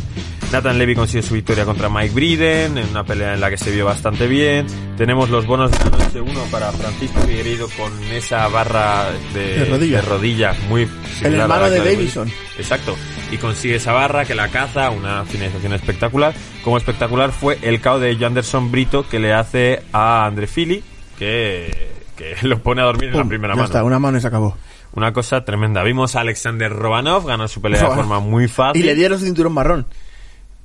Nathan 0.52 0.78
Levy 0.78 0.96
consigue 0.96 1.22
su 1.24 1.34
victoria 1.34 1.66
contra 1.66 1.90
Mike 1.90 2.14
Briden 2.14 2.78
en 2.78 2.90
una 2.90 3.04
pelea 3.04 3.34
en 3.34 3.42
la 3.42 3.50
que 3.50 3.58
se 3.58 3.70
vio 3.70 3.86
bastante 3.86 4.28
bien. 4.28 4.66
Tenemos 4.96 5.30
los 5.30 5.46
bonos 5.46 5.72
de 5.72 5.78
la 5.78 5.98
noche 5.98 6.22
1 6.22 6.40
para 6.50 6.72
Francisco 6.72 7.20
Figueiredo 7.20 7.68
con 7.78 7.92
esa 8.14 8.48
barra 8.48 9.08
de, 9.34 9.60
De 9.60 9.66
rodilla. 9.66 10.02
de 10.02 10.08
rodilla 10.08 10.56
muy 10.70 10.88
similar 11.20 11.42
a 11.42 11.44
hermano 11.44 11.62
la 11.64 11.70
de 11.70 11.80
Davison. 11.80 12.32
Exacto. 12.58 12.96
Y 13.30 13.38
consigue 13.38 13.76
esa 13.76 13.92
barra 13.92 14.24
que 14.24 14.36
la 14.36 14.48
caza, 14.48 14.90
una 14.90 15.26
finalización 15.26 15.74
espectacular. 15.74 16.34
Como 16.64 16.78
espectacular 16.78 17.34
fue 17.34 17.60
el 17.62 17.82
KO 17.82 18.00
de 18.00 18.18
Anderson 18.26 18.72
Brito 18.72 19.08
que 19.08 19.20
le 19.20 19.34
hace 19.34 19.84
a 19.92 20.26
Andre 20.26 20.48
Fili, 20.48 20.82
que, 21.20 21.90
que 22.16 22.36
lo 22.48 22.60
pone 22.64 22.82
a 22.82 22.86
dormir 22.86 23.10
en 23.10 23.18
la 23.18 23.26
primera 23.26 23.54
ya 23.54 23.58
mano. 23.58 23.66
está, 23.66 23.84
una 23.84 24.00
mano 24.00 24.18
y 24.18 24.22
se 24.22 24.28
acabó. 24.28 24.58
Una 24.94 25.12
cosa 25.12 25.44
tremenda. 25.44 25.84
Vimos 25.84 26.16
a 26.16 26.22
Alexander 26.22 26.72
Romanov 26.72 27.26
ganar 27.28 27.50
su 27.50 27.62
pelea 27.62 27.82
de 27.82 27.88
forma 27.88 28.22
muy 28.22 28.48
fácil. 28.48 28.82
Y 28.82 28.86
le 28.86 28.96
dieron 28.96 29.20
su 29.20 29.26
cinturón 29.26 29.52
marrón. 29.54 29.86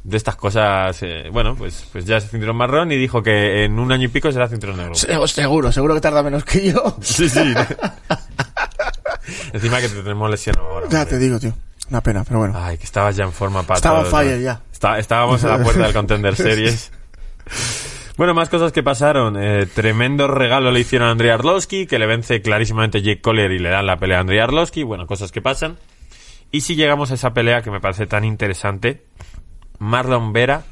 De 0.04 0.16
estas 0.16 0.34
cosas, 0.34 0.98
eh, 1.02 1.28
bueno, 1.32 1.54
pues, 1.54 1.86
pues 1.92 2.04
ya 2.04 2.16
es 2.16 2.28
cinturón 2.28 2.56
marrón 2.56 2.90
y 2.90 2.96
dijo 2.96 3.22
que 3.22 3.64
en 3.64 3.78
un 3.78 3.92
año 3.92 4.06
y 4.06 4.08
pico 4.08 4.32
será 4.32 4.48
cinturón 4.48 4.76
negro. 4.78 4.94
Se- 4.96 5.26
Seguro, 5.28 5.70
seguro 5.70 5.94
que 5.94 6.00
tarda 6.00 6.22
menos 6.24 6.44
que 6.44 6.72
yo. 6.72 6.96
Sí, 7.02 7.28
sí. 7.28 7.40
Encima 9.52 9.80
que 9.80 9.88
te 9.88 9.96
tenemos 10.02 10.30
lesión 10.30 10.56
ahora. 10.58 10.86
Ya 10.90 11.02
hombre. 11.02 11.16
te 11.16 11.18
digo, 11.18 11.38
tío. 11.38 11.54
Una 11.90 12.00
pena, 12.00 12.24
pero 12.24 12.38
bueno. 12.40 12.54
Ay, 12.56 12.78
que 12.78 12.84
estabas 12.84 13.14
ya 13.16 13.24
en 13.24 13.32
forma 13.32 13.62
para 13.62 13.76
Estaba 13.76 14.02
todo, 14.02 14.06
on 14.06 14.10
fire 14.24 14.36
¿no? 14.38 14.42
ya. 14.42 14.60
Está- 14.72 14.98
estábamos 14.98 15.44
a 15.44 15.56
la 15.56 15.62
puerta 15.62 15.82
del 15.84 15.92
Contender 15.92 16.34
Series. 16.36 16.90
Bueno, 18.16 18.34
más 18.34 18.48
cosas 18.48 18.72
que 18.72 18.82
pasaron. 18.82 19.36
Eh, 19.40 19.66
tremendo 19.66 20.26
regalo 20.26 20.70
le 20.70 20.80
hicieron 20.80 21.08
a 21.08 21.12
Andrei 21.12 21.30
Arlovski, 21.30 21.86
que 21.86 21.98
le 21.98 22.06
vence 22.06 22.42
clarísimamente 22.42 23.02
Jake 23.02 23.20
Collier 23.20 23.50
y 23.52 23.58
le 23.58 23.68
dan 23.70 23.86
la 23.86 23.98
pelea 23.98 24.18
a 24.18 24.20
Andrei 24.22 24.40
Arlovski. 24.40 24.82
Bueno, 24.82 25.06
cosas 25.06 25.30
que 25.32 25.40
pasan. 25.42 25.78
Y 26.50 26.62
si 26.62 26.74
llegamos 26.74 27.10
a 27.10 27.14
esa 27.14 27.32
pelea 27.32 27.62
que 27.62 27.70
me 27.70 27.80
parece 27.80 28.06
tan 28.06 28.24
interesante, 28.24 29.04
Marlon 29.82 30.32
Vera 30.32 30.62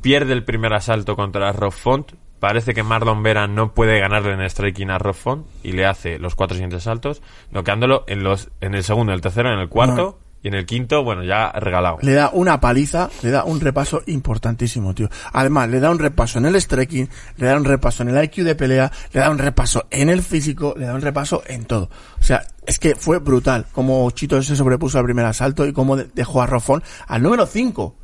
pierde 0.00 0.32
el 0.32 0.44
primer 0.44 0.72
asalto 0.72 1.16
contra 1.16 1.50
Rob 1.52 1.72
Font. 1.72 2.12
Parece 2.38 2.72
que 2.72 2.84
Marlon 2.84 3.20
Vera 3.24 3.48
no 3.48 3.74
puede 3.74 3.98
ganarle 3.98 4.32
en 4.32 4.48
striking 4.48 4.90
a 4.90 4.98
Rob 4.98 5.16
Font 5.16 5.44
y 5.64 5.72
le 5.72 5.84
hace 5.86 6.20
los 6.20 6.36
cuatro 6.36 6.54
siguientes 6.54 6.84
saltos, 6.84 7.20
noqueándolo 7.50 8.04
en 8.06 8.22
los 8.22 8.48
en 8.60 8.76
el 8.76 8.84
segundo, 8.84 9.10
en 9.10 9.16
el 9.16 9.20
tercero, 9.22 9.52
en 9.52 9.58
el 9.58 9.68
cuarto 9.68 10.20
y 10.40 10.46
en 10.46 10.54
el 10.54 10.66
quinto, 10.66 11.02
bueno, 11.02 11.24
ya 11.24 11.50
regalado. 11.50 11.98
Le 12.00 12.12
da 12.12 12.30
una 12.32 12.60
paliza, 12.60 13.10
le 13.24 13.32
da 13.32 13.42
un 13.42 13.58
repaso 13.60 14.02
importantísimo, 14.06 14.94
tío. 14.94 15.08
Además, 15.32 15.68
le 15.68 15.80
da 15.80 15.90
un 15.90 15.98
repaso 15.98 16.38
en 16.38 16.46
el 16.46 16.54
striking, 16.60 17.08
le 17.38 17.46
da 17.48 17.56
un 17.56 17.64
repaso 17.64 18.04
en 18.04 18.10
el 18.10 18.22
IQ 18.24 18.44
de 18.44 18.54
pelea, 18.54 18.92
le 19.12 19.18
da 19.20 19.30
un 19.30 19.38
repaso 19.38 19.86
en 19.90 20.08
el 20.10 20.22
físico, 20.22 20.74
le 20.78 20.86
da 20.86 20.94
un 20.94 21.00
repaso 21.02 21.42
en 21.48 21.64
todo. 21.64 21.90
O 22.20 22.22
sea, 22.22 22.44
es 22.64 22.78
que 22.78 22.94
fue 22.94 23.18
brutal 23.18 23.66
como 23.72 24.08
Chito 24.12 24.40
se 24.42 24.54
sobrepuso 24.54 24.96
al 25.00 25.04
primer 25.06 25.24
asalto 25.26 25.66
y 25.66 25.72
cómo 25.72 25.96
de- 25.96 26.04
dejó 26.14 26.40
a 26.40 26.46
Rofón 26.46 26.84
al 27.08 27.20
número 27.20 27.44
5. 27.44 27.96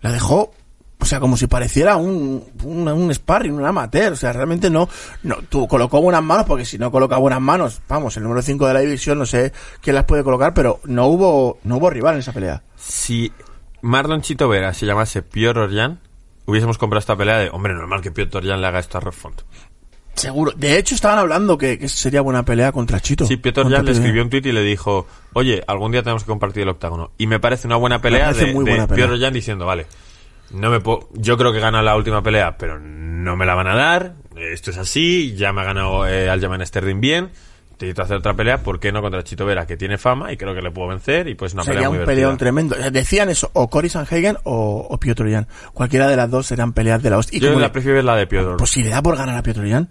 La 0.00 0.12
dejó, 0.12 0.52
o 0.98 1.04
sea, 1.04 1.18
como 1.18 1.36
si 1.36 1.46
pareciera 1.46 1.96
un, 1.96 2.44
un, 2.64 2.88
un 2.88 3.14
sparring, 3.14 3.54
un 3.54 3.64
amateur. 3.64 4.12
O 4.12 4.16
sea, 4.16 4.32
realmente 4.32 4.70
no, 4.70 4.88
no, 5.22 5.36
tú 5.48 5.66
colocó 5.66 6.00
buenas 6.00 6.22
manos, 6.22 6.46
porque 6.46 6.64
si 6.64 6.78
no 6.78 6.90
coloca 6.90 7.16
buenas 7.16 7.40
manos, 7.40 7.80
vamos, 7.88 8.16
el 8.16 8.22
número 8.22 8.42
5 8.42 8.66
de 8.66 8.74
la 8.74 8.80
división, 8.80 9.18
no 9.18 9.26
sé 9.26 9.52
quién 9.80 9.96
las 9.96 10.04
puede 10.04 10.22
colocar, 10.22 10.54
pero 10.54 10.80
no 10.84 11.06
hubo, 11.06 11.58
no 11.64 11.76
hubo 11.78 11.90
rival 11.90 12.14
en 12.14 12.20
esa 12.20 12.32
pelea. 12.32 12.62
Si 12.76 13.32
Marlon 13.82 14.20
Chito 14.20 14.48
Vera 14.48 14.74
se 14.74 14.86
llamase 14.86 15.22
Piotr 15.22 15.60
Orjan, 15.60 16.00
hubiésemos 16.44 16.78
comprado 16.78 17.00
esta 17.00 17.16
pelea 17.16 17.38
de, 17.38 17.50
hombre, 17.50 17.74
normal 17.74 18.02
que 18.02 18.10
Piotr 18.10 18.38
Orjan 18.38 18.60
le 18.60 18.66
haga 18.66 18.78
esto 18.78 18.98
a. 18.98 19.02
Seguro. 20.14 20.52
De 20.56 20.76
hecho, 20.76 20.94
estaban 20.94 21.18
hablando 21.18 21.56
que, 21.56 21.78
que 21.78 21.88
sería 21.88 22.20
buena 22.20 22.44
pelea 22.44 22.72
contra 22.72 23.00
Chito. 23.00 23.24
Sí, 23.26 23.36
Piotr 23.36 23.60
Orjan 23.60 23.84
le 23.86 23.92
escribió 23.92 24.22
un 24.22 24.28
tuit 24.30 24.44
y 24.46 24.52
le 24.52 24.62
dijo, 24.62 25.06
oye, 25.32 25.62
algún 25.66 25.92
día 25.92 26.02
tenemos 26.02 26.24
que 26.24 26.28
compartir 26.28 26.64
el 26.64 26.68
octágono. 26.68 27.12
Y 27.16 27.26
me 27.26 27.40
parece 27.40 27.66
una 27.66 27.76
buena 27.76 28.00
pelea 28.02 28.32
de, 28.32 28.52
muy 28.52 28.64
de 28.64 28.70
buena 28.72 28.86
pelea. 28.86 29.06
Piotr 29.06 29.12
Orjan 29.18 29.32
diciendo, 29.32 29.64
vale, 29.66 29.86
no 30.50 30.70
me 30.70 30.80
puedo, 30.80 31.08
yo 31.14 31.38
creo 31.38 31.52
que 31.52 31.60
gana 31.60 31.80
la 31.82 31.96
última 31.96 32.22
pelea, 32.22 32.58
pero 32.58 32.78
no 32.78 33.36
me 33.36 33.46
la 33.46 33.54
van 33.54 33.68
a 33.68 33.74
dar, 33.76 34.14
esto 34.36 34.70
es 34.72 34.78
así, 34.78 35.34
ya 35.36 35.52
me 35.52 35.60
ha 35.62 35.64
ganado 35.64 36.06
eh, 36.08 36.28
Aljamain 36.28 36.66
Sterling 36.66 37.00
bien, 37.00 37.30
necesito 37.74 38.02
hacer 38.02 38.16
otra 38.16 38.34
pelea, 38.34 38.58
¿por 38.62 38.78
qué 38.80 38.90
no 38.92 39.00
contra 39.00 39.22
Chito 39.24 39.46
Vera, 39.46 39.64
que 39.66 39.76
tiene 39.76 39.96
fama 39.96 40.32
y 40.32 40.36
creo 40.36 40.54
que 40.54 40.60
le 40.60 40.70
puedo 40.70 40.88
vencer 40.88 41.28
y 41.28 41.34
pues 41.34 41.54
una 41.54 41.62
Sería 41.62 41.78
pelea 41.78 41.88
muy 41.88 41.98
un 41.98 42.04
divertida. 42.04 42.14
peleón 42.14 42.36
tremendo. 42.36 42.76
Decían 42.90 43.30
eso, 43.30 43.50
o 43.54 43.70
Cory 43.70 43.88
Sanhagen 43.88 44.36
o, 44.44 44.86
o 44.90 44.98
Piotr 44.98 45.30
Jan. 45.30 45.46
Cualquiera 45.72 46.06
de 46.08 46.16
las 46.16 46.28
dos 46.30 46.46
serían 46.46 46.72
peleas 46.74 47.02
de 47.02 47.08
la 47.10 47.16
hostia. 47.18 47.38
Yo 47.38 47.58
la 47.58 47.72
prefiero 47.72 47.94
ver 47.96 48.04
la 48.04 48.16
de 48.16 48.26
Piotr. 48.26 48.56
pues 48.58 48.70
si 48.70 48.82
le 48.82 48.90
da 48.90 49.00
por 49.02 49.16
ganar 49.16 49.36
a 49.38 49.42
Piotr 49.42 49.66
Jan, 49.66 49.88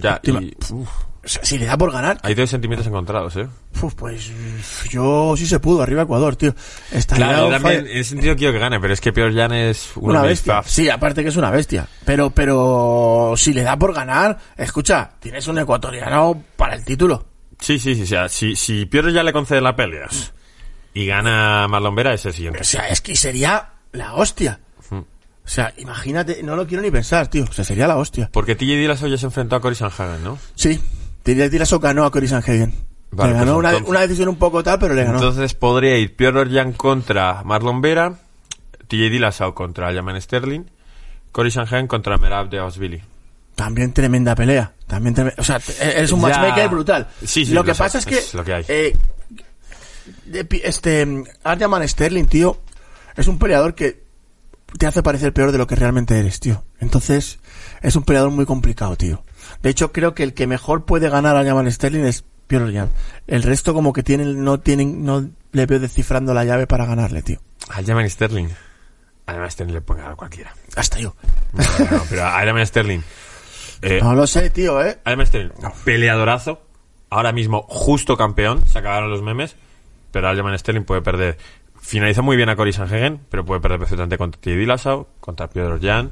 ya, 0.00 0.20
te 0.20 0.30
ima- 0.32 0.42
y, 0.42 0.56
uf, 0.72 0.88
o 1.24 1.28
sea, 1.28 1.44
si 1.44 1.58
le 1.58 1.66
da 1.66 1.76
por 1.76 1.92
ganar, 1.92 2.18
hay 2.22 2.34
dos 2.34 2.48
sentimientos 2.48 2.86
encontrados, 2.86 3.36
¿eh? 3.36 3.46
uf, 3.82 3.94
pues 3.94 4.30
mm, 4.30 4.88
yo 4.88 5.34
sí 5.36 5.46
se 5.46 5.60
pudo, 5.60 5.82
arriba 5.82 6.02
Ecuador, 6.02 6.36
tío. 6.36 6.54
Estaría 6.90 7.26
Claro, 7.26 7.38
yo 7.38 7.46
on 7.46 7.52
también 7.62 7.86
en 7.86 7.98
ese 7.98 8.10
sentido 8.10 8.34
quiero 8.36 8.52
que 8.52 8.58
gane, 8.60 8.80
pero 8.80 8.94
es 8.94 9.00
que 9.00 9.12
Piotr 9.12 9.34
Jan 9.36 9.52
es 9.52 9.90
una 9.96 10.22
bestia. 10.22 10.62
Sí, 10.64 10.88
aparte 10.88 11.22
que 11.22 11.28
es 11.28 11.36
una 11.36 11.50
bestia. 11.50 11.86
Pero, 12.04 12.30
pero 12.30 13.34
si 13.36 13.52
le 13.52 13.62
da 13.62 13.76
por 13.78 13.92
ganar, 13.94 14.38
escucha, 14.56 15.10
tienes 15.20 15.46
un 15.48 15.58
ecuatoriano 15.58 16.42
para 16.56 16.74
el 16.74 16.84
título. 16.84 17.26
Sí, 17.60 17.78
sí, 17.78 17.94
sí. 17.94 18.02
O 18.02 18.06
sea, 18.06 18.28
si, 18.28 18.54
si 18.56 18.86
Piotr 18.86 19.10
ya 19.12 19.22
le 19.22 19.32
concede 19.32 19.60
la 19.60 19.74
pelea 19.76 20.08
y 20.94 21.06
gana 21.06 21.66
Marlon 21.68 21.94
Vera, 21.94 22.14
es 22.14 22.24
el 22.26 22.32
siguiente. 22.32 22.60
O 22.60 22.64
sea, 22.64 22.88
es 22.88 23.00
que 23.00 23.14
sería 23.16 23.70
la 23.92 24.14
hostia. 24.14 24.60
O 25.48 25.50
sea, 25.50 25.72
imagínate, 25.78 26.42
no 26.42 26.56
lo 26.56 26.66
quiero 26.66 26.82
ni 26.82 26.90
pensar, 26.90 27.28
tío. 27.28 27.44
O 27.48 27.52
sea, 27.54 27.64
sería 27.64 27.86
la 27.86 27.96
hostia. 27.96 28.28
Porque 28.30 28.54
TJ 28.54 28.66
Dillashaw 28.76 29.08
ya 29.08 29.16
se 29.16 29.24
enfrentó 29.24 29.56
a 29.56 29.60
Cory 29.62 29.74
Sanhagen, 29.76 30.22
¿no? 30.22 30.38
Sí, 30.54 30.78
Tira 31.22 31.48
Tiraso 31.48 31.80
ganó 31.80 32.04
a 32.04 32.10
Cory 32.10 32.28
Sanhagen. 32.28 32.74
Vale, 33.12 33.32
le 33.32 33.38
ganó 33.38 33.52
pues 33.54 33.58
una, 33.60 33.68
entonces- 33.70 33.88
una 33.88 34.00
decisión 34.02 34.28
un 34.28 34.36
poco 34.36 34.62
tal, 34.62 34.78
pero 34.78 34.92
le 34.92 35.04
ganó. 35.04 35.14
Entonces 35.16 35.54
podría 35.54 35.96
ir 35.96 36.14
Piotr 36.14 36.36
Orjan 36.36 36.74
contra 36.74 37.42
Marlon 37.44 37.80
Vera, 37.80 38.18
TJ 38.88 39.08
Dillashaw 39.08 39.54
contra 39.54 39.88
Aljamain 39.88 40.20
Sterling, 40.20 40.64
Cory 41.32 41.50
Sanhagen 41.50 41.86
contra 41.86 42.18
Merab 42.18 42.50
de 42.50 42.60
Osvili. 42.60 43.02
También 43.54 43.94
tremenda 43.94 44.34
pelea. 44.34 44.74
También 44.86 45.32
O 45.38 45.42
sea, 45.44 45.58
eres 45.80 46.12
un 46.12 46.20
Ya. 46.20 46.28
matchmaker 46.28 46.68
brutal. 46.68 47.08
Sí, 47.24 47.46
sí, 47.46 47.54
lo 47.54 47.62
lo 47.62 47.64
que 47.64 47.74
pasa 47.74 47.96
es 47.98 48.04
que. 48.04 48.18
es 48.18 48.34
lo 48.34 48.44
que 48.44 48.52
hay. 48.52 48.64
eh, 48.68 48.94
este. 50.62 51.24
Arjaman 51.42 51.88
Sterling, 51.88 52.26
tío. 52.26 52.60
Es 53.16 53.26
un 53.26 53.38
peleador 53.38 53.74
que 53.74 54.07
te 54.76 54.86
hace 54.86 55.02
parecer 55.02 55.32
peor 55.32 55.52
de 55.52 55.58
lo 55.58 55.66
que 55.66 55.76
realmente 55.76 56.18
eres, 56.18 56.40
tío. 56.40 56.64
Entonces, 56.80 57.38
es 57.80 57.96
un 57.96 58.02
peleador 58.02 58.30
muy 58.30 58.44
complicado, 58.46 58.96
tío. 58.96 59.22
De 59.62 59.70
hecho, 59.70 59.92
creo 59.92 60.14
que 60.14 60.22
el 60.22 60.34
que 60.34 60.46
mejor 60.46 60.84
puede 60.84 61.08
ganar 61.08 61.36
a 61.36 61.40
Arjaman 61.40 61.70
Sterling 61.70 62.04
es 62.04 62.24
Piotr 62.46 62.72
Jan. 62.72 62.90
El 63.26 63.42
resto, 63.42 63.72
como 63.74 63.92
que 63.92 64.02
tienen, 64.02 64.44
no 64.44 64.60
tienen, 64.60 65.04
no 65.04 65.28
le 65.52 65.66
veo 65.66 65.78
descifrando 65.80 66.34
la 66.34 66.44
llave 66.44 66.66
para 66.66 66.84
ganarle, 66.86 67.22
tío. 67.22 67.40
Aljamain 67.70 68.08
Sterling. 68.10 68.48
Aljamain 69.26 69.50
Sterling 69.50 69.74
le 69.74 69.80
puede 69.80 70.00
ganar 70.00 70.14
a 70.14 70.16
cualquiera. 70.16 70.54
Hasta 70.76 70.98
yo. 70.98 71.14
No, 71.52 71.62
no, 71.90 72.02
pero 72.08 72.24
Aljamain 72.26 72.66
Sterling. 72.66 73.00
Eh, 73.80 74.00
No 74.02 74.12
lo 74.16 74.26
sé, 74.26 74.50
tío, 74.50 74.82
eh. 74.82 74.98
Aljamain 75.04 75.28
Sterling, 75.28 75.52
peleadorazo. 75.84 76.62
Ahora 77.10 77.30
mismo, 77.30 77.64
justo 77.68 78.16
campeón. 78.16 78.66
Se 78.66 78.78
acabaron 78.80 79.08
los 79.08 79.22
memes. 79.22 79.54
Pero 80.10 80.28
Aljamain 80.28 80.58
Sterling 80.58 80.82
puede 80.82 81.00
perder. 81.00 81.38
Finaliza 81.88 82.20
muy 82.20 82.36
bien 82.36 82.50
a 82.50 82.54
Cory 82.56 82.70
Sanhagen, 82.74 83.18
pero 83.30 83.46
puede 83.46 83.62
perder 83.62 83.78
perfectamente 83.78 84.18
contra 84.18 84.38
TJ 84.42 84.56
Dillashaw, 84.58 85.06
contra 85.20 85.48
Piotr 85.48 85.80
Jan. 85.80 86.10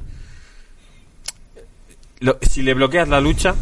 Lo- 2.19 2.39
si 2.41 2.63
le 2.63 2.73
bloqueas 2.73 3.07
la 3.07 3.21
lucha, 3.21 3.53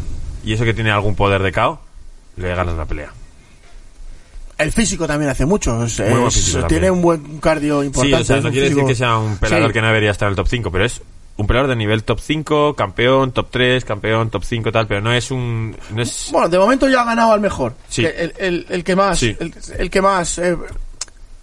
y 0.42 0.54
eso 0.54 0.64
que 0.64 0.72
tiene 0.72 0.90
algún 0.90 1.14
poder 1.14 1.42
de 1.42 1.52
KO, 1.52 1.78
le 2.36 2.54
ganas 2.54 2.74
la 2.74 2.86
pelea. 2.86 3.10
El 4.56 4.72
físico 4.72 5.06
también 5.06 5.30
hace 5.30 5.44
mucho. 5.44 5.84
es- 5.84 6.00
es- 6.00 6.42
tiene 6.52 6.60
también. 6.62 6.92
un 6.92 7.02
buen 7.02 7.38
cardio 7.38 7.80
Sí, 7.82 7.86
importante. 7.88 8.22
o 8.22 8.24
sea, 8.24 8.36
es 8.38 8.44
no 8.44 8.50
quiere 8.50 8.70
decir 8.70 8.86
que 8.86 8.94
sea 8.94 9.18
un 9.18 9.36
peleador 9.36 9.68
Sí. 9.68 9.72
que 9.74 9.80
no 9.82 9.86
debería 9.88 10.10
estar 10.10 10.28
en 10.28 10.30
el 10.30 10.36
top 10.36 10.48
5, 10.48 10.72
pero 10.72 10.86
es 10.86 11.02
un 11.36 11.46
peleador 11.46 11.68
de 11.68 11.76
nivel 11.76 12.02
top 12.02 12.18
5, 12.18 12.74
campeón, 12.74 13.32
top 13.32 13.48
3, 13.50 13.84
campeón, 13.84 14.30
top 14.30 14.42
5, 14.42 14.72
tal, 14.72 14.86
pero 14.86 15.02
no 15.02 15.12
es 15.12 15.30
un... 15.30 15.76
No 15.90 16.00
es... 16.00 16.30
Bueno, 16.32 16.48
de 16.48 16.58
momento 16.58 16.88
ya 16.88 17.02
ha 17.02 17.04
ganado 17.04 17.32
al 17.34 17.40
mejor. 17.42 17.74
Sí. 17.90 18.06
El, 18.06 18.32
el- 18.38 18.66
el 18.70 18.82
que 18.84 18.96
más, 18.96 19.18
Sí. 19.18 19.36
el, 19.38 19.52
el 19.78 19.90
que 19.90 20.00
más 20.00 20.38
eh, 20.38 20.56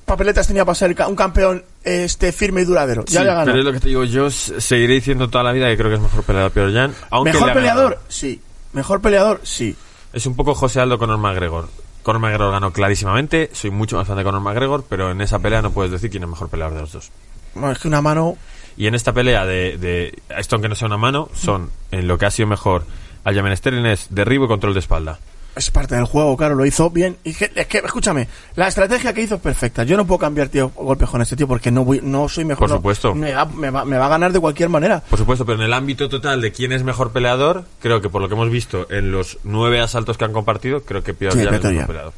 papeletas 0.05 0.47
tenía 0.47 0.65
para 0.65 0.75
ser 0.75 0.95
un 1.07 1.15
campeón 1.15 1.63
este 1.83 2.31
firme 2.31 2.61
y 2.61 2.65
duradero. 2.65 3.03
Ya 3.05 3.21
Sí, 3.21 3.25
le 3.25 3.45
pero 3.45 3.59
es 3.59 3.65
lo 3.65 3.71
que 3.73 3.79
te 3.79 3.87
digo, 3.89 4.03
yo 4.03 4.29
seguiré 4.29 4.95
diciendo 4.95 5.29
toda 5.29 5.43
la 5.43 5.51
vida 5.51 5.67
que 5.69 5.77
creo 5.77 5.89
que 5.89 5.95
es 5.95 6.01
mejor 6.01 6.23
peleador 6.23 6.51
Piotr 6.51 6.73
Jan, 6.73 6.93
Mejor 7.23 7.53
peleador, 7.53 7.99
sí. 8.07 8.41
Mejor 8.73 9.01
peleador, 9.01 9.41
sí. 9.43 9.75
Es 10.13 10.25
un 10.25 10.35
poco 10.35 10.55
José 10.55 10.79
Aldo 10.79 10.97
Conor 10.97 11.17
McGregor. 11.17 11.69
Conor 12.03 12.21
McGregor 12.21 12.51
ganó 12.51 12.71
clarísimamente, 12.71 13.49
soy 13.53 13.71
mucho 13.71 13.97
más 13.97 14.07
fan 14.07 14.17
de 14.17 14.23
Conor 14.23 14.41
McGregor, 14.41 14.83
pero 14.87 15.11
en 15.11 15.21
esa 15.21 15.39
pelea 15.39 15.61
no 15.61 15.71
puedes 15.71 15.91
decir 15.91 16.09
quién 16.09 16.23
es 16.23 16.29
mejor 16.29 16.49
peleador 16.49 16.75
de 16.75 16.81
los 16.81 16.91
dos. 16.91 17.11
Bueno, 17.53 17.71
es 17.71 17.79
que 17.79 17.87
una 17.87 18.01
mano. 18.01 18.37
Y 18.75 18.87
en 18.87 18.95
esta 18.95 19.13
pelea 19.13 19.45
de, 19.45 19.77
de 19.77 20.19
esto 20.37 20.55
aunque 20.55 20.69
no 20.69 20.75
sea 20.75 20.87
una 20.87 20.97
mano, 20.97 21.29
son 21.33 21.69
en 21.91 22.07
lo 22.07 22.17
que 22.17 22.25
ha 22.25 22.31
sido 22.31 22.47
mejor 22.47 22.85
Aljamain 23.23 23.55
Sterling 23.55 23.85
es 23.85 24.07
derribo 24.09 24.45
y 24.45 24.47
control 24.47 24.73
de 24.73 24.79
espalda. 24.79 25.19
Es 25.55 25.69
parte 25.69 25.93
del 25.95 26.05
juego, 26.05 26.35
claro, 26.35 26.55
lo 26.55 26.65
hizo 26.65 26.89
bien. 26.89 27.17
Y 27.23 27.33
que- 27.33 27.51
es 27.53 27.67
que, 27.67 27.77
escúchame, 27.77 28.27
la 28.55 28.67
estrategia 28.67 29.13
que 29.13 29.21
hizo 29.21 29.35
es 29.35 29.41
perfecta. 29.41 29.83
Yo 29.83 29.95
no 29.97 30.07
puedo 30.07 30.17
cambiar, 30.17 30.49
tío, 30.49 30.69
golpes 30.75 31.07
con 31.09 31.21
este 31.21 31.35
tío 31.35 31.47
porque 31.47 31.69
no 31.69 31.85
voy, 31.85 31.99
no 32.01 32.27
soy 32.27 32.43
mejor. 32.43 32.61
Por 32.61 32.69
no. 32.71 32.75
supuesto. 32.77 33.13
Me 33.13 33.33
va, 33.33 33.45
me, 33.45 33.69
va, 33.69 33.85
me 33.85 33.97
va 33.97 34.07
a 34.07 34.09
ganar 34.09 34.31
de 34.31 34.39
cualquier 34.39 34.69
manera. 34.69 35.01
Por 35.01 35.19
supuesto, 35.19 35.45
pero 35.45 35.59
en 35.59 35.65
el 35.65 35.73
ámbito 35.73 36.09
total 36.09 36.41
de 36.41 36.51
quién 36.51 36.71
es 36.71 36.83
mejor 36.83 37.11
peleador, 37.11 37.65
creo 37.79 38.01
que 38.01 38.09
por 38.09 38.21
lo 38.21 38.27
que 38.29 38.33
hemos 38.33 38.49
visto 38.49 38.87
en 38.89 39.11
los 39.11 39.37
nueve 39.43 39.79
asaltos 39.79 40.17
que 40.17 40.25
han 40.25 40.33
compartido, 40.33 40.81
creo 40.81 41.03
que 41.03 41.13
Piotr 41.13 41.37
Sí, 41.37 41.45
es 41.45 41.51
mejor 41.51 41.85
peleador. 41.87 42.13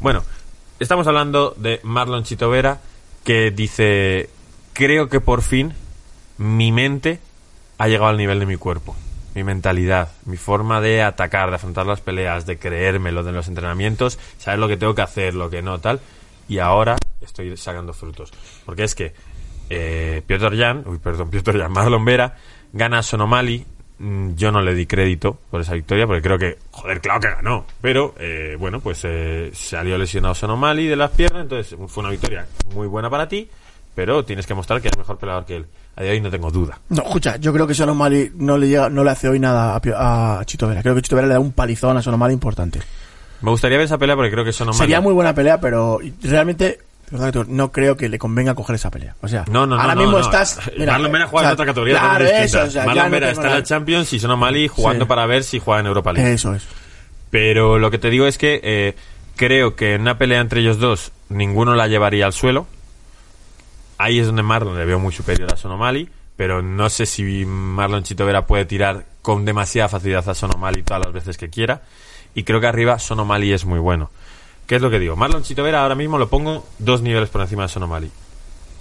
Bueno, 0.00 0.22
estamos 0.78 1.06
hablando 1.08 1.54
de 1.56 1.80
Marlon 1.82 2.22
Chitovera, 2.22 2.78
que 3.24 3.50
dice, 3.50 4.30
creo 4.74 5.08
que 5.08 5.20
por 5.20 5.42
fin 5.42 5.72
mi 6.38 6.70
mente 6.70 7.18
ha 7.78 7.88
llegado 7.88 8.10
al 8.10 8.16
nivel 8.16 8.38
de 8.38 8.46
mi 8.46 8.56
cuerpo. 8.56 8.94
Mi 9.36 9.44
mentalidad, 9.44 10.08
mi 10.24 10.38
forma 10.38 10.80
de 10.80 11.02
atacar, 11.02 11.50
de 11.50 11.56
afrontar 11.56 11.84
las 11.84 12.00
peleas, 12.00 12.46
de 12.46 12.58
creérmelo, 12.58 13.22
de 13.22 13.32
los 13.32 13.48
entrenamientos, 13.48 14.18
saber 14.38 14.58
lo 14.58 14.66
que 14.66 14.78
tengo 14.78 14.94
que 14.94 15.02
hacer, 15.02 15.34
lo 15.34 15.50
que 15.50 15.60
no, 15.60 15.78
tal. 15.78 16.00
Y 16.48 16.58
ahora 16.58 16.96
estoy 17.20 17.54
sacando 17.58 17.92
frutos. 17.92 18.32
Porque 18.64 18.84
es 18.84 18.94
que 18.94 19.12
eh, 19.68 20.22
Piotr 20.26 20.56
Jan, 20.56 20.84
uy, 20.86 20.96
perdón, 20.96 21.28
Piotr 21.30 21.60
Jan, 21.60 21.70
Marlon 21.70 22.02
Vera, 22.06 22.34
gana 22.72 23.00
a 23.00 23.02
Sonomali. 23.02 23.62
Mm, 23.98 24.36
Yo 24.36 24.50
no 24.50 24.62
le 24.62 24.74
di 24.74 24.86
crédito 24.86 25.38
por 25.50 25.60
esa 25.60 25.74
victoria, 25.74 26.06
porque 26.06 26.22
creo 26.22 26.38
que, 26.38 26.56
joder, 26.70 27.02
claro 27.02 27.20
que 27.20 27.28
ganó. 27.28 27.66
Pero, 27.82 28.14
eh, 28.18 28.56
bueno, 28.58 28.80
pues 28.80 29.02
eh, 29.04 29.50
salió 29.52 29.98
lesionado 29.98 30.34
Sonomali 30.34 30.86
de 30.86 30.96
las 30.96 31.10
piernas, 31.10 31.42
entonces 31.42 31.76
fue 31.88 32.00
una 32.00 32.10
victoria 32.10 32.46
muy 32.72 32.86
buena 32.86 33.10
para 33.10 33.28
ti, 33.28 33.50
pero 33.94 34.24
tienes 34.24 34.46
que 34.46 34.54
mostrar 34.54 34.80
que 34.80 34.88
eres 34.88 34.96
mejor 34.96 35.18
peleador 35.18 35.44
que 35.44 35.56
él. 35.56 35.66
A 35.96 36.02
día 36.02 36.10
de 36.10 36.16
hoy 36.16 36.20
no 36.20 36.30
tengo 36.30 36.50
duda. 36.50 36.78
No, 36.90 37.02
escucha, 37.04 37.36
yo 37.36 37.52
creo 37.52 37.66
que 37.66 37.72
Sonomali 37.74 38.30
no 38.36 38.58
le 38.58 38.68
llega, 38.68 38.90
no 38.90 39.02
le 39.02 39.10
hace 39.10 39.28
hoy 39.28 39.38
nada 39.40 39.74
a, 39.82 40.38
a 40.40 40.44
Chito 40.44 40.68
Vera. 40.68 40.82
Creo 40.82 40.94
que 40.94 41.02
Chito 41.02 41.16
Vera 41.16 41.26
le 41.28 41.34
da 41.34 41.40
un 41.40 41.52
palizón 41.52 41.96
a 41.96 42.02
Sonomali 42.02 42.34
importante. 42.34 42.80
Me 43.40 43.50
gustaría 43.50 43.78
ver 43.78 43.86
esa 43.86 43.96
pelea 43.98 44.14
porque 44.14 44.30
creo 44.30 44.44
que 44.44 44.52
Sonomali... 44.52 44.78
Sería 44.78 45.00
muy 45.00 45.14
buena 45.14 45.34
pelea, 45.34 45.58
pero 45.60 45.98
realmente 46.22 46.80
no 47.48 47.70
creo 47.72 47.96
que 47.96 48.08
le 48.08 48.18
convenga 48.18 48.54
coger 48.54 48.76
esa 48.76 48.90
pelea. 48.90 49.14
O 49.22 49.28
sea, 49.28 49.44
No, 49.48 49.66
no, 49.66 49.76
no. 49.76 49.80
ahora 49.80 49.94
mismo 49.94 50.18
estás. 50.18 50.58
mira, 50.76 50.92
Marlon 50.92 51.12
Vera 51.12 51.26
juega 51.28 51.40
o 51.40 51.42
sea, 51.44 51.48
en 51.50 51.54
otra 51.54 51.66
categoría 51.66 51.98
Claro, 51.98 52.24
eso, 52.26 52.62
o 52.64 52.70
sea, 52.70 52.84
Marlon 52.84 53.10
Vera 53.10 53.30
está 53.30 53.46
en 53.48 53.54
la 53.54 53.62
Champions 53.62 54.12
y 54.12 54.18
Sonomali 54.20 54.68
jugando 54.68 55.04
Sí. 55.04 55.08
para 55.08 55.24
ver 55.26 55.44
si 55.44 55.58
juega 55.60 55.80
en 55.80 55.86
Europa 55.86 56.12
League. 56.12 56.32
Eso 56.32 56.54
es. 56.54 56.64
Pero 57.30 57.78
lo 57.78 57.90
que 57.90 57.98
te 57.98 58.10
digo 58.10 58.26
es 58.26 58.38
que 58.38 58.60
eh, 58.62 58.96
creo 59.36 59.76
que 59.76 59.94
en 59.94 60.02
una 60.02 60.18
pelea 60.18 60.40
entre 60.40 60.60
ellos 60.60 60.78
dos 60.78 61.12
ninguno 61.28 61.74
la 61.74 61.86
llevaría 61.88 62.26
al 62.26 62.32
suelo. 62.32 62.66
Ahí 63.98 64.18
es 64.18 64.26
donde 64.26 64.42
Marlon 64.42 64.76
le 64.76 64.84
veo 64.84 64.98
muy 64.98 65.12
superior 65.12 65.52
a 65.52 65.56
Sonomali, 65.56 66.08
pero 66.36 66.60
no 66.62 66.90
sé 66.90 67.06
si 67.06 67.44
Marlon 67.46 68.02
Chitovera 68.02 68.46
puede 68.46 68.64
tirar 68.66 69.06
con 69.22 69.44
demasiada 69.44 69.88
facilidad 69.88 70.28
a 70.28 70.34
Sonomali 70.34 70.82
todas 70.82 71.04
las 71.04 71.12
veces 71.14 71.38
que 71.38 71.48
quiera. 71.48 71.82
Y 72.34 72.42
creo 72.44 72.60
que 72.60 72.66
arriba 72.66 72.98
Sonomali 72.98 73.52
es 73.52 73.64
muy 73.64 73.78
bueno. 73.78 74.10
¿Qué 74.66 74.76
es 74.76 74.82
lo 74.82 74.90
que 74.90 74.98
digo? 74.98 75.16
Marlon 75.16 75.42
Chitovera 75.42 75.82
ahora 75.82 75.94
mismo 75.94 76.18
lo 76.18 76.28
pongo 76.28 76.66
dos 76.78 77.00
niveles 77.00 77.30
por 77.30 77.40
encima 77.40 77.62
de 77.62 77.68
Sonomali. 77.68 78.10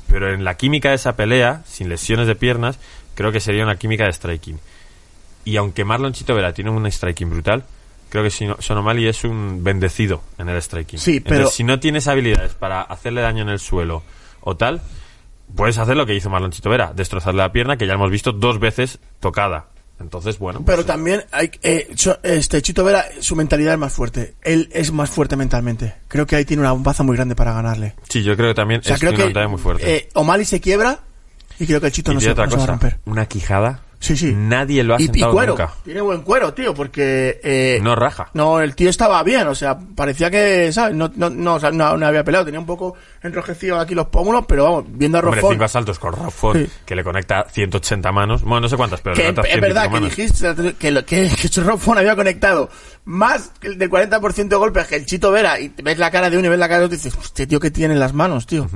Pero 0.09 0.33
en 0.33 0.43
la 0.43 0.55
química 0.57 0.89
de 0.89 0.95
esa 0.95 1.15
pelea, 1.15 1.63
sin 1.65 1.87
lesiones 1.89 2.27
de 2.27 2.35
piernas, 2.35 2.77
creo 3.15 3.31
que 3.31 3.39
sería 3.39 3.63
una 3.63 3.77
química 3.77 4.03
de 4.05 4.11
striking. 4.13 4.59
Y 5.45 5.55
aunque 5.57 5.85
Marlon 5.85 6.11
Chitovera 6.13 6.53
tiene 6.53 6.71
un 6.71 6.85
striking 6.91 7.29
brutal, 7.29 7.63
creo 8.09 8.23
que 8.23 8.31
Sonomali 8.59 9.07
es 9.07 9.23
un 9.23 9.63
bendecido 9.63 10.21
en 10.37 10.49
el 10.49 10.61
striking. 10.61 10.99
Sí, 10.99 11.19
pero- 11.21 11.35
Entonces, 11.35 11.55
si 11.55 11.63
no 11.63 11.79
tienes 11.79 12.07
habilidades 12.07 12.53
para 12.55 12.81
hacerle 12.81 13.21
daño 13.21 13.43
en 13.43 13.49
el 13.49 13.59
suelo 13.59 14.03
o 14.41 14.55
tal, 14.57 14.81
puedes 15.53 15.77
hacer 15.77 15.95
lo 15.97 16.05
que 16.05 16.15
hizo 16.15 16.29
Marlon 16.29 16.51
Chitovera, 16.51 16.93
destrozarle 16.95 17.39
la 17.41 17.51
pierna, 17.51 17.77
que 17.77 17.87
ya 17.87 17.93
hemos 17.93 18.09
visto 18.11 18.31
dos 18.31 18.59
veces 18.59 18.99
tocada. 19.19 19.67
Entonces, 19.99 20.37
bueno. 20.39 20.61
Pero 20.65 20.77
pues, 20.77 20.87
también 20.87 21.23
hay, 21.31 21.49
eh, 21.63 21.87
este 22.23 22.61
Chito 22.61 22.83
Vera, 22.83 23.05
su 23.21 23.35
mentalidad 23.37 23.73
es 23.75 23.79
más 23.79 23.93
fuerte. 23.93 24.35
Él 24.41 24.67
es 24.73 24.91
más 24.91 25.09
fuerte 25.09 25.37
mentalmente. 25.37 25.95
Creo 26.09 26.25
que 26.27 26.35
ahí 26.35 26.43
tiene 26.43 26.61
una 26.61 26.73
baza 26.73 27.03
muy 27.03 27.15
grande 27.15 27.33
para 27.35 27.53
ganarle. 27.53 27.95
Sí, 28.09 28.21
yo 28.21 28.35
creo 28.35 28.49
que 28.49 28.55
también 28.55 28.81
O 28.81 28.83
sea, 28.83 28.95
es 28.95 28.99
creo 28.99 29.11
una 29.11 29.17
que 29.19 29.23
mentalidad 29.25 29.49
muy 29.49 29.59
fuerte. 29.59 29.95
eh, 29.95 30.09
O'Malley 30.15 30.45
se 30.45 30.59
quiebra 30.59 30.99
y 31.59 31.65
creo 31.65 31.79
que 31.79 31.87
el 31.87 31.93
Chito 31.93 32.11
y 32.11 32.15
no 32.15 32.19
se, 32.21 32.31
otra 32.31 32.43
no 32.45 32.51
se 32.51 32.57
va 32.57 32.63
a 32.63 32.65
cosa, 32.65 32.71
romper. 32.73 32.99
una 33.05 33.25
quijada. 33.27 33.79
Sí, 34.05 34.15
sí. 34.15 34.33
Nadie 34.35 34.83
lo 34.83 34.95
ha 34.95 35.01
y, 35.01 35.05
y 35.05 35.07
sentado 35.07 35.31
cuero. 35.33 35.51
nunca. 35.53 35.73
Tiene 35.83 36.01
buen 36.01 36.21
cuero, 36.21 36.53
tío, 36.53 36.73
porque... 36.73 37.39
eh, 37.43 37.79
No 37.81 37.95
raja. 37.95 38.29
No, 38.33 38.59
el 38.61 38.75
tío 38.75 38.89
estaba 38.89 39.23
bien, 39.23 39.47
o 39.47 39.55
sea, 39.55 39.77
parecía 39.95 40.29
que, 40.29 40.71
¿sabes? 40.71 40.95
No, 40.95 41.11
no, 41.15 41.29
no, 41.31 41.55
o 41.55 41.59
sea, 41.59 41.71
no, 41.71 41.97
no 41.97 42.05
había 42.05 42.23
peleado, 42.23 42.45
tenía 42.45 42.59
un 42.59 42.65
poco 42.67 42.95
enrojecido 43.23 43.79
aquí 43.79 43.95
los 43.95 44.07
pómulos, 44.07 44.45
pero 44.47 44.63
vamos, 44.65 44.85
viendo 44.89 45.17
a 45.17 45.21
Hombre, 45.21 45.35
Roffón, 45.41 45.53
cinco 45.53 45.65
asaltos 45.65 45.97
con 45.97 46.13
Rockford, 46.13 46.57
Sí. 46.57 46.69
que 46.85 46.95
le 46.95 47.03
conecta 47.03 47.45
180 47.49 48.11
manos. 48.11 48.43
Bueno, 48.43 48.61
no 48.61 48.69
sé 48.69 48.77
cuántas, 48.77 49.01
pero 49.01 49.15
que 49.15 49.23
le 49.23 49.29
es 49.29 49.35
conecta 49.35 49.49
100 49.51 49.57
y 49.57 49.61
verdad 49.61 49.91
que 49.91 49.99
dijiste 50.05 50.73
que, 50.77 50.91
lo, 50.91 51.03
que, 51.05 51.29
que 51.53 51.61
Roffón 51.61 51.97
había 51.97 52.15
conectado 52.15 52.69
más 53.05 53.51
del 53.61 53.89
40% 53.89 54.47
de 54.47 54.55
golpes 54.55 54.87
que 54.87 54.95
el 54.97 55.05
Chito 55.05 55.31
Vera 55.31 55.59
y 55.59 55.69
ves 55.83 55.97
la 55.97 56.11
cara 56.11 56.29
de 56.29 56.37
uno 56.37 56.47
y 56.47 56.49
ves 56.49 56.59
la 56.59 56.67
cara 56.67 56.79
de 56.81 56.85
otro 56.85 56.95
y 56.95 56.97
dices, 56.97 57.17
este 57.23 57.47
tío 57.47 57.59
que 57.59 57.71
tiene 57.71 57.93
en 57.95 57.99
las 57.99 58.13
manos, 58.13 58.45
tío. 58.45 58.67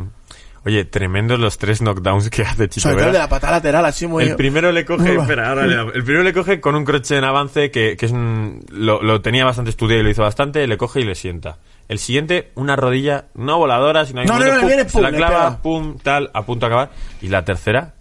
Oye, 0.65 0.85
tremendos 0.85 1.39
los 1.39 1.57
tres 1.57 1.79
knockdowns 1.81 2.29
que 2.29 2.41
hace 2.41 2.67
Chito 2.67 2.89
Sobre 2.89 2.97
todo 2.97 3.07
el 3.07 3.13
de 3.13 3.19
la 3.19 3.29
patada 3.29 3.53
lateral, 3.53 3.85
así 3.85 4.07
muy... 4.07 4.25
El 4.25 4.35
primero 4.35 4.71
le 4.71 4.83
coge, 4.85 5.15
espera, 5.19 5.49
ahora 5.49 5.65
le. 5.65 5.75
El 5.75 6.03
primero 6.03 6.23
le 6.23 6.33
coge 6.33 6.59
con 6.59 6.75
un 6.75 6.83
crochet 6.85 7.17
en 7.17 7.23
avance 7.23 7.71
que, 7.71 7.95
que 7.97 8.05
es 8.05 8.11
un, 8.11 8.65
lo, 8.69 9.01
lo 9.01 9.21
tenía 9.21 9.45
bastante 9.45 9.69
estudiado 9.69 10.01
y 10.01 10.03
lo 10.03 10.09
hizo 10.09 10.21
bastante, 10.21 10.67
le 10.67 10.77
coge 10.77 11.01
y 11.01 11.03
le 11.05 11.15
sienta. 11.15 11.57
El 11.87 11.97
siguiente, 11.97 12.51
una 12.55 12.75
rodilla, 12.75 13.25
no 13.33 13.57
voladora, 13.57 14.05
sino 14.05 14.23
No, 14.23 14.37
no, 14.37 14.45
no, 14.45 14.59
pum, 14.59 14.67
viene, 14.67 14.83
se 14.83 14.91
pum, 14.91 15.01
la 15.01 15.11
le 15.11 15.17
clava, 15.17 15.61
pum, 15.61 15.97
tal, 15.97 16.29
a 16.33 16.45
punto 16.45 16.67
de 16.67 16.73
acabar. 16.73 16.91
Y 17.21 17.29
la 17.29 17.43
tercera, 17.43 17.95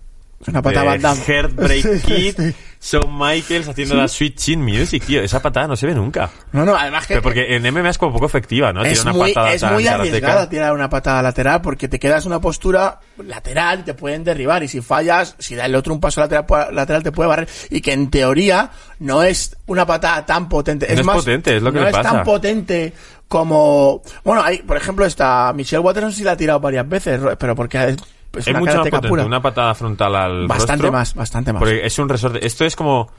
Una 0.47 0.63
patada 0.63 0.85
Van 0.87 1.01
Damme. 1.01 1.23
Heartbreak 1.27 1.83
Sí, 2.01 2.01
Kid, 2.07 2.35
sí. 2.37 2.55
Shawn 2.81 3.19
Michaels 3.19 3.69
haciendo 3.69 3.97
la 3.97 4.07
Sweet 4.07 4.37
Chin 4.37 4.63
Music, 4.63 5.05
tío. 5.05 5.21
Esa 5.21 5.43
patada 5.43 5.67
no 5.67 5.75
se 5.75 5.85
ve 5.87 5.95
nunca. 5.95 6.31
No, 6.53 6.65
no, 6.65 6.77
además 6.77 7.09
que... 7.09 7.15
Pero 7.15 7.23
porque 7.23 7.57
en 7.57 7.63
MMA 7.75 7.91
es 7.91 7.99
como 7.99 8.13
poco 8.13 8.27
efectiva, 8.27 8.73
¿no? 8.73 8.85
es 8.85 9.03
una 9.03 9.13
muy, 9.13 9.35
patada 9.35 9.53
es 9.53 9.63
muy 9.65 9.83
karateca. 9.85 9.95
arriesgada 9.95 10.49
tirar 10.49 10.73
una 10.73 10.89
patada 10.89 11.21
lateral 11.23 11.61
porque 11.61 11.89
te 11.89 11.99
quedas 11.99 12.25
en 12.25 12.31
una 12.33 12.41
postura 12.41 13.01
lateral 13.19 13.81
y 13.81 13.83
te 13.83 13.95
pueden 13.95 14.23
derribar 14.23 14.63
y 14.63 14.69
si 14.69 14.81
fallas, 14.81 15.35
si 15.41 15.57
da 15.57 15.67
el 15.67 15.75
otro 15.75 15.93
un 15.93 16.01
paso 16.01 16.21
lateral, 16.21 16.47
lateral 16.73 17.03
te 17.03 17.11
puede 17.11 17.29
barrer 17.29 17.49
y 17.71 17.81
que 17.81 17.93
en 17.93 18.09
teoría 18.09 18.71
no 19.01 19.25
es 19.25 19.57
una 19.67 19.85
patada 19.85 20.25
tan 20.25 20.49
potente. 20.49 20.87
No 20.87 20.93
es 20.93 21.01
es 21.01 21.05
más, 21.07 21.17
potente, 21.17 21.57
es 21.57 21.63
lo 21.63 21.73
que 21.73 21.79
no 21.79 21.85
le 21.85 21.91
es 21.91 21.97
pasa. 21.97 22.13
tan 22.13 22.25
potente 22.25 22.93
como... 23.27 24.03
Bueno, 24.23 24.43
hay, 24.45 24.59
por 24.59 24.77
ejemplo, 24.77 25.05
esta 25.05 25.53
Michelle 25.53 25.81
Watterson 25.81 26.13
sí 26.13 26.23
la 26.23 26.33
ha 26.33 26.37
tirado 26.37 26.61
varias 26.61 26.89
veces, 26.89 27.21
pero 27.39 27.57
porque 27.57 27.89
es, 27.89 27.97
es 28.33 28.47
Es 28.47 28.49
una 28.49 28.59
mucho 28.61 28.71
más 28.71 28.75
karateca 28.75 28.97
potente 28.97 29.09
pura. 29.09 29.25
una 29.27 29.43
patada 29.43 29.75
frontal 29.75 30.15
al 30.15 30.47
Bastante 30.47 30.83
rostro, 30.83 30.93
más, 30.93 31.15
bastante 31.15 31.53
más. 31.53 31.61
Porque 31.61 31.87
es 31.87 31.99
un 31.99 32.09
resorte. 32.09 32.45
Esto 32.47 32.65
es 32.65 32.77
como... 32.77 33.11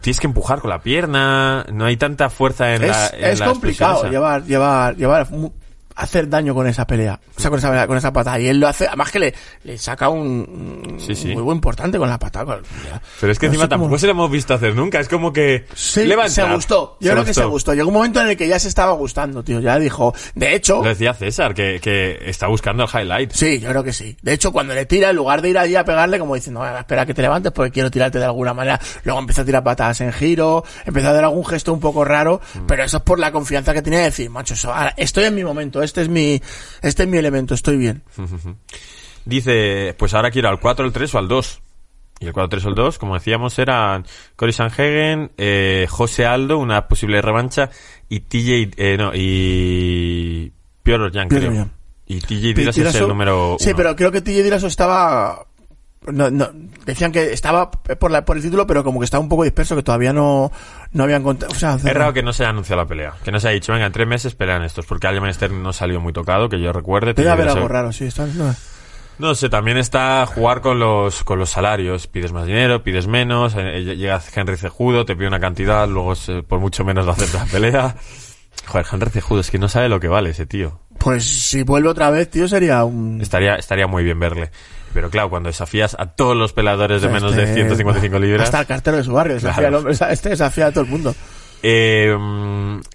Tienes 0.00 0.18
que 0.18 0.26
empujar 0.26 0.60
con 0.60 0.70
la 0.70 0.80
pierna, 0.80 1.64
no 1.72 1.84
hay 1.84 1.96
tanta 1.96 2.28
fuerza 2.28 2.74
en 2.74 2.88
la 2.88 3.06
es, 3.06 3.12
en 3.12 3.24
es 3.24 3.38
la 3.38 3.46
complicado 3.46 4.10
llevar, 4.10 4.42
llevar, 4.42 4.96
llevar, 4.96 5.28
hacer 5.96 6.28
daño 6.28 6.54
con 6.54 6.66
esa 6.66 6.86
pelea, 6.86 7.20
o 7.36 7.40
sea, 7.40 7.50
con 7.50 7.58
esa, 7.58 7.86
con 7.86 7.96
esa 7.96 8.12
patada. 8.12 8.38
Y 8.40 8.48
él 8.48 8.58
lo 8.60 8.68
hace, 8.68 8.86
además 8.86 9.10
que 9.10 9.18
le, 9.18 9.34
le 9.64 9.78
saca 9.78 10.08
un, 10.08 10.96
Sí, 10.98 11.14
sí. 11.14 11.34
muy 11.36 11.52
importante 11.54 11.98
con 11.98 12.08
la 12.08 12.18
patada. 12.18 12.44
con- 12.44 12.62
Pero 13.20 13.32
es 13.32 13.38
que 13.38 13.46
No 13.46 13.52
encima 13.52 13.64
cómo- 13.64 13.68
tampoco 13.82 13.98
se 13.98 14.06
lo 14.06 14.12
hemos 14.12 14.30
visto 14.30 14.54
hacer 14.54 14.74
nunca. 14.74 15.00
Es 15.00 15.08
como 15.08 15.32
que... 15.32 15.66
Sí, 15.74 16.08
se 16.28 16.44
gustó. 16.44 16.96
Yo 17.00 17.12
creo 17.12 17.24
que 17.24 17.34
se 17.34 17.44
gustó. 17.44 17.74
Llegó 17.74 17.88
un 17.88 17.94
momento 17.94 18.20
en 18.20 18.28
el 18.28 18.36
que 18.36 18.48
ya 18.48 18.58
se 18.58 18.68
estaba 18.68 18.92
gustando, 18.92 19.42
tío. 19.42 19.60
Ya 19.60 19.78
dijo, 19.78 20.14
de 20.34 20.54
hecho, 20.54 20.82
Lo 20.82 20.88
decía 20.88 21.14
César, 21.14 21.54
que, 21.54 21.80
que 21.80 22.18
está 22.26 22.46
buscando 22.46 22.84
el 22.84 22.88
highlight. 22.88 23.32
sí, 23.32 23.58
yo 23.60 23.68
creo 23.70 23.84
que 23.84 23.92
sí. 23.92 24.16
De 24.22 24.32
hecho, 24.32 24.52
cuando 24.52 24.74
le 24.74 24.86
tira, 24.86 25.10
en 25.10 25.16
lugar 25.16 25.42
de 25.42 25.50
ir 25.50 25.58
allí 25.58 25.76
a 25.76 25.84
pegarle, 25.84 26.18
como 26.18 26.34
diciendo, 26.34 26.60
"Bueno, 26.60 26.78
espera 26.78 27.06
que 27.06 27.14
te 27.14 27.22
levantes 27.22 27.52
porque 27.52 27.70
quiero 27.72 27.90
tirarte 27.90 28.18
de 28.18 28.24
alguna 28.24 28.54
manera. 28.54 28.80
Luego 29.04 29.20
empieza 29.20 29.42
a 29.42 29.44
tirar 29.44 29.62
patadas 29.64 30.00
en 30.00 30.12
giro, 30.12 30.64
empieza 30.84 31.10
a 31.10 31.12
dar 31.12 31.24
algún 31.24 31.44
gesto 31.44 31.72
un 31.72 31.80
poco 31.80 32.04
raro, 32.04 32.40
Mm. 32.54 32.66
pero 32.66 32.84
eso 32.84 32.98
es 32.98 33.02
por 33.02 33.18
la 33.18 33.32
confianza 33.32 33.72
que 33.72 33.82
tiene 33.82 33.98
de 33.98 34.04
decir, 34.04 34.30
macho, 34.30 34.54
eso, 34.54 34.72
ahora, 34.72 34.94
estoy 34.96 35.24
en 35.24 35.34
mi 35.34 35.44
momento, 35.44 35.81
este 35.82 36.02
es 36.02 36.08
mi, 36.08 36.40
este 36.82 37.02
es 37.04 37.08
mi 37.08 37.18
elemento, 37.18 37.54
estoy 37.54 37.76
bien. 37.76 38.02
Dice, 39.24 39.94
pues 39.98 40.14
ahora 40.14 40.30
quiero 40.30 40.48
al 40.48 40.58
4, 40.60 40.84
al 40.84 40.92
3 40.92 41.14
o 41.14 41.18
al 41.18 41.28
2. 41.28 41.62
Y 42.20 42.26
el 42.26 42.32
4-3 42.32 42.64
o 42.66 42.68
el 42.68 42.74
2, 42.76 42.98
como 42.98 43.14
decíamos, 43.14 43.58
eran 43.58 44.06
Cory 44.36 44.52
Sanhagen, 44.52 45.32
eh, 45.38 45.86
José 45.90 46.24
Aldo, 46.24 46.58
una 46.58 46.86
posible 46.86 47.20
revancha, 47.20 47.70
y 48.08 48.20
TJ, 48.20 48.74
eh, 48.76 48.96
no, 48.96 49.10
y 49.12 50.52
Piotr 50.84 51.12
Jan, 51.12 51.28
creo. 51.28 51.52
Jan. 51.52 51.72
Y 52.06 52.20
TJ 52.20 52.54
Dillashaw 52.54 52.86
es 52.86 52.94
el 52.96 53.08
número 53.08 53.56
Sí, 53.58 53.70
uno. 53.70 53.76
pero 53.76 53.96
creo 53.96 54.12
que 54.12 54.20
TJ 54.20 54.42
Dillashaw 54.44 54.68
estaba... 54.68 55.46
No, 56.10 56.30
no, 56.30 56.48
decían 56.84 57.12
que 57.12 57.32
estaba 57.32 57.70
por, 57.70 58.10
la, 58.10 58.24
por 58.24 58.36
el 58.36 58.42
título, 58.42 58.66
pero 58.66 58.82
como 58.82 58.98
que 58.98 59.04
estaba 59.04 59.22
un 59.22 59.28
poco 59.28 59.44
disperso, 59.44 59.76
que 59.76 59.82
todavía 59.84 60.12
no, 60.12 60.50
no 60.92 61.04
habían 61.04 61.22
contado. 61.22 61.52
O 61.52 61.54
sea, 61.54 61.74
Es 61.74 61.84
raro 61.84 62.12
que 62.12 62.22
no 62.22 62.32
se 62.32 62.42
haya 62.42 62.50
anunciado 62.50 62.82
la 62.82 62.88
pelea. 62.88 63.14
Que 63.24 63.30
no 63.30 63.38
se 63.38 63.48
haya 63.48 63.54
dicho, 63.54 63.72
venga, 63.72 63.86
en 63.86 63.92
tres 63.92 64.08
meses 64.08 64.34
pelean 64.34 64.62
estos. 64.64 64.84
Porque 64.86 65.06
Aljamain 65.06 65.32
Sterling 65.32 65.62
no 65.62 65.72
salió 65.72 66.00
muy 66.00 66.12
tocado, 66.12 66.48
que 66.48 66.60
yo 66.60 66.72
recuerde. 66.72 67.14
Debe 67.14 67.30
haber 67.30 67.48
algo 67.48 67.68
raro, 67.68 67.92
sí. 67.92 68.06
Está, 68.06 68.26
no. 68.26 68.54
No 69.18 69.34
sé, 69.36 69.48
también 69.48 69.76
está 69.76 70.26
jugar 70.26 70.60
con 70.62 70.80
los, 70.80 71.22
con 71.22 71.38
los 71.38 71.50
salarios. 71.50 72.08
Pides 72.08 72.32
más 72.32 72.46
dinero, 72.46 72.82
pides 72.82 73.06
menos, 73.06 73.54
eh, 73.56 73.94
llega 73.96 74.20
Henry 74.34 74.56
Cejudo, 74.56 75.04
te 75.04 75.14
pide 75.14 75.28
una 75.28 75.38
cantidad, 75.38 75.86
luego 75.86 76.14
se- 76.16 76.42
por 76.42 76.58
mucho 76.58 76.84
menos 76.84 77.06
no 77.06 77.12
acepta 77.12 77.44
la 77.44 77.50
pelea. 77.50 77.94
Joder, 78.66 78.86
Henry 78.90 79.10
Cejudo, 79.10 79.40
es 79.40 79.50
que 79.50 79.58
no 79.58 79.68
sabe 79.68 79.88
lo 79.88 80.00
que 80.00 80.08
vale 80.08 80.30
ese 80.30 80.46
tío. 80.46 80.80
Pues 81.02 81.24
si 81.24 81.62
vuelve 81.62 81.88
otra 81.88 82.10
vez, 82.10 82.30
tío, 82.30 82.46
sería 82.46 82.84
un... 82.84 83.20
Estaría, 83.20 83.56
estaría 83.56 83.86
muy 83.86 84.04
bien 84.04 84.18
verle. 84.20 84.50
Pero 84.94 85.10
claro, 85.10 85.30
cuando 85.30 85.48
desafías 85.48 85.96
a 85.98 86.06
todos 86.06 86.36
los 86.36 86.52
peleadores 86.52 87.02
de 87.02 87.08
menos 87.08 87.34
de 87.34 87.42
Este- 87.44 87.54
155 87.54 88.18
libras... 88.18 88.44
Hasta 88.44 88.60
el 88.60 88.66
cartero 88.66 88.98
de 88.98 89.02
su 89.04 89.12
barrio, 89.12 89.34
desafía 89.34 89.54
Claro. 89.68 89.78
al 89.78 89.86
hombre, 89.86 90.12
este 90.12 90.28
desafía 90.28 90.66
a 90.66 90.70
todo 90.70 90.84
el 90.84 90.90
mundo. 90.90 91.14
Eh, 91.64 92.12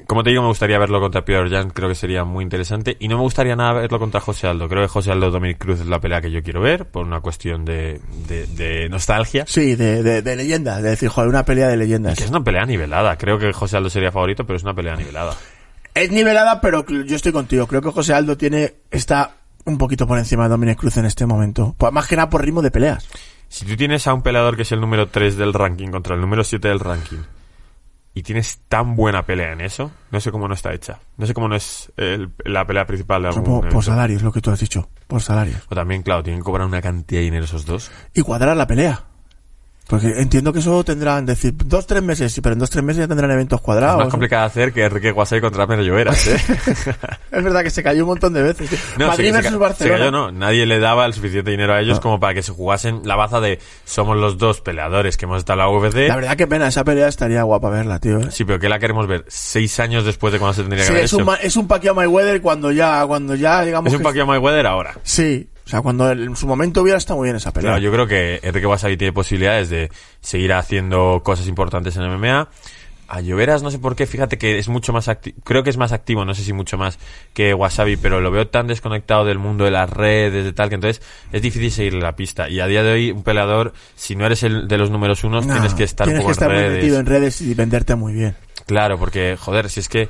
como 0.07 0.23
te 0.23 0.29
digo, 0.29 0.41
me 0.41 0.49
gustaría 0.49 0.77
verlo 0.77 0.99
contra 0.99 1.23
Piotr 1.23 1.49
Jan, 1.49 1.69
creo 1.69 1.87
que 1.89 1.95
sería 1.95 2.23
muy 2.25 2.43
interesante. 2.43 2.97
Y 2.99 3.07
no 3.07 3.15
me 3.17 3.23
gustaría 3.23 3.55
nada 3.55 3.73
verlo 3.73 3.97
contra 3.97 4.19
José 4.19 4.47
Aldo. 4.47 4.67
Creo 4.69 4.81
que 4.83 4.87
José 4.89 5.11
Aldo 5.11 5.31
Dominic 5.31 5.57
Cruz 5.57 5.79
es 5.79 5.87
la 5.87 5.99
pelea 5.99 6.21
que 6.21 6.29
yo 6.31 6.43
quiero 6.43 6.61
ver, 6.61 6.85
por 6.85 7.05
una 7.05 7.21
cuestión 7.21 7.65
de, 7.65 7.99
de, 8.27 8.45
de 8.47 8.89
nostalgia. 8.89 9.45
Sí, 9.47 9.75
de, 9.75 10.03
de, 10.03 10.21
de 10.21 10.35
leyenda, 10.35 10.81
de 10.81 10.89
decir, 10.91 11.09
joder, 11.09 11.29
una 11.29 11.45
pelea 11.45 11.67
de 11.69 11.77
leyendas. 11.77 12.17
Que 12.17 12.25
es 12.25 12.29
una 12.29 12.43
pelea 12.43 12.65
nivelada. 12.65 13.17
Creo 13.17 13.39
que 13.39 13.51
José 13.53 13.77
Aldo 13.77 13.89
sería 13.89 14.11
favorito, 14.11 14.45
pero 14.45 14.57
es 14.57 14.63
una 14.63 14.73
pelea 14.73 14.95
nivelada. 14.95 15.33
Es 15.99 16.11
nivelada, 16.11 16.61
pero 16.61 16.85
yo 16.85 17.15
estoy 17.15 17.31
contigo. 17.31 17.65
Creo 17.67 17.81
que 17.81 17.91
José 17.91 18.13
Aldo 18.13 18.37
tiene 18.37 18.75
está 18.91 19.31
un 19.65 19.77
poquito 19.77 20.05
por 20.07 20.17
encima 20.17 20.43
de 20.43 20.49
Dominic 20.49 20.77
Cruz 20.79 20.97
en 20.97 21.05
este 21.05 21.25
momento. 21.25 21.75
Pues 21.77 21.91
más 21.91 22.07
que 22.07 22.15
nada 22.15 22.29
por 22.29 22.43
ritmo 22.43 22.61
de 22.61 22.71
peleas. 22.71 23.07
Si 23.49 23.65
tú 23.65 23.75
tienes 23.75 24.05
a 24.07 24.13
un 24.13 24.21
peleador 24.21 24.55
que 24.55 24.61
es 24.61 24.71
el 24.71 24.79
número 24.81 25.07
3 25.07 25.37
del 25.37 25.53
ranking 25.53 25.87
contra 25.89 26.15
el 26.15 26.21
número 26.21 26.43
7 26.43 26.67
del 26.67 26.79
ranking 26.79 27.19
y 28.13 28.21
tienes 28.23 28.59
tan 28.67 28.95
buena 28.95 29.25
pelea 29.25 29.53
en 29.53 29.61
eso, 29.61 29.91
no 30.11 30.19
sé 30.19 30.31
cómo 30.31 30.47
no 30.47 30.53
está 30.53 30.73
hecha. 30.73 30.99
No 31.17 31.25
sé 31.25 31.33
cómo 31.33 31.47
no 31.47 31.55
es 31.55 31.91
el- 31.97 32.31
la 32.45 32.65
pelea 32.67 32.85
principal 32.85 33.21
de 33.23 33.29
algún 33.29 33.43
Por, 33.43 33.69
por 33.69 33.83
salarios, 33.83 34.21
lo 34.21 34.31
que 34.31 34.41
tú 34.41 34.51
has 34.51 34.59
dicho. 34.59 34.89
Por 35.07 35.21
salarios. 35.21 35.61
O 35.69 35.75
también, 35.75 36.03
claro, 36.03 36.21
tienen 36.23 36.41
que 36.41 36.45
cobrar 36.45 36.67
una 36.67 36.81
cantidad 36.81 37.19
de 37.21 37.25
dinero 37.25 37.45
esos 37.45 37.65
dos. 37.65 37.89
Y 38.13 38.21
cuadrar 38.21 38.55
la 38.55 38.67
pelea. 38.67 39.03
Porque 39.87 40.07
entiendo 40.19 40.51
que 40.51 40.59
eso 40.59 40.83
tendrán, 40.83 41.25
decir, 41.25 41.53
dos, 41.55 41.87
tres 41.87 42.03
meses, 42.03 42.33
sí, 42.33 42.41
pero 42.41 42.53
en 42.53 42.59
dos, 42.59 42.69
tres 42.69 42.83
meses 42.83 42.99
ya 43.03 43.07
tendrán 43.07 43.31
eventos 43.31 43.59
Es 43.59 43.63
cuadrados. 43.63 43.99
más 43.99 44.09
complicado 44.09 44.45
hacer 44.45 44.73
que 44.73 44.83
Enrique 44.83 45.11
Guasay 45.11 45.39
contra 45.39 45.65
Lloveras, 45.65 46.27
¿eh? 46.27 46.37
Es 47.31 47.43
verdad 47.43 47.63
que 47.63 47.69
se 47.69 47.83
cayó 47.83 48.03
un 48.03 48.09
montón 48.09 48.33
de 48.33 48.41
veces. 48.43 48.69
No, 48.97 49.07
Madrid 49.07 49.25
se, 49.25 49.31
se 49.31 49.31
versus 49.31 49.43
ca- 49.43 49.49
se 49.51 49.57
Barcelona. 49.57 49.97
cayó, 49.97 50.11
no. 50.11 50.31
Nadie 50.31 50.65
le 50.65 50.79
daba 50.79 51.05
el 51.05 51.13
suficiente 51.13 51.51
dinero 51.51 51.73
a 51.73 51.79
ellos 51.79 51.97
No. 51.97 52.01
como 52.01 52.19
para 52.19 52.33
que 52.33 52.43
se 52.43 52.51
jugasen 52.51 53.01
la 53.05 53.15
baza 53.15 53.39
de 53.39 53.59
somos 53.85 54.17
los 54.17 54.37
dos 54.37 54.59
peleadores 54.59 55.15
que 55.15 55.25
hemos 55.25 55.37
estado 55.39 55.61
en 55.61 55.65
la 55.67 55.71
UFC. 55.71 56.07
La 56.09 56.15
verdad 56.17 56.35
que 56.35 56.47
pena, 56.47 56.67
esa 56.67 56.83
pelea 56.83 57.07
estaría 57.07 57.43
guapa 57.43 57.69
verla, 57.69 57.99
tío. 57.99 58.19
¿eh? 58.19 58.27
Sí, 58.31 58.43
pero 58.43 58.59
que 58.59 58.67
la 58.69 58.79
queremos 58.79 59.07
ver 59.07 59.23
seis 59.29 59.79
años 59.79 60.03
después 60.03 60.33
de 60.33 60.39
cuando 60.39 60.53
se 60.55 60.61
tendría 60.63 60.81
que 60.81 60.87
Sí, 60.87 60.91
haber 60.91 61.05
es 61.05 61.13
hecho. 61.13 61.23
un, 61.25 61.35
es 61.41 61.55
un 61.55 61.67
Pacquiao 61.67 61.95
Mayweather 61.95 62.41
cuando 62.41 62.71
ya, 62.71 63.05
cuando 63.05 63.35
ya, 63.35 63.61
digamos 63.63 63.87
Es 63.87 63.93
un 63.93 63.99
que- 63.99 64.03
Pacquiao 64.03 64.27
Mayweather 64.27 64.67
ahora. 64.67 64.95
Sí, 65.03 65.47
o 65.67 65.69
sea, 65.69 65.81
cuando 65.81 66.09
en 66.09 66.33
su 66.37 66.47
momento 66.47 66.81
hubiera 66.81 66.97
estado 66.97 67.17
muy 67.17 67.25
bien 67.25 67.35
esa 67.35 67.51
pelea. 67.51 67.71
Claro, 67.71 67.83
yo 67.83 67.91
creo 67.91 68.07
que 68.07 68.39
Enrique 68.41 68.65
Wasabi 68.65 68.95
tiene 68.95 69.11
posibilidades 69.11 69.69
de 69.69 69.91
seguir 70.21 70.53
haciendo 70.53 71.19
cosas 71.25 71.45
importantes 71.45 71.97
en 71.97 72.09
MMA. 72.09 72.47
A 73.09 73.19
Lloveras 73.19 73.63
no 73.63 73.69
sé 73.69 73.77
por 73.77 73.97
qué, 73.97 74.05
fíjate 74.05 74.37
que 74.37 74.59
es 74.59 74.69
mucho 74.69 74.93
más 74.93 75.09
activo, 75.09 75.35
creo 75.43 75.63
que 75.63 75.69
es 75.69 75.75
más 75.75 75.91
activo, 75.91 76.23
no 76.23 76.33
sé 76.33 76.43
si 76.43 76.53
mucho 76.53 76.77
más 76.77 76.99
que 77.33 77.53
Wasabi, 77.53 77.97
pero 77.97 78.21
lo 78.21 78.31
veo 78.31 78.47
tan 78.47 78.67
desconectado 78.67 79.25
del 79.25 79.39
mundo 79.39 79.65
de 79.65 79.71
las 79.71 79.89
redes, 79.89 80.45
de 80.45 80.53
tal, 80.53 80.69
que 80.69 80.75
entonces 80.75 81.05
es 81.33 81.41
difícil 81.41 81.69
seguirle 81.69 81.99
la 81.99 82.15
pista. 82.15 82.49
Y 82.49 82.61
a 82.61 82.67
día 82.67 82.81
de 82.81 82.93
hoy, 82.93 83.11
un 83.11 83.23
peleador, 83.23 83.73
si 83.97 84.15
no 84.15 84.25
eres 84.25 84.43
el 84.43 84.69
de 84.69 84.77
los 84.77 84.89
números 84.89 85.25
unos, 85.25 85.45
No, 85.45 85.53
tienes 85.53 85.73
que 85.73 85.83
estar 85.83 86.07
tienes 86.07 86.25
que 86.25 86.31
estar 86.31 86.49
muy 86.49 86.63
metido 86.63 86.97
en 86.97 87.05
redes 87.05 87.41
y 87.41 87.53
venderte 87.53 87.93
muy 87.95 88.13
bien. 88.13 88.37
Claro, 88.67 88.97
porque, 88.97 89.35
joder, 89.37 89.69
si 89.69 89.81
es 89.81 89.89
que 89.89 90.07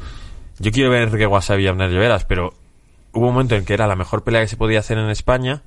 yo 0.59 0.71
quiero 0.71 0.91
ver 0.91 1.01
a 1.01 1.03
Enrique 1.05 1.25
Wasabi 1.25 1.63
y 1.63 1.67
a 1.67 1.71
Abner 1.71 1.89
Lloveras, 1.89 2.25
pero 2.25 2.53
hubo 3.17 3.27
un 3.27 3.33
momento 3.33 3.55
en 3.55 3.65
que 3.65 3.73
era 3.73 3.87
la 3.87 3.95
mejor 3.95 4.23
pelea 4.23 4.41
que 4.41 4.47
se 4.47 4.57
podía 4.57 4.79
hacer 4.79 4.97
en 4.97 5.09
España. 5.09 5.63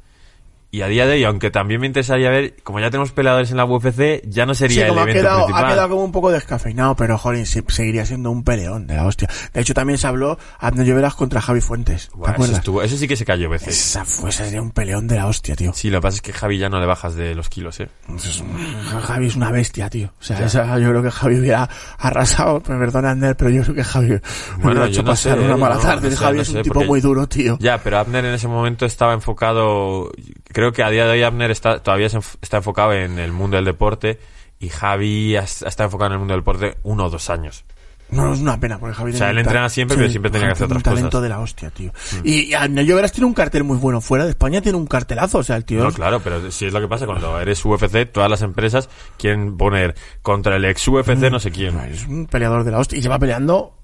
Y 0.72 0.82
a 0.82 0.86
día 0.86 1.04
de 1.04 1.14
hoy, 1.14 1.24
aunque 1.24 1.50
también 1.50 1.80
me 1.80 1.88
interesaría 1.88 2.30
ver, 2.30 2.54
como 2.62 2.78
ya 2.78 2.90
tenemos 2.90 3.10
peleadores 3.10 3.50
en 3.50 3.56
la 3.56 3.64
UFC, 3.64 4.22
ya 4.28 4.46
no 4.46 4.54
Sí, 4.54 4.60
sería 4.68 4.84
el 4.84 4.90
como 4.90 5.00
ha 5.00 5.06
quedado, 5.06 5.38
principal. 5.46 5.64
ha 5.64 5.68
quedado 5.72 5.88
como 5.88 6.04
un 6.04 6.12
poco 6.12 6.30
descafeinado, 6.30 6.94
pero 6.94 7.18
joder, 7.18 7.44
sí, 7.44 7.60
seguiría 7.66 8.06
siendo 8.06 8.30
un 8.30 8.44
peleón 8.44 8.86
de 8.86 8.94
la 8.94 9.04
hostia. 9.04 9.28
De 9.52 9.62
hecho, 9.62 9.74
también 9.74 9.98
se 9.98 10.06
habló 10.06 10.38
Abner 10.60 10.86
Lloveras 10.86 11.16
contra 11.16 11.40
Javi 11.40 11.60
Fuentes. 11.60 12.08
¿Te 12.10 12.16
Buah, 12.16 12.28
eso, 12.28 12.34
acuerdas? 12.34 12.58
estuvo- 12.58 12.82
eso 12.82 12.96
sí 12.96 13.08
que 13.08 13.16
se 13.16 13.24
cayó 13.24 13.50
veces. 13.50 13.68
Esa 13.76 14.04
fue, 14.04 14.30
ese 14.30 14.44
sería 14.44 14.62
un 14.62 14.70
peleón 14.70 15.08
de 15.08 15.16
la 15.16 15.26
hostia, 15.26 15.56
tío. 15.56 15.72
Sí, 15.74 15.90
lo 15.90 15.98
que 15.98 16.02
pasa 16.02 16.14
es 16.16 16.22
que 16.22 16.32
Javi 16.32 16.58
ya 16.58 16.68
no 16.68 16.78
le 16.78 16.86
bajas 16.86 17.16
de 17.16 17.34
los 17.34 17.48
kilos, 17.48 17.80
eh. 17.80 17.88
Es 18.16 18.40
un- 18.40 18.56
Javi 19.02 19.26
es 19.26 19.34
una 19.34 19.50
bestia, 19.50 19.90
tío. 19.90 20.12
O 20.20 20.22
sea, 20.22 20.38
esa- 20.46 20.78
yo 20.78 20.88
creo 20.90 21.02
que 21.02 21.10
Javi 21.10 21.40
hubiera 21.40 21.68
arrasado, 21.98 22.62
me 22.68 22.78
perdona 22.78 23.10
Ander, 23.10 23.36
pero 23.36 23.50
yo 23.50 23.62
creo 23.62 23.74
que 23.74 23.82
Javi 23.84 24.06
Bueno, 24.08 24.70
hubiera 24.70 24.86
hecho 24.86 25.02
no 25.02 25.10
pasar 25.10 25.36
sé, 25.36 25.44
una 25.44 25.56
mala 25.56 25.74
no, 25.74 25.80
tarde. 25.80 26.10
no 26.10 26.16
sé, 26.16 26.22
Javi 26.24 26.38
es 26.40 26.48
un 26.50 26.54
sé, 26.54 26.62
tipo 26.62 26.84
muy 26.84 27.00
duro, 27.00 27.26
tío. 27.26 27.56
Ya, 27.60 27.78
pero 27.82 27.98
Abner 27.98 28.24
en 28.24 28.34
ese 28.34 28.46
momento 28.46 28.86
estaba 28.86 29.14
enfocado, 29.14 30.12
creo 30.60 30.72
que 30.72 30.82
a 30.82 30.90
día 30.90 31.06
de 31.06 31.12
hoy 31.12 31.22
Abner 31.22 31.50
está, 31.50 31.82
todavía 31.82 32.06
está 32.06 32.58
enfocado 32.58 32.92
en 32.92 33.18
el 33.18 33.32
mundo 33.32 33.56
del 33.56 33.64
deporte 33.64 34.20
y 34.58 34.68
Javi 34.68 35.34
está 35.34 35.84
enfocado 35.84 36.08
en 36.08 36.12
el 36.12 36.18
mundo 36.18 36.34
del 36.34 36.42
deporte 36.42 36.76
uno 36.82 37.06
o 37.06 37.10
dos 37.10 37.30
años. 37.30 37.64
No, 38.10 38.34
es 38.34 38.40
una 38.40 38.60
pena, 38.60 38.78
porque 38.78 38.94
Javi 38.94 39.12
O 39.12 39.16
sea, 39.16 39.30
él 39.30 39.36
un 39.36 39.42
entrena 39.42 39.70
siempre, 39.70 39.96
pero 39.96 40.10
siempre 40.10 40.30
tenía 40.30 40.48
que 40.48 40.52
hacer 40.52 40.66
un 40.66 40.72
otras 40.72 40.82
talento 40.82 41.08
cosas. 41.08 41.20
Mm. 41.20 41.22
de 41.22 41.28
la 41.30 41.40
hostia, 41.40 41.70
tío. 41.70 41.92
Y, 42.24 42.40
y 42.50 42.54
Abner 42.54 42.84
Lloveras 42.84 43.12
tiene 43.12 43.26
un 43.26 43.32
cartel 43.32 43.64
muy 43.64 43.78
bueno. 43.78 44.02
Fuera 44.02 44.24
de 44.24 44.30
España 44.30 44.60
tiene 44.60 44.76
un 44.76 44.86
cartelazo, 44.86 45.38
o 45.38 45.42
sea, 45.42 45.56
el 45.56 45.64
tío... 45.64 45.82
No, 45.82 45.92
claro, 45.92 46.20
pero 46.20 46.50
si 46.50 46.66
es 46.66 46.72
lo 46.74 46.80
que 46.80 46.88
pasa 46.88 47.06
cuando 47.06 47.40
eres 47.40 47.64
UFC, 47.64 48.12
todas 48.12 48.28
las 48.28 48.42
empresas 48.42 48.90
quieren 49.16 49.56
poner 49.56 49.94
contra 50.20 50.56
el 50.56 50.64
ex 50.66 50.86
UFC 50.88 51.30
no 51.30 51.40
sé 51.40 51.52
quién. 51.52 51.78
Es 51.78 52.06
un 52.06 52.26
peleador 52.26 52.64
de 52.64 52.72
la 52.72 52.80
hostia. 52.80 52.98
Y 52.98 53.00
lleva 53.00 53.18
peleando... 53.18 53.79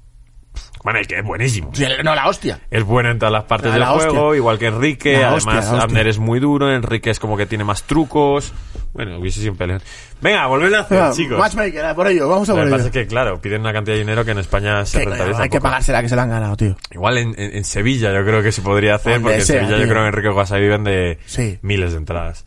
Bueno, 0.84 1.00
y 1.00 1.04
que 1.04 1.18
es 1.18 1.24
buenísimo. 1.24 1.72
No, 2.04 2.14
la 2.14 2.28
hostia. 2.28 2.61
Es 2.70 2.84
bueno 2.84 3.11
en 3.11 3.18
todas 3.18 3.32
las 3.32 3.44
partes 3.44 3.66
La- 3.68 3.72
del 3.72 3.80
la 3.80 3.86
juego, 3.88 4.22
hostia. 4.26 4.36
igual 4.36 4.59
que 4.59 4.66
Enrique. 4.66 5.12
La 5.18 5.30
Además, 5.32 5.64
hostia. 5.66 5.82
Abner 5.82 6.07
es 6.07 6.18
muy 6.18 6.38
duro, 6.38 6.72
Enrique 6.72 7.11
es 7.11 7.18
como 7.18 7.36
que 7.36 7.46
tiene 7.46 7.64
más 7.64 7.82
trucos. 7.82 8.52
Bueno, 8.92 9.18
hubiese 9.18 9.40
sido 9.40 9.52
un 9.52 9.59
peleón. 9.59 9.82
Venga, 10.20 10.46
volver 10.46 10.74
a 10.76 10.80
hacer, 10.80 10.98
Venga, 10.98 11.12
chicos. 11.12 11.38
Matchmaker, 11.38 11.94
por 11.94 12.07
ello, 12.07 12.28
vamos 12.28 12.48
a 12.48 12.52
Lo 12.52 12.57
por 12.59 12.64
que 12.64 12.68
ello. 12.68 12.76
pasa 12.76 12.86
es 12.86 12.92
que, 12.92 13.07
claro, 13.07 13.40
piden 13.40 13.61
una 13.62 13.72
cantidad 13.72 13.94
de 13.94 14.00
dinero 14.00 14.24
que 14.24 14.30
en 14.30 14.38
España 14.38 14.86
se 14.86 15.00
Que, 15.00 15.04
rentabiliza 15.07 15.42
hay 15.42 15.48
que 15.50 15.61
pagársela 15.61 16.00
que 16.02 16.09
se 16.09 16.16
la 16.16 16.22
han 16.22 16.30
ganado, 16.30 16.57
tío. 16.57 16.76
Igual 16.92 17.18
en, 17.18 17.28
en- 17.36 17.57
en 17.57 17.64
Sevilla 17.64 18.12
yo 18.14 18.24
creo 18.24 18.42
que 18.42 18.52
se 18.52 18.62
podría 18.62 18.94
hacer, 18.94 19.14
Donde 19.14 19.22
porque 19.24 19.40
en 19.40 19.46
Sevilla 19.46 19.76
yo 19.78 19.88
creo 19.88 20.02
que 20.02 20.09
Enrique 20.09 20.28
Guasavi 20.30 20.68
vende 20.68 21.18
Sí. 21.26 21.59
miles 21.62 21.92
de 21.92 21.98
entradas. 21.98 22.46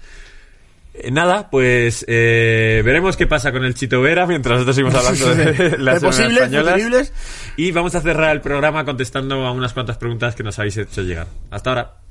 Eh, 1.01 1.11
Nada, 1.11 1.49
pues 1.49 2.05
eh, 2.07 2.81
veremos 2.83 3.17
qué 3.17 3.27
pasa 3.27 3.51
con 3.51 3.63
el 3.63 3.73
Chito 3.73 4.01
Vera 4.01 4.25
mientras 4.25 4.65
nosotros 4.65 4.75
seguimos 4.75 4.95
hablando 5.27 5.35
de 5.35 5.77
las 5.77 6.01
posibles, 6.01 6.51
españolas. 6.51 7.13
Y 7.57 7.71
vamos 7.71 7.95
a 7.95 8.01
cerrar 8.01 8.35
el 8.35 8.41
programa 8.41 8.85
contestando 8.85 9.45
a 9.45 9.51
unas 9.51 9.73
cuantas 9.73 9.97
preguntas 9.97 10.35
que 10.35 10.43
nos 10.43 10.57
habéis 10.59 10.77
hecho 10.77 11.01
llegar. 11.01 11.27
Hasta 11.51 11.69
ahora. 11.69 12.08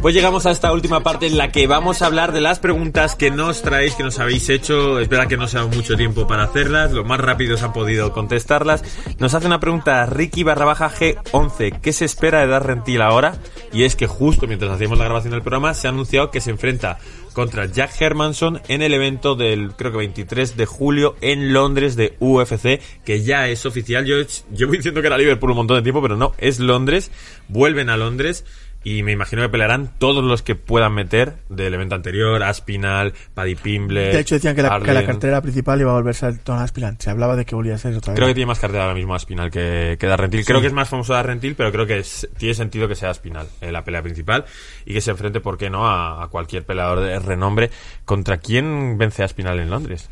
Pues 0.00 0.14
llegamos 0.14 0.46
a 0.46 0.50
esta 0.50 0.72
última 0.72 1.02
parte 1.02 1.26
en 1.26 1.36
la 1.36 1.52
que 1.52 1.66
vamos 1.66 2.00
a 2.00 2.06
hablar 2.06 2.32
de 2.32 2.40
las 2.40 2.60
preguntas 2.60 3.14
que 3.14 3.30
nos 3.30 3.60
traéis, 3.60 3.94
que 3.94 4.02
nos 4.02 4.18
habéis 4.18 4.48
hecho. 4.48 4.98
Es 4.98 5.08
verdad 5.10 5.28
que 5.28 5.36
no 5.36 5.46
se 5.46 5.58
ha 5.58 5.60
dado 5.60 5.76
mucho 5.76 5.96
tiempo 5.96 6.26
para 6.26 6.44
hacerlas, 6.44 6.92
lo 6.92 7.04
más 7.04 7.20
rápido 7.20 7.58
se 7.58 7.64
han 7.66 7.74
podido 7.74 8.12
contestarlas. 8.12 8.82
Nos 9.18 9.34
hace 9.34 9.46
una 9.46 9.60
pregunta 9.60 10.06
Ricky 10.06 10.44
barra 10.44 10.64
baja 10.64 10.90
G11. 10.90 11.80
¿Qué 11.80 11.92
se 11.92 12.06
espera 12.06 12.40
de 12.40 12.46
Dar 12.46 12.66
Rentil 12.66 13.02
ahora? 13.02 13.34
Y 13.72 13.84
es 13.84 13.96
que 13.96 14.06
justo 14.06 14.46
mientras 14.46 14.72
hacíamos 14.72 14.98
la 14.98 15.04
grabación 15.04 15.32
del 15.32 15.42
programa 15.42 15.74
se 15.74 15.86
ha 15.86 15.90
anunciado 15.90 16.30
que 16.30 16.40
se 16.40 16.50
enfrenta 16.50 16.98
contra 17.32 17.66
Jack 17.66 18.00
Hermanson 18.00 18.60
en 18.68 18.82
el 18.82 18.94
evento 18.94 19.34
del 19.34 19.72
creo 19.72 19.92
que 19.92 19.98
23 19.98 20.56
de 20.56 20.66
julio 20.66 21.16
en 21.20 21.52
Londres 21.52 21.96
de 21.96 22.16
UFC, 22.18 22.80
que 23.04 23.22
ya 23.22 23.48
es 23.48 23.66
oficial. 23.66 24.04
Yo 24.04 24.16
llevo 24.54 24.72
diciendo 24.72 25.00
que 25.00 25.06
era 25.06 25.18
Liverpool 25.18 25.50
un 25.50 25.58
montón 25.58 25.76
de 25.76 25.82
tiempo, 25.82 26.02
pero 26.02 26.16
no, 26.16 26.32
es 26.38 26.58
Londres. 26.58 27.10
Vuelven 27.48 27.90
a 27.90 27.96
Londres. 27.96 28.44
Y 28.82 29.02
me 29.02 29.12
imagino 29.12 29.42
que 29.42 29.50
pelearán 29.50 29.90
todos 29.98 30.24
los 30.24 30.40
que 30.42 30.54
puedan 30.54 30.94
meter 30.94 31.34
del 31.50 31.74
evento 31.74 31.94
anterior, 31.96 32.42
Aspinal, 32.42 33.12
Paddy 33.34 33.54
Pimble. 33.54 34.00
De 34.12 34.20
hecho, 34.20 34.36
decían 34.36 34.56
que 34.56 34.62
la, 34.62 34.80
que 34.80 34.94
la 34.94 35.04
cartera 35.04 35.42
principal 35.42 35.78
iba 35.82 35.90
a 35.90 35.94
volverse 35.94 36.24
al 36.24 36.38
Tom 36.40 36.56
Aspirant. 36.56 36.98
Se 36.98 37.10
hablaba 37.10 37.36
de 37.36 37.44
que 37.44 37.54
volvía 37.54 37.74
a 37.74 37.78
ser 37.78 37.94
otra 37.94 38.12
vez. 38.12 38.16
Creo 38.16 38.28
que 38.28 38.34
tiene 38.34 38.46
más 38.46 38.58
cartera 38.58 38.84
ahora 38.84 38.94
mismo 38.94 39.14
Aspinal 39.14 39.50
que, 39.50 39.98
que 40.00 40.06
Darrentil. 40.06 40.46
Creo 40.46 40.62
que 40.62 40.68
es 40.68 40.72
más 40.72 40.88
famoso 40.88 41.12
Darrentil, 41.12 41.56
pero 41.56 41.70
creo 41.72 41.86
que 41.86 41.98
es- 41.98 42.26
tiene 42.38 42.54
sentido 42.54 42.88
que 42.88 42.94
sea 42.94 43.10
Aspinal 43.10 43.48
en 43.60 43.72
la 43.74 43.84
pelea 43.84 44.00
principal 44.02 44.46
y 44.86 44.94
que 44.94 45.02
se 45.02 45.10
enfrente, 45.10 45.40
¿por 45.42 45.58
qué 45.58 45.68
no?, 45.68 45.86
a, 45.86 46.22
a 46.24 46.28
cualquier 46.28 46.64
peleador 46.64 47.00
de 47.00 47.18
renombre. 47.18 47.70
¿Contra 48.06 48.38
quién 48.38 48.96
vence 48.96 49.22
Aspinal 49.22 49.60
en 49.60 49.68
Londres? 49.68 50.08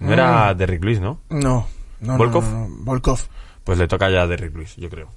No 0.00 0.10
era 0.12 0.54
Derrick 0.54 0.82
Lewis, 0.82 1.00
¿no? 1.00 1.20
No, 1.28 1.68
no, 2.00 2.16
¿Volkov? 2.16 2.44
no, 2.44 2.50
no. 2.68 2.68
Volkov. 2.84 3.20
Pues 3.62 3.78
le 3.78 3.86
toca 3.88 4.08
ya 4.10 4.22
a 4.22 4.26
Derrick 4.26 4.54
Lewis, 4.54 4.74
yo 4.76 4.88
creo. 4.88 5.08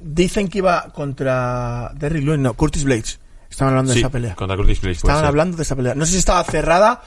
Dicen 0.00 0.48
que 0.48 0.58
iba 0.58 0.90
contra 0.92 1.90
Derrick 1.94 2.24
Lewis, 2.24 2.38
no, 2.38 2.54
Curtis 2.54 2.84
Blades. 2.84 3.20
Estaban 3.50 3.72
hablando 3.74 3.92
Sí, 3.92 3.98
de 3.98 4.00
esa 4.02 4.10
pelea. 4.10 4.34
contra 4.34 4.56
Curtis 4.56 4.80
Blades. 4.80 4.98
Estaban 4.98 5.24
hablando 5.24 5.56
de 5.56 5.62
esa 5.62 5.74
pelea. 5.76 5.94
No 5.94 6.04
sé 6.06 6.12
si 6.12 6.18
estaba 6.18 6.44
cerrada 6.44 7.02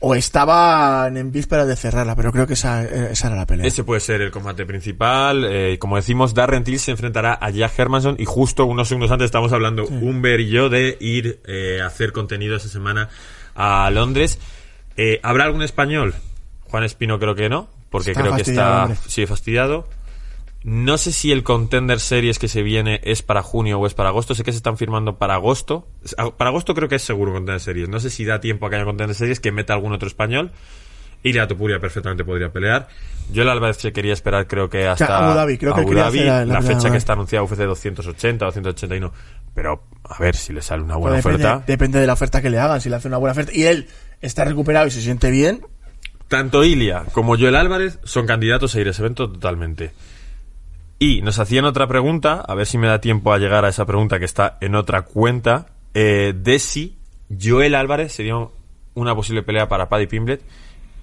o 0.00 0.14
estaban 0.14 1.16
en 1.16 1.30
vísperas 1.32 1.66
de 1.66 1.74
cerrarla, 1.76 2.14
pero 2.16 2.32
creo 2.32 2.46
que 2.46 2.54
esa, 2.54 2.84
eh, 2.84 3.08
esa 3.12 3.26
era 3.28 3.36
la 3.36 3.46
pelea. 3.46 3.66
Ese 3.66 3.84
puede 3.84 4.00
ser 4.00 4.20
el 4.22 4.30
combate 4.30 4.64
principal. 4.64 5.44
Eh, 5.48 5.78
como 5.78 5.96
decimos, 5.96 6.34
Darren 6.34 6.64
Till 6.64 6.78
se 6.78 6.90
enfrentará 6.92 7.38
a 7.40 7.50
Jack 7.50 7.78
Hermanson 7.78 8.16
y 8.18 8.24
justo 8.24 8.64
unos 8.64 8.88
segundos 8.88 9.10
antes 9.10 9.26
estamos 9.26 9.52
hablando 9.52 9.84
Humber 9.86 10.40
y 10.40 10.48
yo 10.50 10.68
de 10.68 10.96
ir 11.00 11.40
eh, 11.46 11.80
a 11.82 11.86
hacer 11.86 12.12
contenido 12.12 12.56
esa 12.56 12.68
semana 12.68 13.08
a 13.54 13.90
Londres. 13.90 14.38
Eh, 14.96 15.20
¿Habrá 15.22 15.44
algún 15.44 15.62
español? 15.62 16.14
Juan 16.70 16.84
Espino 16.84 17.18
creo 17.18 17.34
que 17.34 17.48
no, 17.48 17.68
porque 17.90 18.10
Está 18.12 18.22
creo 18.22 18.34
que 18.36 18.42
está 18.42 18.82
hombre. 18.84 18.98
sí, 19.06 19.26
fastidiado. 19.26 19.88
No 20.64 20.98
sé 20.98 21.12
si 21.12 21.30
el 21.32 21.44
Contender 21.44 22.00
Series 22.00 22.38
que 22.38 22.48
se 22.48 22.62
viene 22.62 23.00
es 23.04 23.22
para 23.22 23.42
junio 23.42 23.78
o 23.78 23.86
es 23.86 23.94
para 23.94 24.08
agosto. 24.10 24.34
Sé 24.34 24.42
que 24.44 24.52
se 24.52 24.56
están 24.58 24.76
firmando 24.76 25.16
para 25.16 25.34
agosto. 25.34 25.86
Para 26.36 26.50
agosto 26.50 26.74
creo 26.74 26.88
que 26.88 26.96
es 26.96 27.02
seguro 27.02 27.32
Contender 27.32 27.60
Series. 27.60 27.88
No 27.88 28.00
sé 28.00 28.10
si 28.10 28.24
da 28.24 28.40
tiempo 28.40 28.66
a 28.66 28.70
que 28.70 28.76
haya 28.76 28.84
Contender 28.84 29.14
Series 29.14 29.40
que 29.40 29.52
meta 29.52 29.72
algún 29.72 29.92
otro 29.92 30.08
español. 30.08 30.50
Ilia 31.22 31.48
Topuria 31.48 31.80
perfectamente 31.80 32.24
podría 32.24 32.52
pelear. 32.52 32.88
Yo 33.32 33.42
el 33.42 33.48
Álvarez 33.48 33.76
se 33.78 33.92
quería 33.92 34.12
esperar 34.12 34.46
creo 34.46 34.68
que 34.70 34.86
hasta 34.86 35.18
Abu 35.18 35.34
Dhabi, 35.34 35.58
creo 35.58 35.74
que 35.74 35.80
Abu 35.80 35.92
Dhabi, 35.94 36.20
la- 36.20 36.62
fecha 36.62 36.90
que 36.90 36.96
está 36.96 37.14
anunciada 37.14 37.42
UFC 37.44 37.58
280 37.64 38.46
o 38.46 38.52
181. 38.52 39.12
Pero 39.54 39.82
a 40.04 40.18
ver 40.22 40.36
si 40.36 40.52
le 40.52 40.62
sale 40.62 40.82
una 40.82 40.96
buena 40.96 41.16
depende, 41.16 41.44
oferta. 41.44 41.64
depende 41.66 41.98
de 42.00 42.06
la 42.06 42.12
oferta 42.12 42.40
que 42.40 42.50
le 42.50 42.58
hagan. 42.58 42.80
Si 42.80 42.88
le 42.88 42.96
hace 42.96 43.08
una 43.08 43.16
buena 43.16 43.32
oferta 43.32 43.52
y 43.54 43.64
él 43.64 43.88
está 44.20 44.44
recuperado 44.44 44.86
y 44.86 44.90
se 44.90 45.00
siente 45.02 45.30
bien, 45.30 45.64
Tanto 46.28 46.62
Ilia 46.62 47.04
como 47.12 47.36
Joel 47.38 47.56
Álvarez 47.56 47.98
son 48.04 48.26
candidatos 48.26 48.74
a 48.74 48.80
ir 48.80 48.86
a 48.88 48.90
ese 48.90 49.02
evento 49.02 49.30
totalmente. 49.30 49.92
Y 50.98 51.22
nos 51.22 51.38
hacían 51.38 51.64
otra 51.64 51.86
pregunta, 51.86 52.40
a 52.40 52.54
ver 52.54 52.66
si 52.66 52.76
me 52.76 52.88
da 52.88 53.00
tiempo 53.00 53.32
a 53.32 53.38
llegar 53.38 53.64
a 53.64 53.68
esa 53.68 53.86
pregunta 53.86 54.18
que 54.18 54.24
está 54.24 54.58
en 54.60 54.74
otra 54.74 55.02
cuenta, 55.02 55.66
eh, 55.94 56.34
de 56.36 56.58
si 56.58 56.98
Joel 57.40 57.74
Álvarez 57.74 58.12
sería 58.12 58.34
una 58.94 59.14
posible 59.14 59.42
pelea 59.42 59.68
para 59.68 59.88
Paddy 59.88 60.06
Pimblet. 60.06 60.42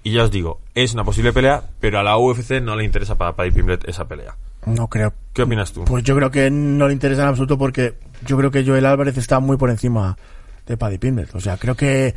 Y 0.03 0.11
ya 0.11 0.23
os 0.23 0.31
digo, 0.31 0.61
es 0.75 0.93
una 0.93 1.03
posible 1.03 1.33
pelea, 1.33 1.63
pero 1.79 1.97
a 1.97 2.03
la 2.03 2.17
UFC 2.17 2.61
no 2.61 2.75
le 2.75 2.83
interesa 2.83 3.17
para 3.17 3.35
Paddy 3.35 3.51
Pimblet 3.51 3.87
esa 3.87 4.07
pelea. 4.07 4.35
no 4.65 4.87
creo. 4.87 5.13
¿Qué 5.33 5.43
opinas 5.43 5.71
tú? 5.71 5.85
Pues 5.85 6.03
yo 6.03 6.15
creo 6.15 6.29
que 6.29 6.51
no 6.51 6.87
le 6.87 6.93
interesa 6.93 7.23
en 7.23 7.29
absoluto 7.29 7.57
porque 7.57 7.95
yo 8.25 8.37
creo 8.37 8.51
que 8.51 8.63
Joel 8.65 8.85
Álvarez 8.85 9.17
está 9.17 9.39
muy 9.39 9.57
por 9.57 9.69
encima 9.69 10.17
de 10.65 10.77
Paddy 10.77 10.97
Pimblet. 10.97 11.33
O 11.35 11.39
sea, 11.39 11.57
creo 11.57 11.75
que 11.75 12.15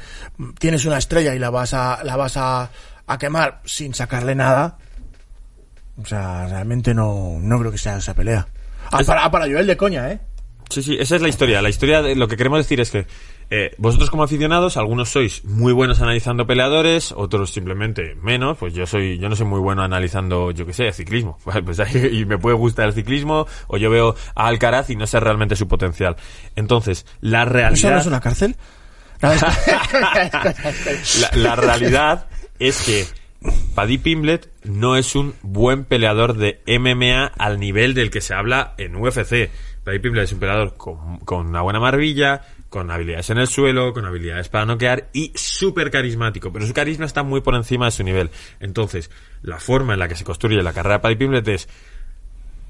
tienes 0.59 0.85
una 0.85 0.99
estrella 0.99 1.35
y 1.35 1.39
la 1.39 1.51
vas 1.51 1.75
a, 1.75 2.03
la 2.05 2.17
vas 2.17 2.37
a, 2.37 2.71
a 3.07 3.19
quemar 3.19 3.61
sin 3.65 3.95
sacarle 3.95 4.35
nada. 4.35 4.79
O 6.01 6.07
sea, 6.07 6.47
realmente 6.47 6.95
no, 6.95 7.39
no 7.41 7.59
creo 7.59 7.73
que 7.73 7.79
sea 7.79 7.97
esa 7.97 8.15
pelea. 8.15 8.47
Ah, 8.91 9.01
para, 9.07 9.25
ah, 9.25 9.31
para 9.31 9.47
Joel 9.47 9.67
de 9.67 9.77
coña, 9.77 10.11
¿eh? 10.13 10.21
Sí, 10.71 10.83
sí, 10.83 10.97
esa 11.01 11.17
es 11.17 11.23
la 11.23 11.29
historia. 11.29 11.63
La 11.63 11.71
historia 11.71 12.03
de 12.03 12.15
lo 12.15 12.29
que 12.29 12.37
queremos 12.37 12.59
decir 12.59 12.79
es 12.81 12.91
que 12.91 13.07
eh, 13.51 13.75
vosotros 13.79 14.11
como 14.11 14.23
aficionados, 14.23 14.77
algunos 14.77 15.09
sois 15.09 15.43
muy 15.45 15.73
buenos 15.73 16.01
analizando 16.03 16.47
peleadores, 16.47 17.13
otros 17.13 17.51
simplemente 17.51 18.15
menos. 18.23 18.59
Pues 18.59 18.75
yo 18.75 18.87
soy, 18.87 19.19
yo 19.19 19.29
no 19.31 19.37
soy 19.37 19.47
muy 19.47 19.61
bueno 19.61 19.83
analizando, 19.83 20.51
yo 20.51 20.67
qué 20.67 20.75
sé, 20.75 20.93
ciclismo. 20.93 21.39
Pues 21.65 21.81
ahí- 21.81 22.21
y 22.21 22.25
me 22.27 22.37
puede 22.39 22.57
gustar 22.57 22.87
el 22.89 22.93
ciclismo, 22.93 23.47
o 23.67 23.79
yo 23.79 23.89
veo 23.91 24.15
a 24.35 24.47
Alcaraz 24.47 24.91
y 24.91 24.97
no 24.97 25.07
sé 25.07 25.19
realmente 25.21 25.57
su 25.57 25.67
potencial. 25.69 26.17
Entonces, 26.55 27.07
la 27.23 27.47
realidad. 27.47 27.73
¿Eso 27.79 27.91
no 27.91 27.99
es 27.99 28.07
una 28.07 28.21
cárcel? 28.21 28.57
La 31.35 31.57
realidad 31.57 32.27
es 32.59 32.83
que 32.83 33.07
Paddy 33.75 33.99
Pimblet 33.99 34.51
no 34.65 34.97
es 34.97 35.15
un 35.15 35.35
buen 35.43 35.85
peleador 35.85 36.37
de 36.37 36.61
MMA 36.67 37.27
al 37.27 37.61
nivel 37.61 37.95
del 37.95 38.11
que 38.11 38.21
se 38.21 38.35
habla 38.35 38.75
en 38.79 38.97
UFC. 38.97 39.51
Paddy 39.85 40.01
Pimblet 40.01 40.25
es 40.25 40.33
un 40.33 40.41
peleador 40.41 40.77
con, 40.77 41.47
una 41.47 41.63
buena 41.63 41.79
marbilla, 41.79 42.43
con 42.69 42.91
habilidades 42.91 43.31
en 43.31 43.39
el 43.39 43.47
suelo, 43.47 43.93
con 43.93 44.05
habilidades 44.05 44.49
para 44.49 44.67
noquear 44.67 45.09
y 45.13 45.33
súper 45.37 45.91
carismático. 45.91 46.53
Pero 46.53 46.67
su 46.67 46.75
carisma 46.75 47.07
está 47.07 47.23
muy 47.23 47.41
por 47.41 47.55
encima 47.55 47.85
de 47.87 47.93
su 47.93 48.03
nivel. 48.03 48.31
Entonces, 48.59 49.11
la 49.43 49.61
forma 49.61 49.93
en 49.93 50.01
la 50.01 50.09
que 50.09 50.17
se 50.17 50.25
construye 50.25 50.61
la 50.61 50.73
carrera 50.73 50.97
de 50.97 51.01
Paddy 51.01 51.17
Pimblet 51.17 51.49
es 51.49 51.69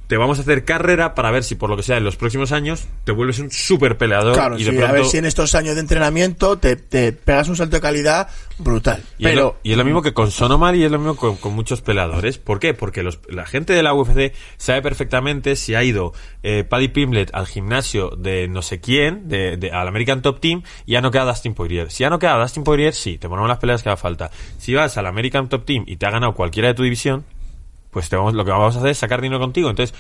te 0.09 0.17
vamos 0.17 0.39
a 0.39 0.43
hacer 0.43 0.65
carrera 0.65 1.15
para 1.15 1.31
ver 1.31 1.45
si 1.45 1.55
por 1.55 1.71
lo 1.71 1.77
que 1.77 1.83
sea 1.85 1.99
en 1.99 2.05
los 2.05 2.17
próximos 2.17 2.51
años 2.51 2.87
te 3.05 3.13
vuelves 3.13 3.39
un 3.39 3.51
súper 3.51 3.97
peleador 3.99 4.33
Claro, 4.35 4.57
y 4.57 4.61
sí, 4.61 4.65
de 4.65 4.71
pronto 4.73 4.89
a 4.89 4.93
ver 4.93 5.05
si 5.05 5.19
en 5.19 5.27
estos 5.27 5.55
años 5.55 5.75
de 5.75 5.81
entrenamiento 5.83 6.59
te, 6.59 6.77
te 6.77 7.13
pegas 7.13 7.49
un 7.49 7.57
salto 7.57 7.77
de 7.77 7.83
calidad 7.83 8.29
brutal. 8.59 9.03
Y, 9.19 9.27
es 9.27 9.31
Pero 9.33 9.43
lo, 9.43 9.57
y 9.63 9.73
es 9.73 9.77
lo 9.79 9.85
mismo 9.85 10.03
que 10.03 10.13
con 10.15 10.31
Sonomar 10.31 10.75
y 10.75 10.83
es 10.85 10.91
lo 10.91 10.99
mismo 10.99 11.15
con, 11.15 11.37
con 11.37 11.53
muchos 11.55 11.83
peleadores. 11.83 12.39
¿Por 12.39 12.59
qué? 12.59 12.75
Porque 12.75 13.03
los- 13.03 13.21
la 13.29 13.45
gente 13.47 13.73
de 13.75 13.83
la 13.83 13.93
UFC 13.95 14.33
sabe 14.57 14.83
perfectamente 14.83 15.55
si 15.57 15.75
ha 15.75 15.85
ido 15.85 16.13
eh, 16.43 16.65
Paddy 16.65 16.89
Pimblet 16.89 17.31
al 17.35 17.47
gimnasio 17.47 18.11
de 18.17 18.49
no 18.49 18.63
sé 18.63 18.81
quién, 18.81 19.29
de, 19.29 19.57
de- 19.59 19.71
al 19.71 19.87
American 19.89 20.23
Top 20.23 20.41
Team, 20.41 20.63
y 20.87 20.97
ha 20.97 21.01
noqueado 21.03 21.29
a 21.29 21.33
Dustin 21.35 21.53
Poirier. 21.55 21.91
Si 21.91 22.03
ha 22.05 22.11
noqueado 22.11 22.39
a 22.39 22.43
Dustin 22.43 22.65
Poirier, 22.65 22.95
sí, 22.95 23.19
te 23.19 23.29
ponemos 23.29 23.49
las 23.49 23.59
peleas 23.59 23.83
que 23.83 23.91
haga 23.91 23.97
falta. 23.99 24.31
Si 24.59 24.73
vas 24.75 24.97
al 24.97 25.07
American 25.07 25.49
Top 25.51 25.65
Team 25.67 25.85
y 25.87 25.97
te 25.99 26.07
ha 26.07 26.11
ganado 26.11 26.33
cualquiera 26.35 26.69
de 26.69 26.75
tu 26.75 26.83
división, 26.83 27.25
pues 27.99 28.09
te 28.09 28.15
vamos, 28.15 28.33
lo 28.35 28.45
que 28.45 28.53
vamos 28.53 28.77
a 28.77 28.79
hacer 28.79 28.93
es 28.93 28.99
sacar 28.99 29.21
dinero 29.21 29.41
contigo. 29.41 29.69
Entonces, 29.69 29.93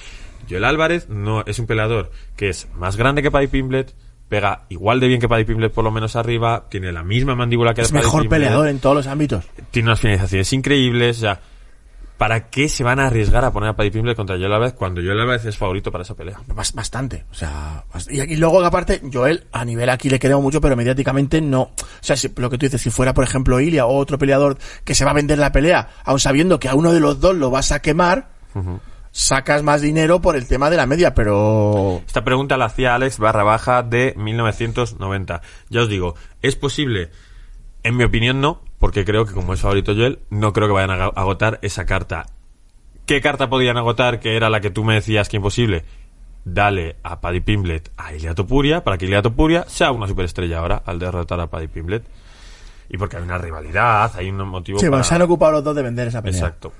Joel 0.48 0.64
Álvarez 0.64 1.08
no 1.08 1.42
es 1.46 1.58
un 1.58 1.66
peleador 1.66 2.12
que 2.36 2.48
es 2.48 2.68
más 2.76 2.94
grande 2.94 3.22
que 3.22 3.32
Paddy 3.32 3.48
Pimblet, 3.48 3.92
pega 4.28 4.66
igual 4.68 5.00
de 5.00 5.08
bien 5.08 5.20
que 5.20 5.28
Paddy 5.28 5.42
Pimblet 5.42 5.72
por 5.72 5.82
lo 5.82 5.90
menos 5.90 6.14
arriba, 6.14 6.66
tiene 6.68 6.92
la 6.92 7.02
misma 7.02 7.34
mandíbula 7.34 7.74
que 7.74 7.80
es 7.80 7.90
Paddy 7.90 8.04
mejor 8.04 8.28
peleador 8.28 8.68
en 8.68 8.78
todos 8.78 8.94
los 8.94 9.08
ámbitos. 9.08 9.44
tiene 9.72 9.88
unas 9.88 9.98
finalizaciones 9.98 10.52
increíbles. 10.52 11.16
O 11.16 11.20
sea, 11.22 11.40
¿para 12.18 12.50
qué 12.50 12.68
se 12.68 12.84
van 12.84 12.98
a 13.00 13.06
arriesgar 13.06 13.44
a 13.44 13.52
poner 13.52 13.70
a 13.70 13.76
Paddy 13.76 13.90
Pimblett 13.92 14.16
contra 14.16 14.36
Joel 14.36 14.52
Álvarez 14.52 14.74
cuando 14.74 15.00
Joel 15.00 15.20
Álvarez 15.20 15.44
es 15.46 15.56
favorito 15.56 15.90
para 15.92 16.02
esa 16.02 16.14
pelea? 16.14 16.38
Bas- 16.48 16.74
Bastante, 16.74 17.24
o 17.30 17.34
sea, 17.34 17.84
y, 18.10 18.20
y 18.20 18.36
luego 18.36 18.62
aparte, 18.64 19.00
Joel, 19.12 19.44
a 19.52 19.64
nivel 19.64 19.88
aquí 19.88 20.10
le 20.10 20.18
queremos 20.18 20.42
mucho, 20.42 20.60
pero 20.60 20.76
mediáticamente 20.76 21.40
no. 21.40 21.62
O 21.62 21.74
sea, 22.00 22.16
si- 22.16 22.32
lo 22.36 22.50
que 22.50 22.58
tú 22.58 22.66
dices, 22.66 22.82
si 22.82 22.90
fuera, 22.90 23.14
por 23.14 23.24
ejemplo, 23.24 23.58
Ilia 23.60 23.86
o 23.86 23.96
otro 23.96 24.18
peleador 24.18 24.58
que 24.84 24.94
se 24.94 25.04
va 25.04 25.12
a 25.12 25.14
vender 25.14 25.38
la 25.38 25.52
pelea, 25.52 25.88
aun 26.04 26.20
sabiendo 26.20 26.58
que 26.60 26.68
a 26.68 26.74
uno 26.74 26.92
de 26.92 27.00
los 27.00 27.20
dos 27.20 27.36
lo 27.36 27.50
vas 27.50 27.70
a 27.72 27.80
quemar, 27.80 28.28
sacas 29.12 29.62
más 29.62 29.80
dinero 29.80 30.20
por 30.20 30.36
el 30.36 30.46
tema 30.46 30.70
de 30.70 30.76
la 30.76 30.86
media, 30.86 31.14
pero... 31.14 32.02
Esta 32.06 32.24
pregunta 32.24 32.56
la 32.56 32.66
hacía 32.66 32.94
Alex 32.94 33.18
barra 33.18 33.42
baja 33.44 33.82
de 33.82 34.14
1990. 34.16 35.40
Ya 35.70 35.82
os 35.82 35.88
digo, 35.88 36.14
¿es 36.42 36.56
posible? 36.56 37.10
En 37.82 37.96
mi 37.96 38.04
opinión 38.04 38.40
no, 38.40 38.60
porque 38.78 39.04
creo 39.04 39.24
que 39.24 39.32
como 39.32 39.54
es 39.54 39.60
favorito 39.60 39.94
Joel, 39.94 40.20
no 40.30 40.52
creo 40.52 40.68
que 40.68 40.74
vayan 40.74 40.90
a 40.90 41.06
agotar 41.06 41.58
esa 41.62 41.84
carta. 41.84 42.26
¿Qué 43.06 43.20
carta 43.20 43.48
podían 43.48 43.76
agotar 43.76 44.20
que 44.20 44.36
era 44.36 44.50
la 44.50 44.60
que 44.60 44.70
tú 44.70 44.84
me 44.84 44.94
decías 44.94 45.28
que 45.28 45.36
imposible? 45.36 45.84
Dale 46.44 46.96
a 47.02 47.20
Paddy 47.20 47.40
Pimblet 47.40 47.90
a 47.96 48.14
Ilia 48.14 48.34
Topuria 48.34 48.84
para 48.84 48.96
que 48.98 49.06
Ilia 49.06 49.22
Topuria 49.22 49.64
sea 49.66 49.90
una 49.92 50.06
superestrella 50.06 50.58
ahora 50.58 50.82
al 50.84 50.98
derrotar 50.98 51.40
a 51.40 51.48
Paddy 51.48 51.68
Pimblet. 51.68 52.04
Y 52.90 52.96
porque 52.96 53.16
hay 53.16 53.22
una 53.22 53.36
rivalidad, 53.36 54.12
hay 54.16 54.30
un 54.30 54.46
motivo 54.48 54.78
Sí, 54.78 54.84
para... 54.84 54.90
bueno, 54.90 55.04
se 55.04 55.14
han 55.14 55.22
ocupado 55.22 55.52
los 55.52 55.64
dos 55.64 55.76
de 55.76 55.82
vender 55.82 56.08
esa 56.08 56.22
pelea. 56.22 56.38
Exacto. 56.38 56.72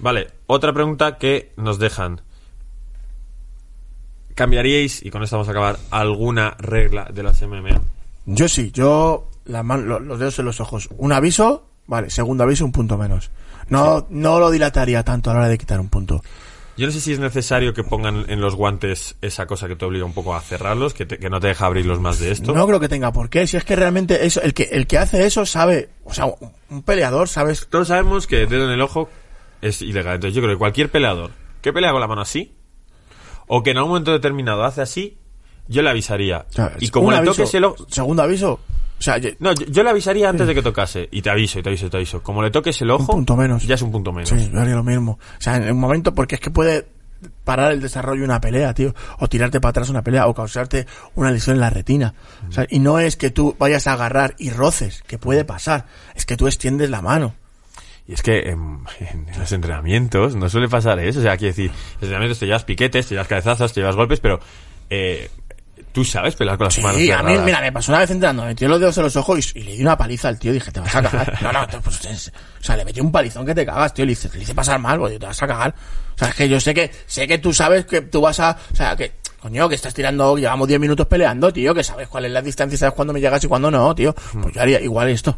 Vale, 0.00 0.28
otra 0.46 0.72
pregunta 0.72 1.16
que 1.16 1.52
nos 1.56 1.78
dejan. 1.78 2.20
¿Cambiaríais, 4.34 5.04
y 5.04 5.10
con 5.10 5.22
esto 5.22 5.36
vamos 5.36 5.48
a 5.48 5.52
acabar, 5.52 5.78
alguna 5.90 6.56
regla 6.58 7.08
de 7.12 7.22
las 7.22 7.40
MMA? 7.42 7.80
Yo 8.26 8.48
sí, 8.48 8.70
yo 8.72 9.28
la 9.44 9.62
man- 9.62 9.88
lo- 9.88 10.00
los 10.00 10.18
dedos 10.18 10.38
en 10.38 10.44
los 10.46 10.60
ojos. 10.60 10.88
Un 10.98 11.12
aviso, 11.12 11.66
vale, 11.86 12.10
segundo 12.10 12.44
aviso, 12.44 12.64
un 12.64 12.72
punto 12.72 12.96
menos. 12.98 13.30
No, 13.68 14.06
no 14.10 14.38
lo 14.40 14.50
dilataría 14.50 15.02
tanto 15.04 15.30
a 15.30 15.34
la 15.34 15.40
hora 15.40 15.48
de 15.48 15.58
quitar 15.58 15.80
un 15.80 15.88
punto. 15.88 16.22
Yo 16.76 16.86
no 16.86 16.92
sé 16.92 17.00
si 17.00 17.12
es 17.12 17.18
necesario 17.18 17.74
que 17.74 17.84
pongan 17.84 18.24
en 18.28 18.40
los 18.40 18.54
guantes 18.54 19.16
esa 19.20 19.46
cosa 19.46 19.68
que 19.68 19.76
te 19.76 19.84
obliga 19.84 20.06
un 20.06 20.14
poco 20.14 20.34
a 20.34 20.40
cerrarlos, 20.40 20.94
que, 20.94 21.04
te- 21.04 21.18
que 21.18 21.28
no 21.28 21.38
te 21.38 21.48
deja 21.48 21.66
abrirlos 21.66 22.00
más 22.00 22.18
de 22.18 22.30
esto. 22.32 22.54
No 22.54 22.66
creo 22.66 22.80
que 22.80 22.88
tenga 22.88 23.12
por 23.12 23.28
qué. 23.28 23.46
Si 23.46 23.56
es 23.58 23.64
que 23.64 23.76
realmente 23.76 24.24
eso, 24.24 24.40
el 24.40 24.54
que, 24.54 24.64
el 24.72 24.86
que 24.86 24.96
hace 24.98 25.26
eso 25.26 25.44
sabe, 25.44 25.90
o 26.04 26.14
sea, 26.14 26.26
un, 26.70 26.82
peleador, 26.82 27.28
¿sabes? 27.28 27.66
Todos 27.68 27.88
sabemos 27.88 28.26
que 28.26 28.46
dedo 28.46 28.64
en 28.64 28.70
el 28.70 28.80
ojo 28.80 29.10
es 29.60 29.82
ilegal. 29.82 30.14
Entonces 30.14 30.34
yo 30.34 30.40
creo 30.42 30.54
que 30.54 30.58
cualquier 30.58 30.90
peleador 30.90 31.30
que 31.60 31.72
pelea 31.74 31.92
con 31.92 32.00
la 32.00 32.08
mano 32.08 32.22
así, 32.22 32.54
o 33.46 33.62
que 33.62 33.70
en 33.72 33.76
algún 33.76 33.90
momento 33.90 34.12
determinado 34.12 34.64
hace 34.64 34.80
así, 34.80 35.18
yo 35.68 35.82
le 35.82 35.90
avisaría. 35.90 36.46
O 36.48 36.52
sea, 36.52 36.72
y 36.80 36.88
como 36.88 37.12
le 37.12 37.20
toques 37.20 37.52
el 37.54 37.64
ojo... 37.64 37.86
Segundo 37.88 38.22
aviso, 38.22 38.60
o 39.02 39.04
sea, 39.04 39.18
ye- 39.18 39.36
No, 39.40 39.52
yo, 39.52 39.66
yo 39.66 39.82
le 39.82 39.90
avisaría 39.90 40.28
antes 40.28 40.46
de 40.46 40.54
que 40.54 40.62
tocase. 40.62 41.08
Y 41.10 41.22
te 41.22 41.28
aviso, 41.30 41.58
y 41.58 41.62
te 41.62 41.70
aviso, 41.70 41.86
y 41.86 41.90
te 41.90 41.96
aviso. 41.96 42.22
Como 42.22 42.40
le 42.40 42.52
toques 42.52 42.80
el 42.82 42.90
ojo, 42.92 43.04
punto 43.12 43.36
menos. 43.36 43.66
ya 43.66 43.74
es 43.74 43.82
un 43.82 43.90
punto 43.90 44.12
menos. 44.12 44.28
sí, 44.28 44.48
yo 44.52 44.60
haría 44.60 44.76
lo 44.76 44.84
mismo. 44.84 45.18
O 45.38 45.40
sea, 45.40 45.56
en 45.56 45.72
un 45.72 45.80
momento, 45.80 46.14
porque 46.14 46.36
es 46.36 46.40
que 46.40 46.50
puede 46.50 46.86
parar 47.42 47.72
el 47.72 47.80
desarrollo 47.80 48.20
de 48.20 48.26
una 48.26 48.40
pelea, 48.40 48.72
tío. 48.74 48.94
O 49.18 49.28
tirarte 49.28 49.60
para 49.60 49.70
atrás 49.70 49.88
una 49.90 50.02
pelea, 50.02 50.28
o 50.28 50.34
causarte 50.34 50.86
una 51.16 51.32
lesión 51.32 51.56
en 51.56 51.60
la 51.60 51.70
retina. 51.70 52.14
O 52.48 52.52
sea, 52.52 52.64
y 52.70 52.78
no 52.78 53.00
es 53.00 53.16
que 53.16 53.30
tú 53.30 53.56
vayas 53.58 53.88
a 53.88 53.94
agarrar 53.94 54.36
y 54.38 54.50
roces, 54.50 55.02
que 55.08 55.18
puede 55.18 55.44
pasar. 55.44 55.86
Es 56.14 56.24
que 56.24 56.36
tú 56.36 56.46
extiendes 56.46 56.88
la 56.88 57.02
mano. 57.02 57.34
Y 58.06 58.14
es 58.14 58.22
que 58.22 58.38
en, 58.50 58.80
en 59.00 59.26
los 59.38 59.50
entrenamientos 59.50 60.34
no 60.36 60.48
suele 60.48 60.68
pasar 60.68 60.98
eso. 61.00 61.18
O 61.18 61.22
sea, 61.22 61.36
quiero 61.36 61.52
decir, 61.54 61.70
en 61.70 61.76
los 61.94 62.02
entrenamientos 62.02 62.38
te 62.38 62.46
llevas 62.46 62.64
piquetes, 62.64 63.06
te 63.06 63.14
llevas 63.14 63.28
cabezazos, 63.28 63.72
te 63.72 63.80
llevas 63.80 63.96
golpes, 63.96 64.20
pero 64.20 64.38
eh, 64.90 65.30
tú 65.92 66.04
sabes 66.04 66.34
pelear 66.36 66.56
con 66.56 66.66
las 66.66 66.78
manos 66.82 66.96
Sí, 67.00 67.10
a 67.10 67.22
mí, 67.22 67.32
mira, 67.44 67.60
me 67.60 67.72
pasó 67.72 67.92
una 67.92 67.98
vez 68.00 68.10
entrando, 68.10 68.42
me 68.42 68.48
metió 68.48 68.68
los 68.68 68.78
dedos 68.80 68.96
en 68.98 69.02
los 69.04 69.16
ojos 69.16 69.52
y, 69.54 69.58
y 69.58 69.62
le 69.64 69.72
di 69.76 69.82
una 69.82 69.96
paliza 69.96 70.28
al 70.28 70.38
tío. 70.38 70.52
Dije, 70.52 70.70
te 70.70 70.80
vas 70.80 70.94
a 70.94 71.02
cagar. 71.02 71.42
No, 71.42 71.52
no, 71.52 71.66
te- 71.66 71.78
pues, 71.80 72.04
es- 72.04 72.28
o 72.60 72.64
sea, 72.64 72.76
le 72.76 72.84
metí 72.84 73.00
un 73.00 73.10
palizón 73.12 73.44
que 73.44 73.54
te 73.54 73.66
cagas, 73.66 73.92
tío. 73.94 74.04
Le 74.06 74.12
hice, 74.12 74.30
le 74.34 74.42
hice 74.42 74.54
pasar 74.54 74.78
mal, 74.78 74.98
porque 74.98 75.18
te 75.18 75.26
vas 75.26 75.42
a 75.42 75.46
cagar. 75.46 75.74
O 76.14 76.18
sea, 76.18 76.28
es 76.28 76.34
que 76.34 76.48
yo 76.48 76.60
sé 76.60 76.72
que, 76.74 76.90
sé 77.06 77.26
que 77.26 77.38
tú 77.38 77.52
sabes 77.52 77.84
que 77.86 78.02
tú 78.02 78.20
vas 78.20 78.38
a, 78.40 78.56
o 78.72 78.76
sea, 78.76 78.94
que, 78.96 79.12
coño, 79.40 79.68
que 79.68 79.74
estás 79.74 79.92
tirando, 79.94 80.36
llevamos 80.36 80.68
10 80.68 80.78
minutos 80.78 81.06
peleando, 81.06 81.52
tío, 81.52 81.74
que 81.74 81.82
sabes 81.82 82.06
cuál 82.08 82.26
es 82.26 82.30
la 82.32 82.42
distancia, 82.42 82.78
sabes 82.78 82.94
cuándo 82.94 83.12
me 83.12 83.20
llegas 83.20 83.42
y 83.42 83.48
cuándo 83.48 83.70
no, 83.70 83.94
tío. 83.94 84.14
Pues 84.40 84.54
yo 84.54 84.60
haría 84.62 84.80
igual 84.80 85.08
esto. 85.08 85.36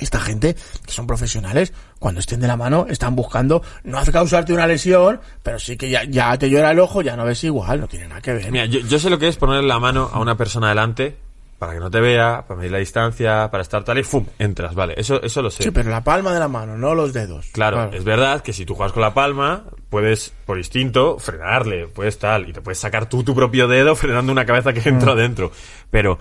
Esta 0.00 0.20
gente, 0.20 0.54
que 0.84 0.92
son 0.92 1.06
profesionales, 1.06 1.72
cuando 1.98 2.20
estén 2.20 2.40
de 2.40 2.46
la 2.46 2.56
mano, 2.56 2.86
están 2.88 3.16
buscando, 3.16 3.62
no 3.84 3.98
hace 3.98 4.12
causarte 4.12 4.52
una 4.52 4.66
lesión, 4.66 5.20
pero 5.42 5.58
sí 5.58 5.76
que 5.76 5.88
ya, 5.90 6.04
ya 6.04 6.36
te 6.38 6.50
llora 6.50 6.70
el 6.70 6.78
ojo, 6.80 7.02
ya 7.02 7.16
no 7.16 7.24
ves 7.24 7.42
igual, 7.44 7.80
no 7.80 7.88
tiene 7.88 8.08
nada 8.08 8.20
que 8.20 8.32
ver. 8.32 8.50
Mira, 8.52 8.66
yo, 8.66 8.80
yo 8.80 8.98
sé 8.98 9.10
lo 9.10 9.18
que 9.18 9.28
es 9.28 9.36
poner 9.36 9.64
la 9.64 9.78
mano 9.78 10.10
a 10.12 10.20
una 10.20 10.36
persona 10.36 10.68
delante 10.68 11.16
para 11.58 11.72
que 11.72 11.80
no 11.80 11.90
te 11.90 12.00
vea, 12.00 12.44
para 12.46 12.58
medir 12.58 12.72
la 12.72 12.76
distancia, 12.78 13.48
para 13.50 13.62
estar 13.62 13.82
tal 13.82 13.96
y 13.98 14.02
¡fum! 14.02 14.26
entras, 14.38 14.74
vale. 14.74 14.92
Eso, 14.98 15.22
eso 15.22 15.40
lo 15.40 15.50
sé. 15.50 15.62
Sí, 15.62 15.70
pero 15.70 15.88
la 15.88 16.04
palma 16.04 16.34
de 16.34 16.38
la 16.38 16.48
mano, 16.48 16.76
no 16.76 16.94
los 16.94 17.14
dedos. 17.14 17.46
Claro, 17.52 17.90
es 17.94 18.04
verdad 18.04 18.42
que 18.42 18.52
si 18.52 18.66
tú 18.66 18.74
juegas 18.74 18.92
con 18.92 19.00
la 19.00 19.14
palma, 19.14 19.64
puedes, 19.88 20.34
por 20.44 20.58
instinto, 20.58 21.18
frenarle, 21.18 21.86
puedes 21.88 22.18
tal, 22.18 22.46
y 22.46 22.52
te 22.52 22.60
puedes 22.60 22.78
sacar 22.78 23.08
tú 23.08 23.24
tu 23.24 23.34
propio 23.34 23.68
dedo 23.68 23.96
frenando 23.96 24.32
una 24.32 24.44
cabeza 24.44 24.74
que 24.74 24.86
entra 24.86 25.14
Mm. 25.14 25.16
dentro. 25.16 25.50
Pero 25.90 26.18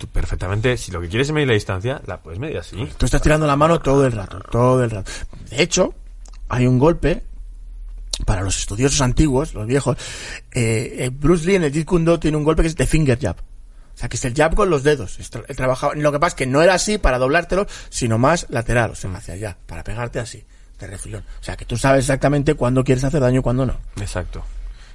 tú 0.00 0.06
perfectamente, 0.06 0.78
si 0.78 0.90
lo 0.90 1.00
que 1.00 1.08
quieres 1.08 1.28
es 1.28 1.34
medir 1.34 1.48
la 1.48 1.52
distancia, 1.54 2.00
la 2.06 2.20
puedes 2.22 2.40
medir 2.40 2.56
así. 2.56 2.88
Tú 2.96 3.04
estás 3.04 3.20
tirando 3.20 3.46
la 3.46 3.54
mano 3.54 3.78
todo 3.80 4.06
el 4.06 4.12
rato, 4.12 4.40
todo 4.50 4.82
el 4.82 4.90
rato. 4.90 5.10
De 5.50 5.62
hecho, 5.62 5.94
hay 6.48 6.66
un 6.66 6.78
golpe 6.78 7.22
para 8.24 8.40
los 8.40 8.58
estudiosos 8.58 9.00
antiguos, 9.02 9.52
los 9.52 9.66
viejos. 9.66 9.98
eh, 10.52 10.96
eh, 11.00 11.10
Bruce 11.12 11.44
Lee 11.46 11.56
en 11.56 11.64
el 11.64 11.72
Jeet 11.72 11.84
Kune 11.84 12.04
Do 12.06 12.18
tiene 12.18 12.36
un 12.38 12.44
golpe 12.44 12.62
que 12.62 12.68
es 12.68 12.76
de 12.76 12.86
finger 12.86 13.18
jab. 13.20 13.36
O 13.36 13.98
sea, 14.00 14.08
que 14.08 14.16
es 14.16 14.24
el 14.24 14.34
jab 14.34 14.54
con 14.54 14.70
los 14.70 14.82
dedos. 14.82 15.18
Trabajaba- 15.54 15.94
Lo 15.94 16.10
que 16.12 16.18
pasa 16.18 16.28
es 16.28 16.34
que 16.34 16.46
no 16.46 16.62
era 16.62 16.72
así 16.74 16.96
para 16.96 17.18
doblártelo, 17.18 17.66
sino 17.90 18.16
más 18.16 18.46
lateral, 18.48 18.92
o 18.92 18.94
sea, 18.94 19.10
hacia 19.12 19.34
allá, 19.34 19.58
para 19.66 19.84
pegarte 19.84 20.18
así, 20.18 20.42
de 20.78 20.86
refilón. 20.86 21.22
O 21.40 21.44
sea, 21.44 21.56
que 21.58 21.66
tú 21.66 21.76
sabes 21.76 22.04
exactamente 22.04 22.54
cuándo 22.54 22.82
quieres 22.82 23.04
hacer 23.04 23.20
daño 23.20 23.40
y 23.40 23.42
cuándo 23.42 23.66
no. 23.66 23.76
Exacto. 24.00 24.42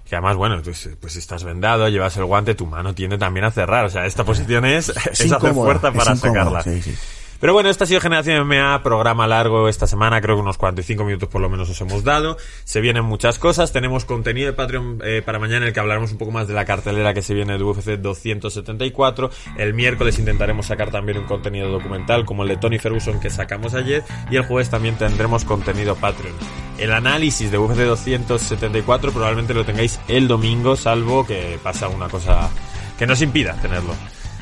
Que 0.08 0.16
además, 0.16 0.36
bueno, 0.38 0.62
pues, 0.64 0.89
pues 0.99 1.16
estás 1.16 1.43
vendado, 1.43 1.89
llevas 1.89 2.16
el 2.18 2.26
guante, 2.26 2.53
tu 2.53 2.68
mano 2.68 2.93
tiende 2.93 3.18
también 3.18 3.45
a 3.45 3.51
cerrar. 3.51 3.86
O 3.86 3.89
sea, 3.89 4.06
esta 4.06 4.24
posición 4.24 4.66
es, 4.66 4.89
es, 5.12 5.32
hacer 5.32 5.53
fuerza 5.53 5.91
para 5.91 6.16
sacarla. 6.16 6.62
sí, 6.62 6.82
sí. 6.82 6.95
Pero 7.40 7.54
bueno, 7.54 7.70
esta 7.70 7.84
ha 7.84 7.88
sido 7.88 8.02
Generación 8.02 8.48
MMA, 8.48 8.82
programa 8.84 9.28
largo 9.28 9.68
esta 9.68 9.88
semana, 9.88 10.22
creo 10.22 10.36
que 10.36 10.42
unos 10.42 10.58
45 10.58 11.04
minutos 11.04 11.30
por 11.30 11.42
lo 11.42 11.50
menos 11.50 11.70
os 11.70 11.80
hemos 11.82 12.04
dado. 12.04 12.38
Se 12.64 12.82
vienen 12.82 13.06
muchas 13.06 13.40
cosas, 13.40 13.72
tenemos 13.72 14.06
contenido 14.06 14.48
de 14.48 14.54
Patreon 14.54 15.00
eh, 15.04 15.22
para 15.26 15.40
mañana 15.40 15.58
en 15.58 15.64
el 15.68 15.74
que 15.74 15.80
hablaremos 15.80 16.12
un 16.12 16.18
poco 16.18 16.32
más 16.32 16.48
de 16.48 16.54
la 16.54 16.66
cartelera 16.66 17.14
que 17.14 17.22
se 17.22 17.34
viene 17.34 17.58
de 17.58 17.64
UFC 17.64 17.98
274. 17.98 19.30
El 19.58 19.74
miércoles 19.74 20.18
intentaremos 20.20 20.68
sacar 20.68 20.92
también 20.92 21.18
un 21.18 21.26
contenido 21.26 21.70
documental 21.70 22.26
como 22.26 22.44
el 22.44 22.50
de 22.50 22.58
Tony 22.58 22.80
Ferguson 22.80 23.20
que 23.20 23.30
sacamos 23.30 23.74
ayer 23.74 24.04
y 24.32 24.38
el 24.38 24.46
jueves 24.46 24.70
también 24.70 24.98
tendremos 24.98 25.46
contenido 25.46 25.96
Patreon. 25.96 26.36
El 26.78 26.92
análisis 26.92 27.52
de 27.52 27.58
UFC 27.58 27.80
274 27.80 29.12
probablemente 29.12 29.54
lo 29.54 29.66
tengáis 29.66 30.00
el 30.08 30.28
domingo, 30.28 30.76
salvo 30.76 31.26
que 31.26 31.60
pasa 31.64 31.88
una 31.88 32.10
cosa 32.10 32.50
que 32.98 33.08
nos 33.08 33.22
impida 33.22 33.54
tenerlo. 33.62 33.94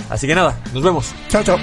Así 0.10 0.28
que 0.28 0.36
nada, 0.36 0.60
nos 0.74 0.84
vemos. 0.84 1.14
Chao, 1.30 1.44
chao. 1.44 1.58